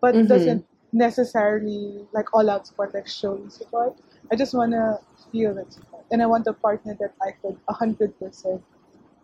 but 0.03 0.13
Mhm. 0.15 0.27
doesn't 0.27 0.63
necessarily 0.91 2.03
like 2.11 2.27
all 2.35 2.49
out 2.51 2.67
support, 2.67 2.93
like 2.93 3.07
showing 3.07 3.47
support. 3.49 3.95
I 4.31 4.35
just 4.35 4.53
wanna 4.53 4.99
feel 5.31 5.55
that 5.55 5.71
support. 5.71 6.03
and 6.11 6.21
I 6.21 6.27
want 6.27 6.45
a 6.45 6.53
partner 6.53 6.93
that 7.01 7.13
I 7.23 7.31
could 7.41 7.57
hundred 7.81 8.11
percent 8.19 8.61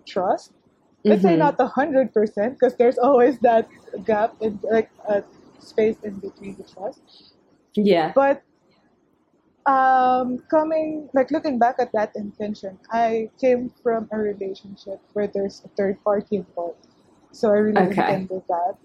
trust. 0.08 0.54
Let's 1.04 1.22
say 1.28 1.36
Mhm. 1.36 1.44
not 1.46 1.60
hundred 1.80 2.08
percent, 2.18 2.56
because 2.58 2.76
there's 2.80 2.98
always 2.98 3.36
that 3.46 3.68
gap 4.08 4.34
in 4.42 4.58
like 4.72 4.90
a 5.08 5.22
space 5.60 6.00
in 6.08 6.16
between 6.24 6.56
the 6.56 6.64
trust. 6.64 7.02
Yeah. 7.76 8.12
But 8.16 8.42
um, 9.66 10.40
coming 10.50 11.10
like 11.14 11.30
looking 11.32 11.60
back 11.60 11.76
at 11.80 11.92
that 11.94 12.16
intention, 12.16 12.80
I 12.92 13.30
came 13.40 13.70
from 13.84 14.08
a 14.12 14.18
relationship 14.18 15.00
where 15.14 15.28
there's 15.28 15.62
a 15.66 15.70
third 15.78 16.02
party 16.04 16.38
involved, 16.38 16.88
so 17.32 17.50
I 17.54 17.60
really 17.60 17.86
Okay. 17.94 18.02
intended 18.02 18.44
that. 18.50 18.76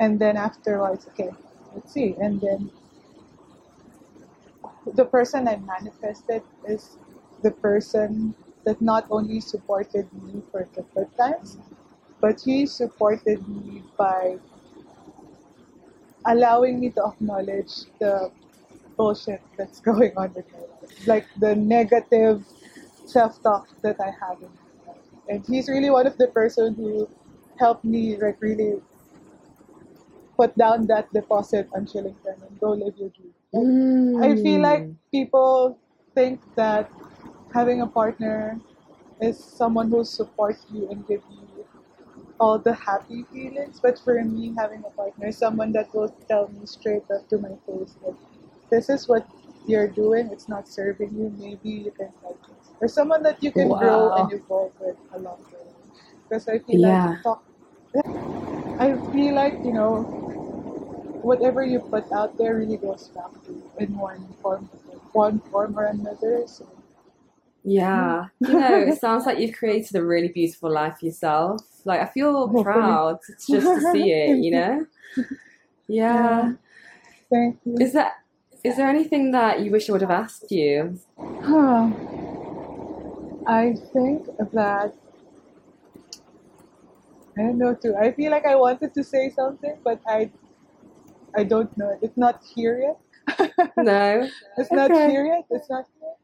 And 0.00 0.18
then 0.18 0.36
afterwards, 0.36 1.06
okay, 1.08 1.30
let's 1.74 1.92
see. 1.92 2.16
And 2.18 2.40
then 2.40 2.70
the 4.94 5.04
person 5.04 5.46
I 5.46 5.56
manifested 5.56 6.42
is 6.66 6.96
the 7.42 7.50
person 7.50 8.34
that 8.64 8.80
not 8.80 9.06
only 9.10 9.40
supported 9.40 10.08
me 10.22 10.42
for 10.50 10.66
the 10.74 10.82
good 10.94 11.14
times, 11.16 11.58
but 12.20 12.40
he 12.40 12.66
supported 12.66 13.46
me 13.46 13.82
by 13.98 14.38
allowing 16.26 16.80
me 16.80 16.90
to 16.90 17.04
acknowledge 17.04 17.84
the 17.98 18.30
bullshit 18.96 19.42
that's 19.56 19.80
going 19.90 20.12
on 20.16 20.32
with 20.34 20.50
my 20.52 20.60
life, 20.60 21.06
like 21.06 21.26
the 21.38 21.54
negative 21.54 22.44
self-talk 23.04 23.68
that 23.82 24.00
I 24.00 24.12
have 24.20 24.40
in 24.40 24.48
my 24.48 24.92
life. 24.92 25.08
And 25.28 25.44
he's 25.46 25.68
really 25.68 25.90
one 25.90 26.06
of 26.06 26.16
the 26.18 26.28
person 26.28 26.74
who 26.74 27.08
helped 27.58 27.84
me 27.84 28.16
like 28.16 28.40
really 28.40 28.80
put 30.40 30.56
down 30.56 30.86
that 30.88 31.12
deposit 31.12 31.68
on 31.74 31.86
Shillington 31.86 32.40
and 32.46 32.60
go 32.60 32.70
live 32.72 32.96
your 32.96 33.10
dream. 33.10 33.34
I 34.22 34.34
feel 34.36 34.60
like 34.62 34.88
Mm. 34.88 34.96
people 35.12 35.78
think 36.14 36.40
that 36.56 36.90
having 37.54 37.80
a 37.82 37.86
partner 37.86 38.60
is 39.20 39.38
someone 39.38 39.90
who 39.90 40.04
supports 40.04 40.66
you 40.72 40.88
and 40.90 41.06
give 41.06 41.22
you 41.30 41.66
all 42.40 42.58
the 42.58 42.74
happy 42.74 43.24
feelings. 43.32 43.80
But 43.80 43.98
for 43.98 44.22
me, 44.24 44.54
having 44.56 44.84
a 44.84 44.90
partner 44.90 45.28
is 45.28 45.38
someone 45.38 45.72
that 45.72 45.94
will 45.94 46.10
tell 46.28 46.48
me 46.48 46.66
straight 46.66 47.10
up 47.10 47.28
to 47.28 47.38
my 47.38 47.54
face 47.66 47.96
that 48.04 48.16
this 48.70 48.88
is 48.88 49.08
what 49.08 49.26
you're 49.66 49.88
doing, 49.88 50.28
it's 50.32 50.48
not 50.48 50.68
serving 50.68 51.14
you, 51.16 51.30
maybe 51.38 51.70
you 51.70 51.90
can 51.92 52.12
try 52.20 52.32
this. 52.48 52.72
Or 52.80 52.88
someone 52.88 53.22
that 53.24 53.42
you 53.42 53.52
can 53.52 53.74
grow 53.74 54.12
and 54.12 54.32
evolve 54.32 54.72
with 54.80 54.96
along 55.12 55.44
the 55.50 55.58
way. 55.58 55.74
Because 56.28 56.48
I 56.48 56.58
feel 56.60 56.80
Yeah. 56.80 56.82
like 56.82 57.22
talk 57.22 57.44
I 58.78 58.96
feel 59.12 59.34
like, 59.34 59.58
you 59.62 59.72
know, 59.72 60.10
whatever 61.22 61.64
you 61.64 61.80
put 61.80 62.10
out 62.12 62.36
there 62.38 62.56
really 62.56 62.76
goes 62.76 63.08
back 63.08 63.32
to 63.46 63.52
you 63.52 63.70
in 63.78 63.96
one 63.98 64.26
form, 64.42 64.68
one 65.12 65.40
form 65.50 65.78
or 65.78 65.86
another. 65.86 66.44
So 66.46 66.66
Yeah. 67.64 68.26
Mm-hmm. 68.42 68.52
You 68.52 68.60
know, 68.60 68.78
it 68.80 69.00
sounds 69.04 69.26
like 69.26 69.38
you've 69.38 69.56
created 69.56 69.94
a 69.96 70.04
really 70.04 70.28
beautiful 70.28 70.70
life 70.72 71.02
yourself. 71.02 71.62
Like 71.84 72.00
I 72.00 72.06
feel 72.06 72.32
Hopefully. 72.48 72.64
proud 72.64 73.18
just 73.26 73.66
to 73.66 73.80
see 73.92 74.10
it, 74.22 74.38
you 74.44 74.50
know? 74.52 74.86
Yeah. 75.88 76.52
thank 77.30 77.58
you. 77.64 77.76
Is 77.80 77.92
that 77.92 78.12
is 78.62 78.76
there 78.76 78.88
anything 78.88 79.30
that 79.32 79.60
you 79.60 79.70
wish 79.70 79.88
I 79.88 79.92
would 79.92 80.02
have 80.02 80.10
asked 80.10 80.50
you? 80.52 80.98
Huh. 81.18 81.88
I 83.46 83.74
think 83.92 84.26
that 84.52 84.94
I 87.38 87.42
don't 87.42 87.58
know 87.58 87.74
too. 87.74 87.96
I 87.96 88.12
feel 88.12 88.30
like 88.30 88.44
I 88.44 88.54
wanted 88.54 88.92
to 88.94 89.02
say 89.02 89.30
something, 89.30 89.78
but 89.82 90.00
I 90.06 90.30
I 91.36 91.44
don't 91.44 91.76
know. 91.76 91.98
It's 92.02 92.16
not 92.16 92.42
here 92.54 92.78
yet. 92.80 92.98
No? 93.76 94.28
it's 94.58 94.72
not 94.72 94.90
here 94.90 95.24
yet. 95.26 95.44
It's 95.50 95.68
not 95.70 95.84
here. 96.00 96.14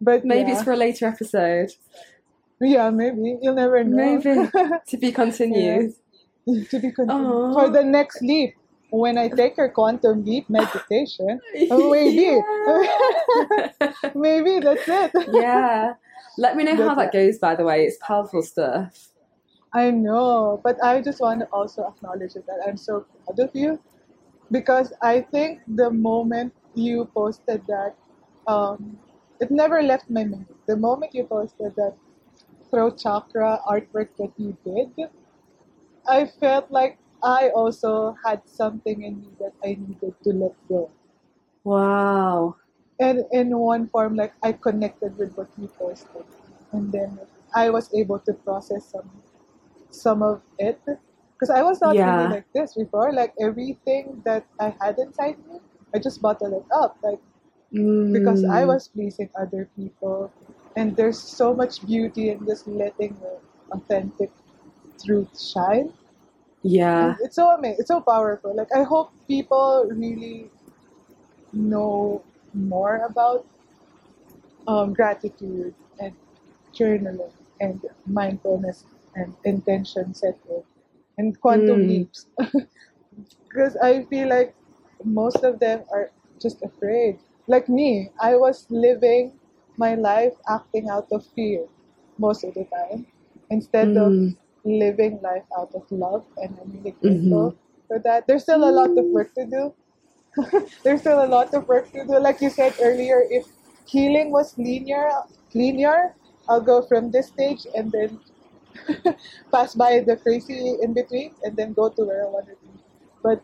But 0.00 0.24
Maybe 0.24 0.50
yeah. 0.50 0.56
it's 0.56 0.64
for 0.64 0.72
a 0.72 0.76
later 0.76 1.06
episode. 1.06 1.70
yeah, 2.60 2.90
maybe 2.90 3.38
you'll 3.40 3.54
never 3.54 3.82
know. 3.84 4.18
Maybe. 4.18 4.50
To 4.88 4.96
be 4.96 5.12
continued. 5.12 5.94
to 6.46 6.78
be 6.80 6.90
continued. 6.92 7.10
Aw. 7.10 7.52
For 7.52 7.68
the 7.70 7.84
next 7.84 8.20
leap, 8.22 8.54
when 8.90 9.18
I 9.18 9.28
take 9.28 9.56
your 9.56 9.68
quantum 9.68 10.24
leap 10.24 10.48
meditation, 10.48 11.40
oh, 11.70 11.90
maybe, 11.90 12.40
maybe 14.14 14.60
that's 14.60 14.86
it. 14.86 15.10
yeah. 15.32 15.94
Let 16.38 16.56
me 16.56 16.64
know 16.64 16.76
how 16.76 16.94
That's 16.94 17.12
that 17.12 17.12
goes, 17.12 17.38
by 17.38 17.54
the 17.56 17.64
way. 17.64 17.84
It's 17.84 17.96
powerful 18.00 18.42
stuff. 18.42 19.08
I 19.72 19.90
know, 19.90 20.60
but 20.62 20.82
I 20.82 21.00
just 21.02 21.20
want 21.20 21.40
to 21.40 21.46
also 21.46 21.82
acknowledge 21.84 22.34
that 22.34 22.58
I'm 22.66 22.76
so 22.76 23.04
proud 23.24 23.38
of 23.38 23.50
you 23.54 23.78
because 24.50 24.92
I 25.02 25.20
think 25.20 25.60
the 25.66 25.90
moment 25.90 26.54
you 26.74 27.10
posted 27.14 27.62
that, 27.66 27.96
um, 28.46 28.98
it 29.40 29.50
never 29.50 29.82
left 29.82 30.08
my 30.08 30.24
memory. 30.24 30.56
The 30.66 30.76
moment 30.76 31.14
you 31.14 31.24
posted 31.24 31.74
that 31.76 31.94
throat 32.70 32.98
chakra 32.98 33.60
artwork 33.68 34.08
that 34.18 34.32
you 34.36 34.56
did, 34.64 35.10
I 36.08 36.26
felt 36.26 36.70
like 36.70 36.98
I 37.22 37.50
also 37.50 38.16
had 38.24 38.42
something 38.46 39.02
in 39.02 39.20
me 39.20 39.28
that 39.40 39.52
I 39.64 39.76
needed 39.80 40.14
to 40.22 40.30
let 40.30 40.54
go. 40.68 40.90
Wow. 41.64 42.56
And 43.00 43.24
in 43.32 43.56
one 43.58 43.88
form, 43.88 44.16
like 44.16 44.32
I 44.42 44.52
connected 44.52 45.18
with 45.18 45.36
what 45.36 45.48
you 45.58 45.68
posted, 45.68 46.24
and 46.72 46.92
then 46.92 47.18
I 47.54 47.70
was 47.70 47.92
able 47.92 48.20
to 48.20 48.32
process 48.32 48.86
some 48.86 49.10
some 49.90 50.22
of 50.22 50.40
it 50.58 50.80
because 51.36 51.50
I 51.50 51.62
was 51.62 51.80
not 51.80 52.02
Yeah. 52.02 52.04
really 52.04 52.26
like 52.28 52.46
this 52.54 52.74
before. 52.74 53.12
Like 53.12 53.34
everything 53.40 54.22
that 54.24 54.46
I 54.60 54.74
had 54.80 54.98
inside 54.98 55.38
me, 55.46 55.60
I 55.94 55.98
just 55.98 56.22
bottled 56.22 56.54
it 56.54 56.66
up, 56.72 56.98
like 57.02 57.20
because 58.12 58.44
I 58.44 58.64
Mm. 58.64 58.66
was 58.66 58.88
pleasing 58.88 59.30
other 59.38 59.68
people, 59.76 60.32
and 60.76 60.96
there's 60.96 61.18
so 61.20 61.54
much 61.54 61.84
beauty 61.86 62.30
in 62.30 62.46
just 62.46 62.66
letting 62.66 63.16
the 63.20 63.38
authentic 63.72 64.30
truth 65.04 65.38
shine. 65.40 65.92
Yeah. 66.62 67.16
And 67.16 67.16
it's 67.20 67.36
so 67.36 67.50
amazing. 67.50 67.76
It's 67.80 67.88
so 67.88 68.00
powerful. 68.00 68.54
Like 68.54 68.68
I 68.74 68.82
hope 68.82 69.10
people 69.28 69.86
really 69.90 70.50
know 71.52 72.22
more 72.54 72.96
about 72.98 73.46
um, 74.66 74.92
gratitude 74.92 75.74
and 75.98 76.14
journaling 76.74 77.32
and 77.60 77.80
mindfulness 78.06 78.84
and 79.14 79.34
intention 79.44 80.14
setting 80.14 80.62
and 81.18 81.40
quantum 81.40 81.84
Mm. 81.84 81.88
leaps. 81.88 82.26
Because 83.48 83.76
I 83.76 84.04
feel 84.04 84.28
like 84.28 84.54
most 85.04 85.42
of 85.44 85.58
them 85.60 85.84
are 85.92 86.10
just 86.40 86.62
afraid. 86.62 87.18
Like 87.46 87.68
me, 87.68 88.10
I 88.20 88.36
was 88.36 88.66
living 88.70 89.38
my 89.76 89.94
life 89.94 90.34
acting 90.48 90.88
out 90.88 91.08
of 91.12 91.24
fear 91.34 91.66
most 92.18 92.44
of 92.44 92.54
the 92.54 92.64
time 92.64 93.06
instead 93.50 93.96
of 93.96 94.16
Mm. 94.16 94.36
living 94.64 95.20
life 95.22 95.44
out 95.56 95.72
of 95.74 95.84
love 95.90 96.26
and 96.36 96.58
I'm 96.60 96.70
really 96.72 96.92
grateful 96.92 97.54
for 97.88 97.98
that. 98.00 98.26
There's 98.26 98.42
still 98.42 98.64
a 98.68 98.72
lot 98.72 98.96
of 98.96 99.06
work 99.12 99.32
to 99.34 99.46
do. 99.46 99.74
There's 100.84 101.00
still 101.00 101.24
a 101.24 101.28
lot 101.28 101.54
of 101.54 101.68
work 101.68 101.90
to 101.92 102.04
do. 102.04 102.18
Like 102.18 102.40
you 102.40 102.50
said 102.50 102.74
earlier, 102.82 103.22
if 103.30 103.46
healing 103.86 104.30
was 104.30 104.56
linear 104.58 105.10
linear, 105.54 106.14
I'll 106.48 106.60
go 106.62 106.82
from 106.82 107.10
this 107.10 107.28
stage 107.28 107.66
and 107.74 107.90
then 107.92 108.20
pass 109.52 109.74
by 109.74 110.00
the 110.00 110.16
crazy 110.16 110.76
in 110.82 110.94
between 110.94 111.34
and 111.42 111.56
then 111.56 111.72
go 111.72 111.88
to 111.88 112.04
where 112.04 112.26
I 112.26 112.30
want 112.30 112.46
to 112.46 112.56
be. 112.62 112.70
But 113.22 113.42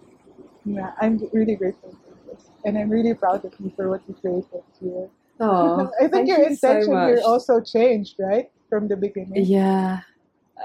yeah, 0.64 0.92
I'm 1.00 1.20
really 1.32 1.56
grateful 1.56 1.90
for 1.90 2.30
this. 2.30 2.48
And 2.64 2.78
I'm 2.78 2.90
really 2.90 3.14
proud 3.14 3.44
of 3.44 3.52
you 3.58 3.72
for 3.74 3.88
what 3.90 4.02
you 4.08 4.14
created 4.14 4.62
here. 4.80 5.08
Oh, 5.40 5.90
I 6.00 6.08
think 6.08 6.28
your 6.28 6.38
you 6.38 6.56
so 6.56 6.70
intention 6.70 6.92
here 6.92 7.20
also 7.24 7.60
changed, 7.60 8.16
right? 8.18 8.50
From 8.68 8.88
the 8.88 8.96
beginning. 8.96 9.44
Yeah. 9.44 10.00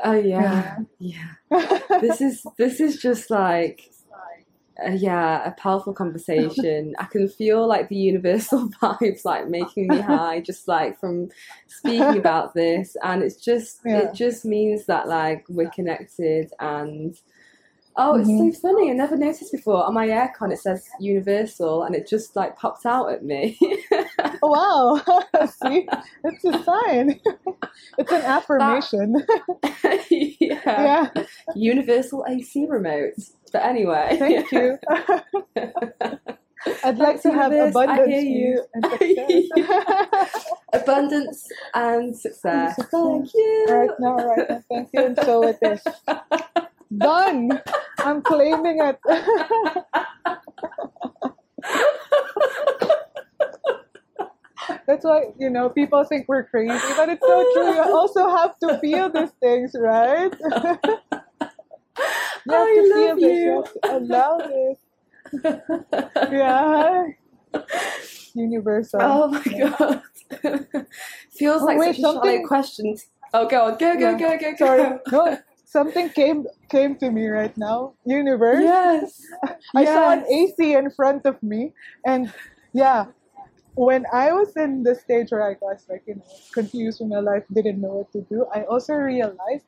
Oh 0.03 0.13
yeah. 0.13 0.77
Yeah. 0.99 1.33
This 2.01 2.21
is 2.21 2.45
this 2.57 2.79
is 2.79 2.97
just 2.97 3.31
like 3.31 3.89
uh, 4.85 4.91
yeah, 4.91 5.43
a 5.47 5.51
powerful 5.51 5.93
conversation. 5.93 6.93
I 6.99 7.05
can 7.05 7.27
feel 7.27 7.67
like 7.67 7.89
the 7.89 7.95
universal 7.95 8.69
vibes 8.81 9.25
like 9.25 9.47
making 9.47 9.87
me 9.87 9.99
high 9.99 10.41
just 10.41 10.67
like 10.67 10.99
from 10.99 11.29
speaking 11.67 12.17
about 12.17 12.53
this 12.53 12.95
and 13.03 13.23
it's 13.23 13.35
just 13.43 13.79
Yeah. 13.85 13.99
it 14.09 14.13
just 14.13 14.45
means 14.45 14.85
that 14.85 15.07
like 15.07 15.45
we're 15.49 15.69
connected 15.69 16.51
and 16.59 17.15
oh 17.95 18.15
it's 18.19 18.29
Mhm. 18.29 18.53
so 18.53 18.59
funny 18.61 18.91
I 18.91 18.93
never 18.93 19.17
noticed 19.17 19.51
before 19.51 19.83
on 19.85 19.93
my 19.93 20.07
aircon 20.07 20.51
it 20.53 20.59
says 20.59 20.87
universal 20.99 21.83
and 21.83 21.95
it 21.95 22.07
just 22.07 22.35
like 22.35 22.55
popped 22.57 22.85
out 22.85 23.11
at 23.11 23.23
me. 23.23 23.57
wow. 24.43 25.01
See? 25.63 25.87
It's 26.23 26.45
a 26.45 26.63
sign. 26.63 27.19
it's 27.97 28.11
an 28.11 28.21
affirmation. 28.21 29.25
yeah. 30.09 31.09
yeah. 31.15 31.23
Universal 31.55 32.25
AC 32.27 32.65
remote. 32.69 33.13
But 33.51 33.63
anyway. 33.63 34.15
Thank 34.19 34.51
you. 34.51 34.77
I'd 36.83 36.97
like 36.97 37.21
to 37.21 37.31
have. 37.31 37.51
I 37.51 37.55
abundance, 37.55 38.09
hear 38.09 38.21
you. 38.21 38.65
and 38.73 38.85
success. 38.99 40.45
Abundance 40.73 41.47
and 41.73 42.17
success. 42.17 42.75
Thank 42.91 43.33
you. 43.33 43.65
right 43.69 43.89
now, 43.99 44.15
right 44.17 44.49
now. 44.49 44.63
Thank 44.69 44.89
you. 44.93 45.05
And 45.05 45.17
so 45.23 45.43
it 45.43 45.57
is. 45.61 45.81
Done. 46.97 47.61
I'm 47.99 48.21
claiming 48.21 48.79
it. 48.81 48.99
That's 54.67 54.85
That's 54.87 55.05
why, 55.05 55.25
you 55.39 55.49
know, 55.49 55.69
people 55.69 56.03
think 56.05 56.27
we're 56.27 56.43
crazy, 56.45 56.73
but 56.95 57.09
it's 57.09 57.21
so 57.25 57.43
true. 57.53 57.73
You 57.73 57.81
also 57.93 58.29
have 58.35 58.57
to 58.59 58.77
feel 58.79 59.09
these 59.09 59.31
things, 59.41 59.75
right? 59.79 60.33
I 62.49 62.91
love. 62.95 63.19
You 63.19 63.63
to 63.63 63.97
allow 63.97 64.37
this. 64.37 64.77
Yeah. 66.31 67.05
Universal. 68.33 68.99
Oh 69.01 69.27
my 69.29 69.43
god. 69.43 70.01
Feels 71.31 71.61
Oh, 71.61 71.65
like 71.65 71.77
wait, 71.79 71.95
such 71.95 71.99
a 71.99 72.01
something- 72.01 72.47
question. 72.47 72.95
Oh, 73.33 73.47
go 73.47 73.65
on. 73.65 73.77
Go, 73.77 73.93
go, 73.97 74.09
Yeah. 74.11 74.17
go, 74.17 74.37
go, 74.39 74.51
go. 74.51 74.65
Sorry. 74.65 74.99
No, 75.11 75.37
something 75.65 76.09
came 76.09 76.45
came 76.69 76.95
to 76.97 77.11
me 77.11 77.27
right 77.27 77.55
now. 77.57 77.93
Universe. 78.05 78.63
Yes. 78.63 79.21
I 79.75 79.85
saw 79.85 80.11
an 80.11 80.25
AC 80.31 80.73
in 80.75 80.89
front 80.91 81.25
of 81.25 81.41
me, 81.43 81.73
and 82.05 82.31
yeah, 82.73 83.05
when 83.75 84.05
I 84.13 84.31
was 84.31 84.55
in 84.55 84.83
the 84.83 84.95
stage 84.95 85.31
where 85.31 85.43
I 85.43 85.55
was 85.61 85.85
like, 85.89 86.03
you 86.07 86.15
know, 86.15 86.23
confused 86.53 86.99
with 87.01 87.09
my 87.09 87.19
life, 87.19 87.43
didn't 87.53 87.81
know 87.81 87.99
what 88.05 88.11
to 88.13 88.21
do, 88.21 88.45
I 88.53 88.63
also 88.63 88.93
realized 88.93 89.65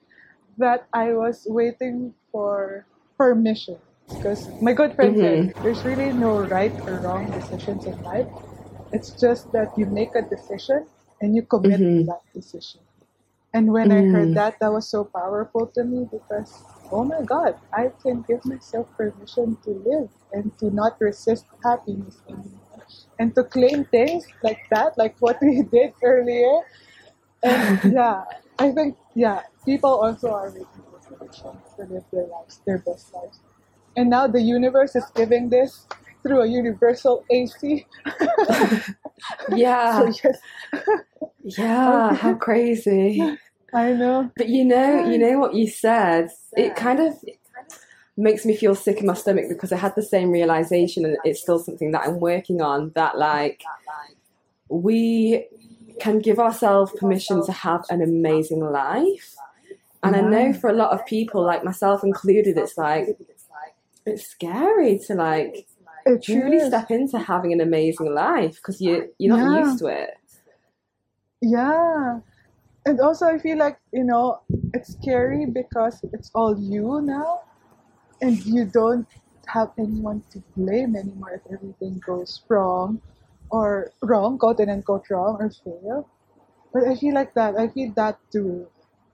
that 0.59 0.87
I 0.93 1.13
was 1.13 1.47
waiting 1.47 2.13
for 2.31 2.85
permission. 3.17 3.77
Because 4.07 4.47
my 4.61 4.73
good 4.73 4.95
friend 4.95 5.17
said, 5.17 5.39
mm-hmm. 5.39 5.63
there's 5.63 5.83
really 5.83 6.11
no 6.13 6.41
right 6.45 6.73
or 6.81 6.99
wrong 7.01 7.29
decisions 7.31 7.85
in 7.85 8.01
life. 8.01 8.27
It's 8.91 9.11
just 9.11 9.51
that 9.51 9.77
you 9.77 9.85
make 9.85 10.15
a 10.15 10.21
decision 10.21 10.87
and 11.21 11.35
you 11.35 11.43
commit 11.43 11.79
to 11.79 12.03
that 12.05 12.21
decision. 12.33 12.81
And 13.53 13.73
when 13.73 13.91
I 13.91 14.05
heard 14.05 14.29
mm. 14.29 14.35
that, 14.35 14.59
that 14.59 14.71
was 14.71 14.87
so 14.87 15.03
powerful 15.05 15.65
to 15.73 15.83
me 15.83 16.07
because, 16.11 16.53
oh 16.91 17.03
my 17.03 17.21
God, 17.25 17.57
I 17.73 17.89
can 18.01 18.21
give 18.27 18.45
myself 18.45 18.85
permission 18.95 19.57
to 19.63 19.71
live 19.71 20.09
and 20.31 20.55
to 20.59 20.69
not 20.69 21.01
resist 21.01 21.45
happiness 21.63 22.21
anymore. 22.27 22.85
And 23.17 23.33
to 23.35 23.43
claim 23.43 23.85
things 23.85 24.25
like 24.43 24.61
that, 24.69 24.97
like 24.97 25.15
what 25.19 25.37
we 25.41 25.63
did 25.63 25.93
earlier. 26.03 26.61
And 27.41 27.81
yeah, 27.93 28.23
I 28.59 28.71
think, 28.71 28.97
yeah, 29.15 29.41
people 29.65 29.89
also 29.89 30.29
are 30.29 30.49
making 30.49 30.67
decisions 31.09 31.63
to 31.77 31.83
live 31.85 32.03
their 32.11 32.27
lives, 32.27 32.61
their 32.65 32.79
best 32.79 33.13
lives. 33.13 33.39
And 33.95 34.09
now 34.09 34.27
the 34.27 34.41
universe 34.41 34.95
is 34.95 35.05
giving 35.15 35.49
this 35.49 35.87
through 36.23 36.41
a 36.41 36.47
universal 36.47 37.25
AC. 37.29 37.85
Yeah. 39.49 39.99
so 39.99 40.13
yes, 40.23 40.37
Yeah. 41.43 42.13
How 42.15 42.35
crazy. 42.35 43.37
I 43.73 43.93
know. 43.93 44.31
But 44.35 44.49
you 44.49 44.65
know, 44.65 45.09
you 45.09 45.17
know 45.17 45.39
what 45.39 45.53
you 45.53 45.67
said. 45.67 46.29
It 46.55 46.75
kind 46.75 46.99
of 46.99 47.13
makes 48.15 48.45
me 48.45 48.55
feel 48.55 48.75
sick 48.75 48.99
in 48.99 49.05
my 49.05 49.13
stomach 49.13 49.45
because 49.49 49.71
I 49.71 49.77
had 49.77 49.95
the 49.95 50.03
same 50.03 50.31
realization, 50.31 51.05
and 51.05 51.17
it's 51.23 51.41
still 51.41 51.59
something 51.59 51.91
that 51.91 52.07
I'm 52.07 52.19
working 52.19 52.61
on. 52.61 52.91
That 52.95 53.17
like 53.17 53.63
we 54.69 55.45
can 55.99 56.19
give 56.19 56.39
ourselves 56.39 56.91
permission 56.97 57.45
to 57.45 57.51
have 57.51 57.85
an 57.89 58.01
amazing 58.01 58.61
life, 58.61 59.35
and 60.03 60.15
I 60.15 60.21
know 60.21 60.53
for 60.53 60.69
a 60.69 60.73
lot 60.73 60.91
of 60.91 61.05
people, 61.05 61.43
like 61.43 61.63
myself 61.63 62.03
included, 62.03 62.57
it's 62.57 62.77
like 62.77 63.17
it's 64.05 64.25
scary 64.27 64.99
to 65.07 65.13
like 65.13 65.67
It 66.05 66.23
truly 66.23 66.57
is. 66.57 66.67
step 66.67 66.89
into 66.89 67.19
having 67.19 67.53
an 67.53 67.61
amazing 67.61 68.13
life 68.13 68.55
because 68.55 68.81
you 68.81 69.13
you're 69.19 69.37
not 69.37 69.51
Yeah. 69.51 69.59
used 69.65 69.79
to 69.79 69.87
it. 69.87 70.11
Yeah. 71.41 72.19
And 72.85 72.99
also, 73.01 73.27
I 73.27 73.37
feel 73.37 73.57
like, 73.57 73.77
you 73.91 74.03
know, 74.03 74.41
it's 74.73 74.93
scary 74.93 75.45
because 75.45 75.99
it's 76.13 76.31
all 76.33 76.57
you 76.57 77.01
now. 77.01 77.41
And 78.21 78.43
you 78.45 78.65
don't 78.65 79.07
have 79.47 79.71
anyone 79.77 80.23
to 80.31 80.43
blame 80.55 80.95
anymore 80.95 81.41
if 81.45 81.53
everything 81.53 82.01
goes 82.05 82.41
wrong 82.49 83.01
or 83.49 83.91
wrong, 84.01 84.37
quote 84.37 84.59
and 84.59 84.71
unquote 84.71 85.09
wrong 85.09 85.37
or 85.39 85.49
fail. 85.49 86.09
But 86.73 86.83
I 86.87 86.95
feel 86.95 87.13
like 87.15 87.33
that. 87.35 87.57
I 87.57 87.67
feel 87.69 87.91
that 87.95 88.19
too. 88.31 88.67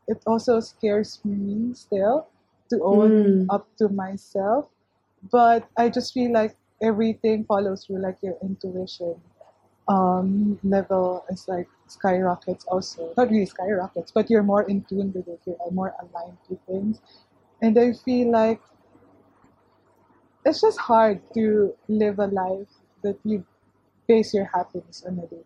It 0.07 0.21
also 0.27 0.59
scares 0.59 1.21
me 1.25 1.73
still 1.73 2.27
to 2.69 2.83
own 2.83 3.15
Mm. 3.15 3.47
up 3.49 3.67
to 3.77 3.89
myself. 3.89 4.69
But 5.31 5.67
I 5.77 5.89
just 5.89 6.13
feel 6.13 6.31
like 6.33 6.55
everything 6.81 7.45
follows 7.45 7.85
through, 7.85 7.99
like 8.01 8.17
your 8.21 8.37
intuition 8.41 9.15
um, 9.87 10.59
level 10.63 11.25
is 11.29 11.47
like 11.47 11.67
skyrockets 11.87 12.65
also. 12.65 13.13
Not 13.17 13.29
really 13.29 13.45
skyrockets, 13.45 14.11
but 14.11 14.29
you're 14.29 14.43
more 14.43 14.63
in 14.63 14.83
tune 14.85 15.13
with 15.13 15.27
it. 15.27 15.41
You're 15.45 15.57
more 15.71 15.93
aligned 15.99 16.37
to 16.49 16.57
things. 16.67 16.99
And 17.61 17.77
I 17.77 17.93
feel 17.93 18.31
like 18.31 18.61
it's 20.45 20.61
just 20.61 20.77
hard 20.79 21.21
to 21.33 21.75
live 21.87 22.19
a 22.19 22.27
life 22.27 22.69
that 23.01 23.17
you 23.23 23.45
base 24.07 24.33
your 24.33 24.49
happiness 24.53 25.03
on 25.07 25.19
a 25.19 25.27
day. 25.27 25.43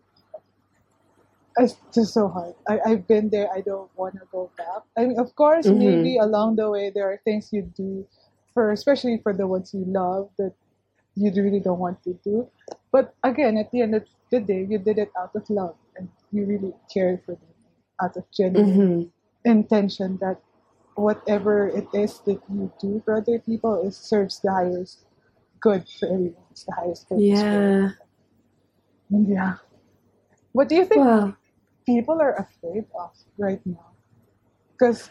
It's 1.58 1.76
just 1.94 2.14
so 2.14 2.28
hard. 2.28 2.54
I, 2.68 2.80
I've 2.86 3.06
been 3.06 3.28
there. 3.30 3.48
I 3.52 3.60
don't 3.60 3.90
want 3.96 4.14
to 4.14 4.22
go 4.30 4.50
back. 4.56 4.82
I 4.96 5.06
mean, 5.06 5.18
of 5.18 5.34
course, 5.36 5.70
Mhm. 5.70 5.72
maybe 5.72 6.16
along 6.16 6.56
the 6.56 6.70
way 6.70 6.90
there 6.94 7.10
are 7.10 7.18
things 7.24 7.52
you 7.52 7.62
do 7.76 8.06
for, 8.54 8.70
especially 8.72 9.18
for 9.22 9.32
the 9.32 9.46
ones 9.46 9.74
you 9.74 9.84
love 9.86 10.30
that 10.38 10.54
you 11.16 11.32
really 11.32 11.60
don't 11.60 11.78
want 11.78 12.02
to 12.04 12.14
do. 12.24 12.48
But 12.92 13.14
again, 13.24 13.56
at 13.58 13.70
the 13.72 13.82
end 13.82 13.94
of 13.94 14.04
the 14.30 14.40
day, 14.40 14.66
you 14.68 14.78
did 14.78 14.98
it 14.98 15.10
out 15.18 15.34
of 15.34 15.48
love 15.50 15.76
and 15.96 16.08
you 16.32 16.46
really 16.46 16.74
cared 16.92 17.24
for 17.24 17.32
them 17.32 17.54
out 18.02 18.16
of 18.16 18.24
genuine 18.32 18.80
hmm 18.80 19.02
intention 19.44 20.18
that 20.20 20.40
whatever 20.94 21.68
it 21.68 21.86
is 21.94 22.20
that 22.20 22.40
you 22.52 22.72
do 22.80 23.00
for 23.04 23.16
other 23.16 23.38
people 23.38 23.86
it 23.86 23.92
serves 23.94 24.40
the 24.40 24.50
highest 24.52 25.04
good 25.60 25.86
for 25.98 26.06
everyone. 26.06 26.42
It's 26.50 26.64
the 26.64 26.72
highest 26.72 27.08
purpose. 27.08 27.42
For 27.48 27.56
everyone. 27.58 27.78
Yeah. 27.80 27.99
Yeah. 29.10 29.56
What 30.52 30.68
do 30.68 30.74
you 30.76 30.84
think 30.84 31.00
Well. 31.04 31.36
people 31.86 32.20
are 32.20 32.34
afraid 32.34 32.86
of 32.94 33.10
right 33.38 33.60
now? 33.66 33.86
Because 34.72 35.10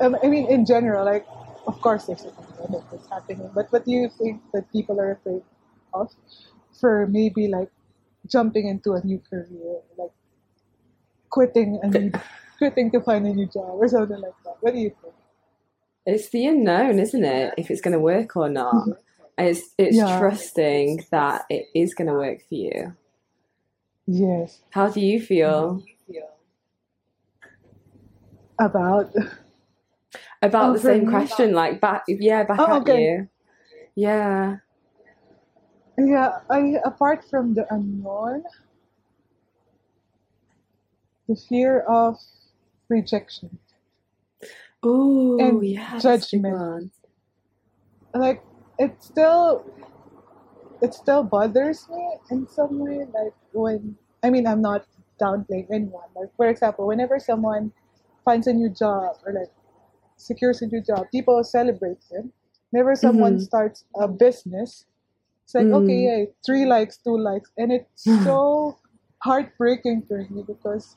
um, 0.00 0.16
I 0.22 0.28
mean, 0.28 0.46
in 0.48 0.64
general, 0.66 1.04
like 1.04 1.26
of 1.66 1.80
course 1.80 2.06
there's 2.06 2.24
a 2.24 2.30
pandemic 2.32 2.84
that's 2.90 3.08
happening, 3.08 3.50
but 3.54 3.70
what 3.72 3.84
do 3.84 3.92
you 3.92 4.08
think 4.08 4.42
that 4.52 4.70
people 4.72 5.00
are 5.00 5.12
afraid 5.12 5.42
of 5.94 6.10
for 6.80 7.06
maybe 7.06 7.48
like 7.48 7.70
jumping 8.26 8.68
into 8.68 8.92
a 8.94 9.04
new 9.04 9.18
career, 9.30 9.80
like 9.96 10.12
quitting 11.30 11.78
a 11.82 11.86
new, 11.88 12.12
quitting 12.58 12.90
to 12.92 13.00
find 13.00 13.26
a 13.26 13.32
new 13.34 13.46
job 13.46 13.76
or 13.80 13.88
something 13.88 14.20
like 14.20 14.36
that? 14.44 14.56
What 14.60 14.74
do 14.74 14.80
you 14.80 14.92
think? 15.02 15.14
It's 16.06 16.30
the 16.30 16.46
unknown, 16.46 16.98
isn't 16.98 17.24
it? 17.24 17.54
If 17.58 17.70
it's 17.70 17.80
going 17.82 17.92
to 17.92 18.00
work 18.00 18.36
or 18.36 18.48
not. 18.48 18.86
And 19.36 19.48
It's 19.48 19.74
it's 19.78 19.96
Yeah. 19.96 20.18
trusting 20.18 21.04
that 21.10 21.44
it 21.50 21.66
is 21.74 21.94
going 21.94 22.08
to 22.08 22.14
work 22.14 22.38
for 22.48 22.54
you. 22.54 22.96
Yes, 24.08 24.62
How 24.70 24.88
do 24.88 25.00
you 25.00 25.20
feel 25.20 25.82
about 28.58 29.12
about 30.42 30.70
Oh, 30.70 30.72
the 30.74 30.80
same 30.80 31.06
me? 31.06 31.10
question? 31.10 31.52
Like 31.52 31.80
back, 31.80 32.04
yeah, 32.08 32.44
back 32.44 32.58
Oh, 32.58 32.72
at 32.72 32.82
okay. 32.82 33.02
you. 33.02 33.28
Yeah. 33.94 34.56
yeah. 35.98 36.40
I 36.50 36.76
apart 36.84 37.24
from 37.28 37.54
the 37.54 37.66
unknown, 37.72 38.44
the 41.28 41.36
fear 41.36 41.80
of 41.80 42.16
rejection. 42.88 43.58
Oh, 44.82 45.60
yeah. 45.60 45.98
that's 46.00 46.04
a 46.04 46.08
big 46.10 46.22
judgment. 46.22 46.92
like 48.14 48.42
it's 48.78 49.06
still 49.06 49.64
it 50.80 50.94
still 50.94 51.22
bothers 51.22 51.88
me 51.88 52.18
in 52.30 52.46
some 52.48 52.78
way 52.78 53.04
like 53.14 53.34
when 53.52 53.96
i 54.22 54.30
mean 54.30 54.46
i'm 54.46 54.62
not 54.62 54.86
downplaying 55.20 55.66
anyone 55.72 56.08
like 56.14 56.30
for 56.36 56.46
example 56.48 56.86
whenever 56.86 57.18
someone 57.18 57.72
finds 58.24 58.46
a 58.46 58.52
new 58.52 58.68
job 58.68 59.16
or 59.26 59.32
like 59.32 59.50
secures 60.16 60.62
a 60.62 60.66
new 60.66 60.82
job 60.82 61.06
people 61.10 61.42
celebrate 61.44 61.98
them 62.10 62.32
whenever 62.70 62.94
someone 62.96 63.38
Mhm. 63.38 63.40
starts 63.40 63.84
a 63.96 64.08
business 64.08 64.86
it's 65.44 65.54
like 65.54 65.68
Mm. 65.68 65.74
okay 65.80 65.98
yay, 66.04 66.32
three 66.46 66.66
likes 66.66 66.98
two 66.98 67.18
likes 67.18 67.50
and 67.58 67.72
it's 67.72 68.02
so 68.24 68.78
heartbreaking 69.22 70.02
for 70.02 70.18
me 70.30 70.42
because 70.46 70.96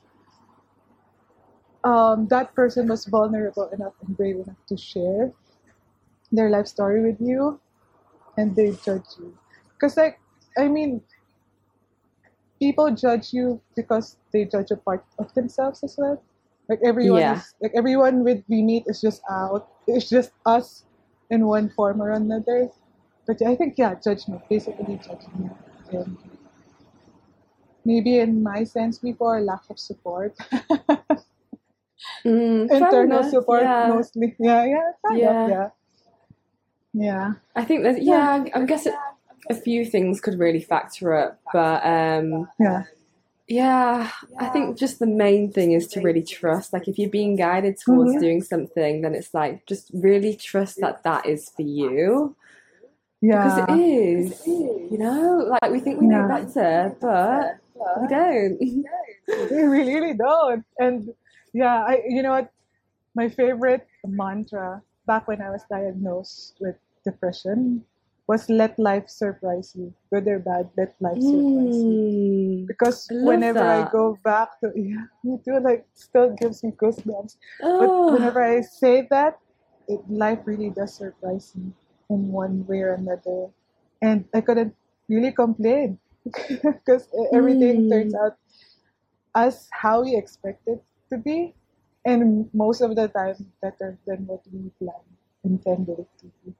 um, 1.84 2.26
that 2.28 2.54
person 2.54 2.88
was 2.88 3.04
vulnerable 3.06 3.68
enough 3.72 3.94
and 4.06 4.16
brave 4.16 4.36
enough 4.36 4.56
to 4.68 4.76
share 4.76 5.32
their 6.32 6.50
life 6.50 6.66
story 6.66 7.02
with 7.02 7.20
you 7.20 7.60
and 8.36 8.56
they 8.56 8.72
judge 8.72 9.06
you 9.18 9.36
because 9.82 9.96
like 9.98 10.20
i 10.56 10.68
mean 10.68 11.02
people 12.60 12.90
judge 12.94 13.32
you 13.34 13.60
because 13.74 14.16
they 14.32 14.44
judge 14.46 14.70
a 14.70 14.76
part 14.76 15.04
of 15.18 15.34
themselves 15.34 15.82
as 15.82 15.96
well. 15.98 16.22
Like 16.68 16.78
everyone 16.86 17.20
Yeah. 17.20 17.36
is 17.42 17.54
like 17.60 17.72
everyone 17.74 18.22
with 18.22 18.44
we 18.48 18.62
meet 18.62 18.84
is 18.86 19.00
just 19.00 19.20
out 19.28 19.66
it's 19.88 20.08
just 20.08 20.30
us 20.46 20.84
in 21.30 21.46
one 21.46 21.70
form 21.74 22.00
or 22.00 22.10
another. 22.14 22.70
But 23.26 23.42
i 23.42 23.56
think 23.56 23.74
yeah 23.78 23.94
judgment 23.98 24.42
basically 24.48 24.96
judgment. 25.02 25.58
And 25.90 26.16
maybe 27.84 28.18
in 28.20 28.42
my 28.42 28.62
sense 28.64 28.98
before 28.98 29.40
lack 29.40 29.66
of 29.70 29.78
support. 29.78 30.38
Mm, 32.24 32.70
internal 32.70 33.02
enough, 33.22 33.30
support 33.30 33.62
yeah. 33.62 33.86
mostly. 33.88 34.34
Yeah 34.38 34.64
yeah 34.66 34.90
Yeah. 35.10 35.44
of, 35.44 35.50
yeah. 35.50 35.68
yeah. 36.92 37.32
I 37.54 37.64
think 37.64 37.82
that 37.84 38.02
yeah, 38.02 38.30
I'm- 38.30 38.48
I'm 38.54 38.66
guessing 38.66 38.94
a 39.50 39.54
few 39.54 39.84
things 39.84 40.20
could 40.20 40.38
really 40.38 40.60
factor 40.60 41.14
up, 41.14 41.40
but 41.52 41.84
um, 41.84 42.48
yeah 42.58 42.84
Yeah, 43.48 44.10
I 44.38 44.46
think 44.48 44.78
just 44.78 44.98
the 44.98 45.06
main 45.06 45.52
thing 45.52 45.72
is 45.72 45.86
to 45.88 46.00
really 46.00 46.22
trust. 46.22 46.72
Like, 46.72 46.88
if 46.88 46.96
you're 46.98 47.10
being 47.10 47.36
guided 47.36 47.76
towards 47.76 48.14
Mhm. 48.14 48.20
doing 48.20 48.42
something, 48.42 49.02
then 49.02 49.14
it's 49.14 49.34
like 49.34 49.66
just 49.66 49.90
really 49.92 50.36
trust 50.36 50.78
that 50.80 51.02
that 51.02 51.26
is 51.26 51.50
for 51.50 51.62
you 51.62 52.36
Yeah. 53.20 53.42
because 53.42 53.58
it 53.58 53.70
is. 53.80 54.46
You 54.46 54.98
know, 54.98 55.44
like 55.50 55.70
we 55.70 55.80
think 55.80 56.00
we 56.00 56.06
know 56.06 56.26
better, 56.28 56.96
but 57.00 57.58
we 58.00 58.06
don't. 58.08 58.58
We 59.50 59.62
really, 59.62 59.94
really 59.94 60.14
don't. 60.14 60.64
And 60.78 61.14
yeah, 61.52 61.84
I 61.84 62.02
you 62.08 62.22
know 62.22 62.30
what? 62.30 62.50
My 63.14 63.28
favorite 63.28 63.86
mantra 64.06 64.82
back 65.06 65.28
when 65.28 65.42
I 65.42 65.50
was 65.50 65.62
diagnosed 65.70 66.56
with 66.60 66.76
depression 67.04 67.84
was 68.32 68.48
let 68.48 68.78
life 68.78 69.08
surprise 69.08 69.76
you. 69.76 69.92
Good 70.12 70.28
or 70.28 70.40
bad, 70.40 70.70
let 70.76 70.96
life 71.00 71.20
surprise 71.22 71.84
you. 71.86 72.00
Mm. 72.00 72.66
Because 72.66 73.08
I 73.10 73.14
whenever 73.26 73.64
I 73.64 73.82
go 73.92 74.18
back 74.24 74.60
to 74.60 74.72
yeah, 74.76 75.06
me 75.24 75.38
too, 75.44 75.60
like 75.60 75.86
still 75.94 76.34
gives 76.40 76.64
me 76.64 76.72
goosebumps. 76.72 77.36
Oh. 77.62 77.78
But 77.78 77.90
whenever 78.12 78.42
I 78.42 78.62
say 78.62 79.06
that, 79.10 79.38
it, 79.88 80.00
life 80.08 80.40
really 80.46 80.70
does 80.70 80.94
surprise 80.94 81.52
me 81.56 81.72
in 82.10 82.32
one 82.32 82.66
way 82.66 82.80
or 82.82 82.94
another. 82.94 83.50
And 84.00 84.24
I 84.34 84.40
couldn't 84.40 84.74
really 85.08 85.32
complain 85.32 85.98
because 86.48 87.08
everything 87.32 87.84
Mm. 87.84 87.90
turns 87.90 88.14
out 88.14 88.38
as 89.34 89.68
how 89.72 90.02
we 90.02 90.16
expect 90.16 90.66
it 90.66 90.82
to 91.10 91.18
be. 91.18 91.54
And 92.04 92.50
most 92.54 92.80
of 92.80 92.96
the 92.96 93.08
time, 93.08 93.52
better 93.62 93.98
than 94.06 94.26
what 94.26 94.42
we 94.52 94.70
planned, 94.78 95.12
intended 95.44 96.00
it 96.00 96.08
to 96.20 96.26
be. 96.44 96.54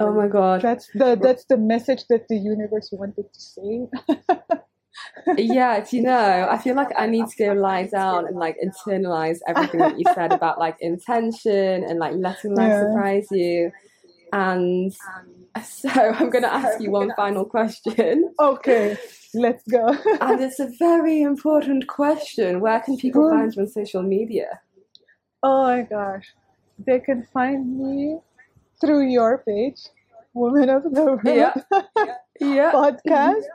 Oh 0.00 0.12
my 0.12 0.28
god. 0.28 0.62
That's 0.62 0.88
the 0.94 1.18
that's 1.20 1.44
the 1.46 1.56
message 1.56 2.04
that 2.08 2.28
the 2.28 2.36
universe 2.36 2.88
wanted 2.92 3.32
to 3.32 3.40
say. 3.40 3.86
Yeah, 5.36 5.80
do 5.80 5.96
you 5.96 6.02
know? 6.02 6.48
I 6.50 6.58
feel 6.58 6.74
like 6.74 6.88
I 6.98 7.06
need 7.06 7.26
to 7.28 7.36
go 7.44 7.52
lie 7.52 7.84
down 7.86 8.26
and 8.26 8.36
like 8.36 8.56
internalize 8.62 9.38
everything 9.46 9.80
that 9.80 9.98
you 9.98 10.04
said 10.14 10.32
about 10.32 10.58
like 10.58 10.76
intention 10.80 11.84
and 11.84 11.98
like 11.98 12.14
letting 12.16 12.54
life 12.54 12.72
Yeah. 12.72 12.80
surprise 12.80 13.28
you. 13.30 13.70
And 14.32 14.92
so 15.64 15.88
I'm 15.90 16.30
going 16.30 16.42
to 16.42 16.52
ask 16.52 16.80
you 16.80 16.90
one 16.90 17.12
final 17.16 17.44
question. 17.44 18.34
okay, 18.40 18.96
let's 19.34 19.62
go. 19.70 19.86
And 20.20 20.40
it's 20.40 20.58
a 20.60 20.68
very 20.78 21.22
important 21.22 21.86
question. 21.86 22.60
Where 22.60 22.80
can 22.80 22.96
people 22.96 23.30
find 23.30 23.54
you 23.54 23.62
on 23.62 23.68
social 23.68 24.02
media? 24.02 24.60
Oh 25.42 25.62
my 25.64 25.82
gosh. 25.82 26.34
They 26.86 27.00
can 27.00 27.26
find 27.32 27.78
me 27.78 28.18
through 28.80 29.06
your 29.08 29.38
page, 29.38 29.80
Woman 30.34 30.68
of 30.70 30.84
the 30.84 31.18
World 31.24 31.52
Yeah. 31.54 31.54
Yeah. 32.40 32.72
podcast, 32.72 33.46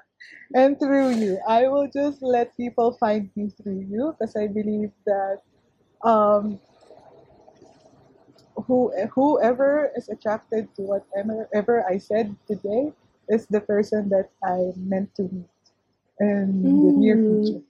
and 0.54 0.80
through 0.80 1.12
you. 1.16 1.40
I 1.48 1.68
will 1.68 1.90
just 1.94 2.22
let 2.22 2.56
people 2.58 2.94
find 3.00 3.30
me 3.36 3.50
through 3.50 3.86
you 3.90 4.16
because 4.18 4.36
I 4.36 4.48
believe 4.48 4.92
that 5.06 5.42
um, 6.04 6.60
who 8.68 8.92
whoever 9.14 9.92
is 9.96 10.10
attracted 10.10 10.74
to 10.76 10.82
whatever 10.84 11.86
I 11.88 11.98
said 11.98 12.36
today 12.48 12.94
is 13.30 13.46
the 13.48 13.62
person 13.62 14.10
that 14.10 14.30
I 14.44 14.72
meant 14.78 15.16
to 15.16 15.24
meet 15.24 15.50
in 16.20 16.80
the 16.82 16.94
near 16.94 17.18
Mm. 17.18 17.28
future. 17.28 17.62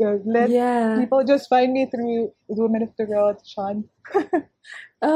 So 0.00 0.20
let 0.24 0.50
Yeah. 0.50 0.94
people 1.00 1.24
just 1.24 1.48
find 1.48 1.72
me 1.72 1.86
through 1.86 2.32
Women 2.48 2.82
of 2.82 2.90
the 2.98 3.04
World, 3.04 3.36
Shan. 3.44 3.84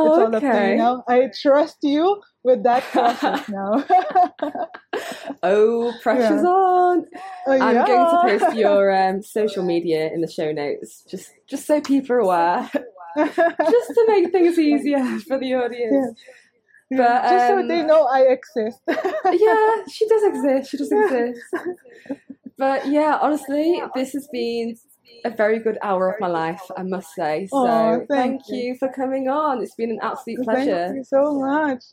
It's 0.07 0.19
Oh, 0.19 0.23
all 0.23 0.35
up 0.35 0.43
to 0.43 0.47
you 0.47 0.49
okay. 0.49 0.77
now. 0.77 1.05
I 1.09 1.31
trust 1.43 1.79
you 1.83 2.21
with 2.43 2.63
that 2.65 2.83
process 2.93 3.49
now. 3.49 3.85
Oh, 5.43 5.93
pressure's 6.03 6.43
Yeah. 6.43 6.49
on. 6.49 7.05
Oh, 7.47 7.53
I'm 7.53 7.85
going 7.85 8.07
to 8.09 8.19
post 8.19 8.57
your 8.57 8.91
um, 8.95 9.23
social 9.23 9.63
media 9.65 10.11
in 10.13 10.21
the 10.23 10.31
show 10.31 10.53
notes, 10.53 11.03
just 11.11 11.33
just 11.49 11.67
so 11.67 11.81
people 11.81 12.17
are 12.17 12.21
aware, 12.21 12.71
just 13.17 13.89
to 13.95 14.05
make 14.09 14.33
things 14.33 14.59
easier 14.59 15.05
for 15.29 15.39
the 15.39 15.55
audience. 15.55 16.15
Yeah, 16.91 16.99
But, 16.99 17.29
just 17.29 17.47
so 17.47 17.57
um, 17.61 17.69
they 17.69 17.83
know 17.83 18.05
I 18.05 18.21
exist. 18.23 18.81
yeah, 18.89 19.85
she 19.93 20.09
does 20.09 20.23
exist. 20.25 20.71
She 20.71 20.77
does 20.79 20.93
exist. 20.93 21.55
But 22.59 22.89
yeah, 22.89 23.19
honestly, 23.21 23.83
this 23.95 24.13
has 24.13 24.29
been 24.33 24.77
a 25.25 25.31
very 25.31 25.59
good 25.59 25.79
hour 25.83 26.11
of 26.11 26.21
my 26.21 26.29
life, 26.29 26.61
I 26.77 26.83
must 26.83 27.15
say. 27.15 27.47
So 27.47 27.57
Aw, 27.57 27.99
thank 27.99 28.09
thank 28.09 28.43
you. 28.49 28.57
you 28.59 28.77
for 28.79 28.89
coming 28.93 29.29
on. 29.29 29.63
It's 29.63 29.75
been 29.75 29.91
an 29.91 30.01
absolute 30.03 30.43
pleasure. 30.43 30.85
Thank 30.87 30.99
you 30.99 31.05
so 31.05 31.33
much. 31.39 31.85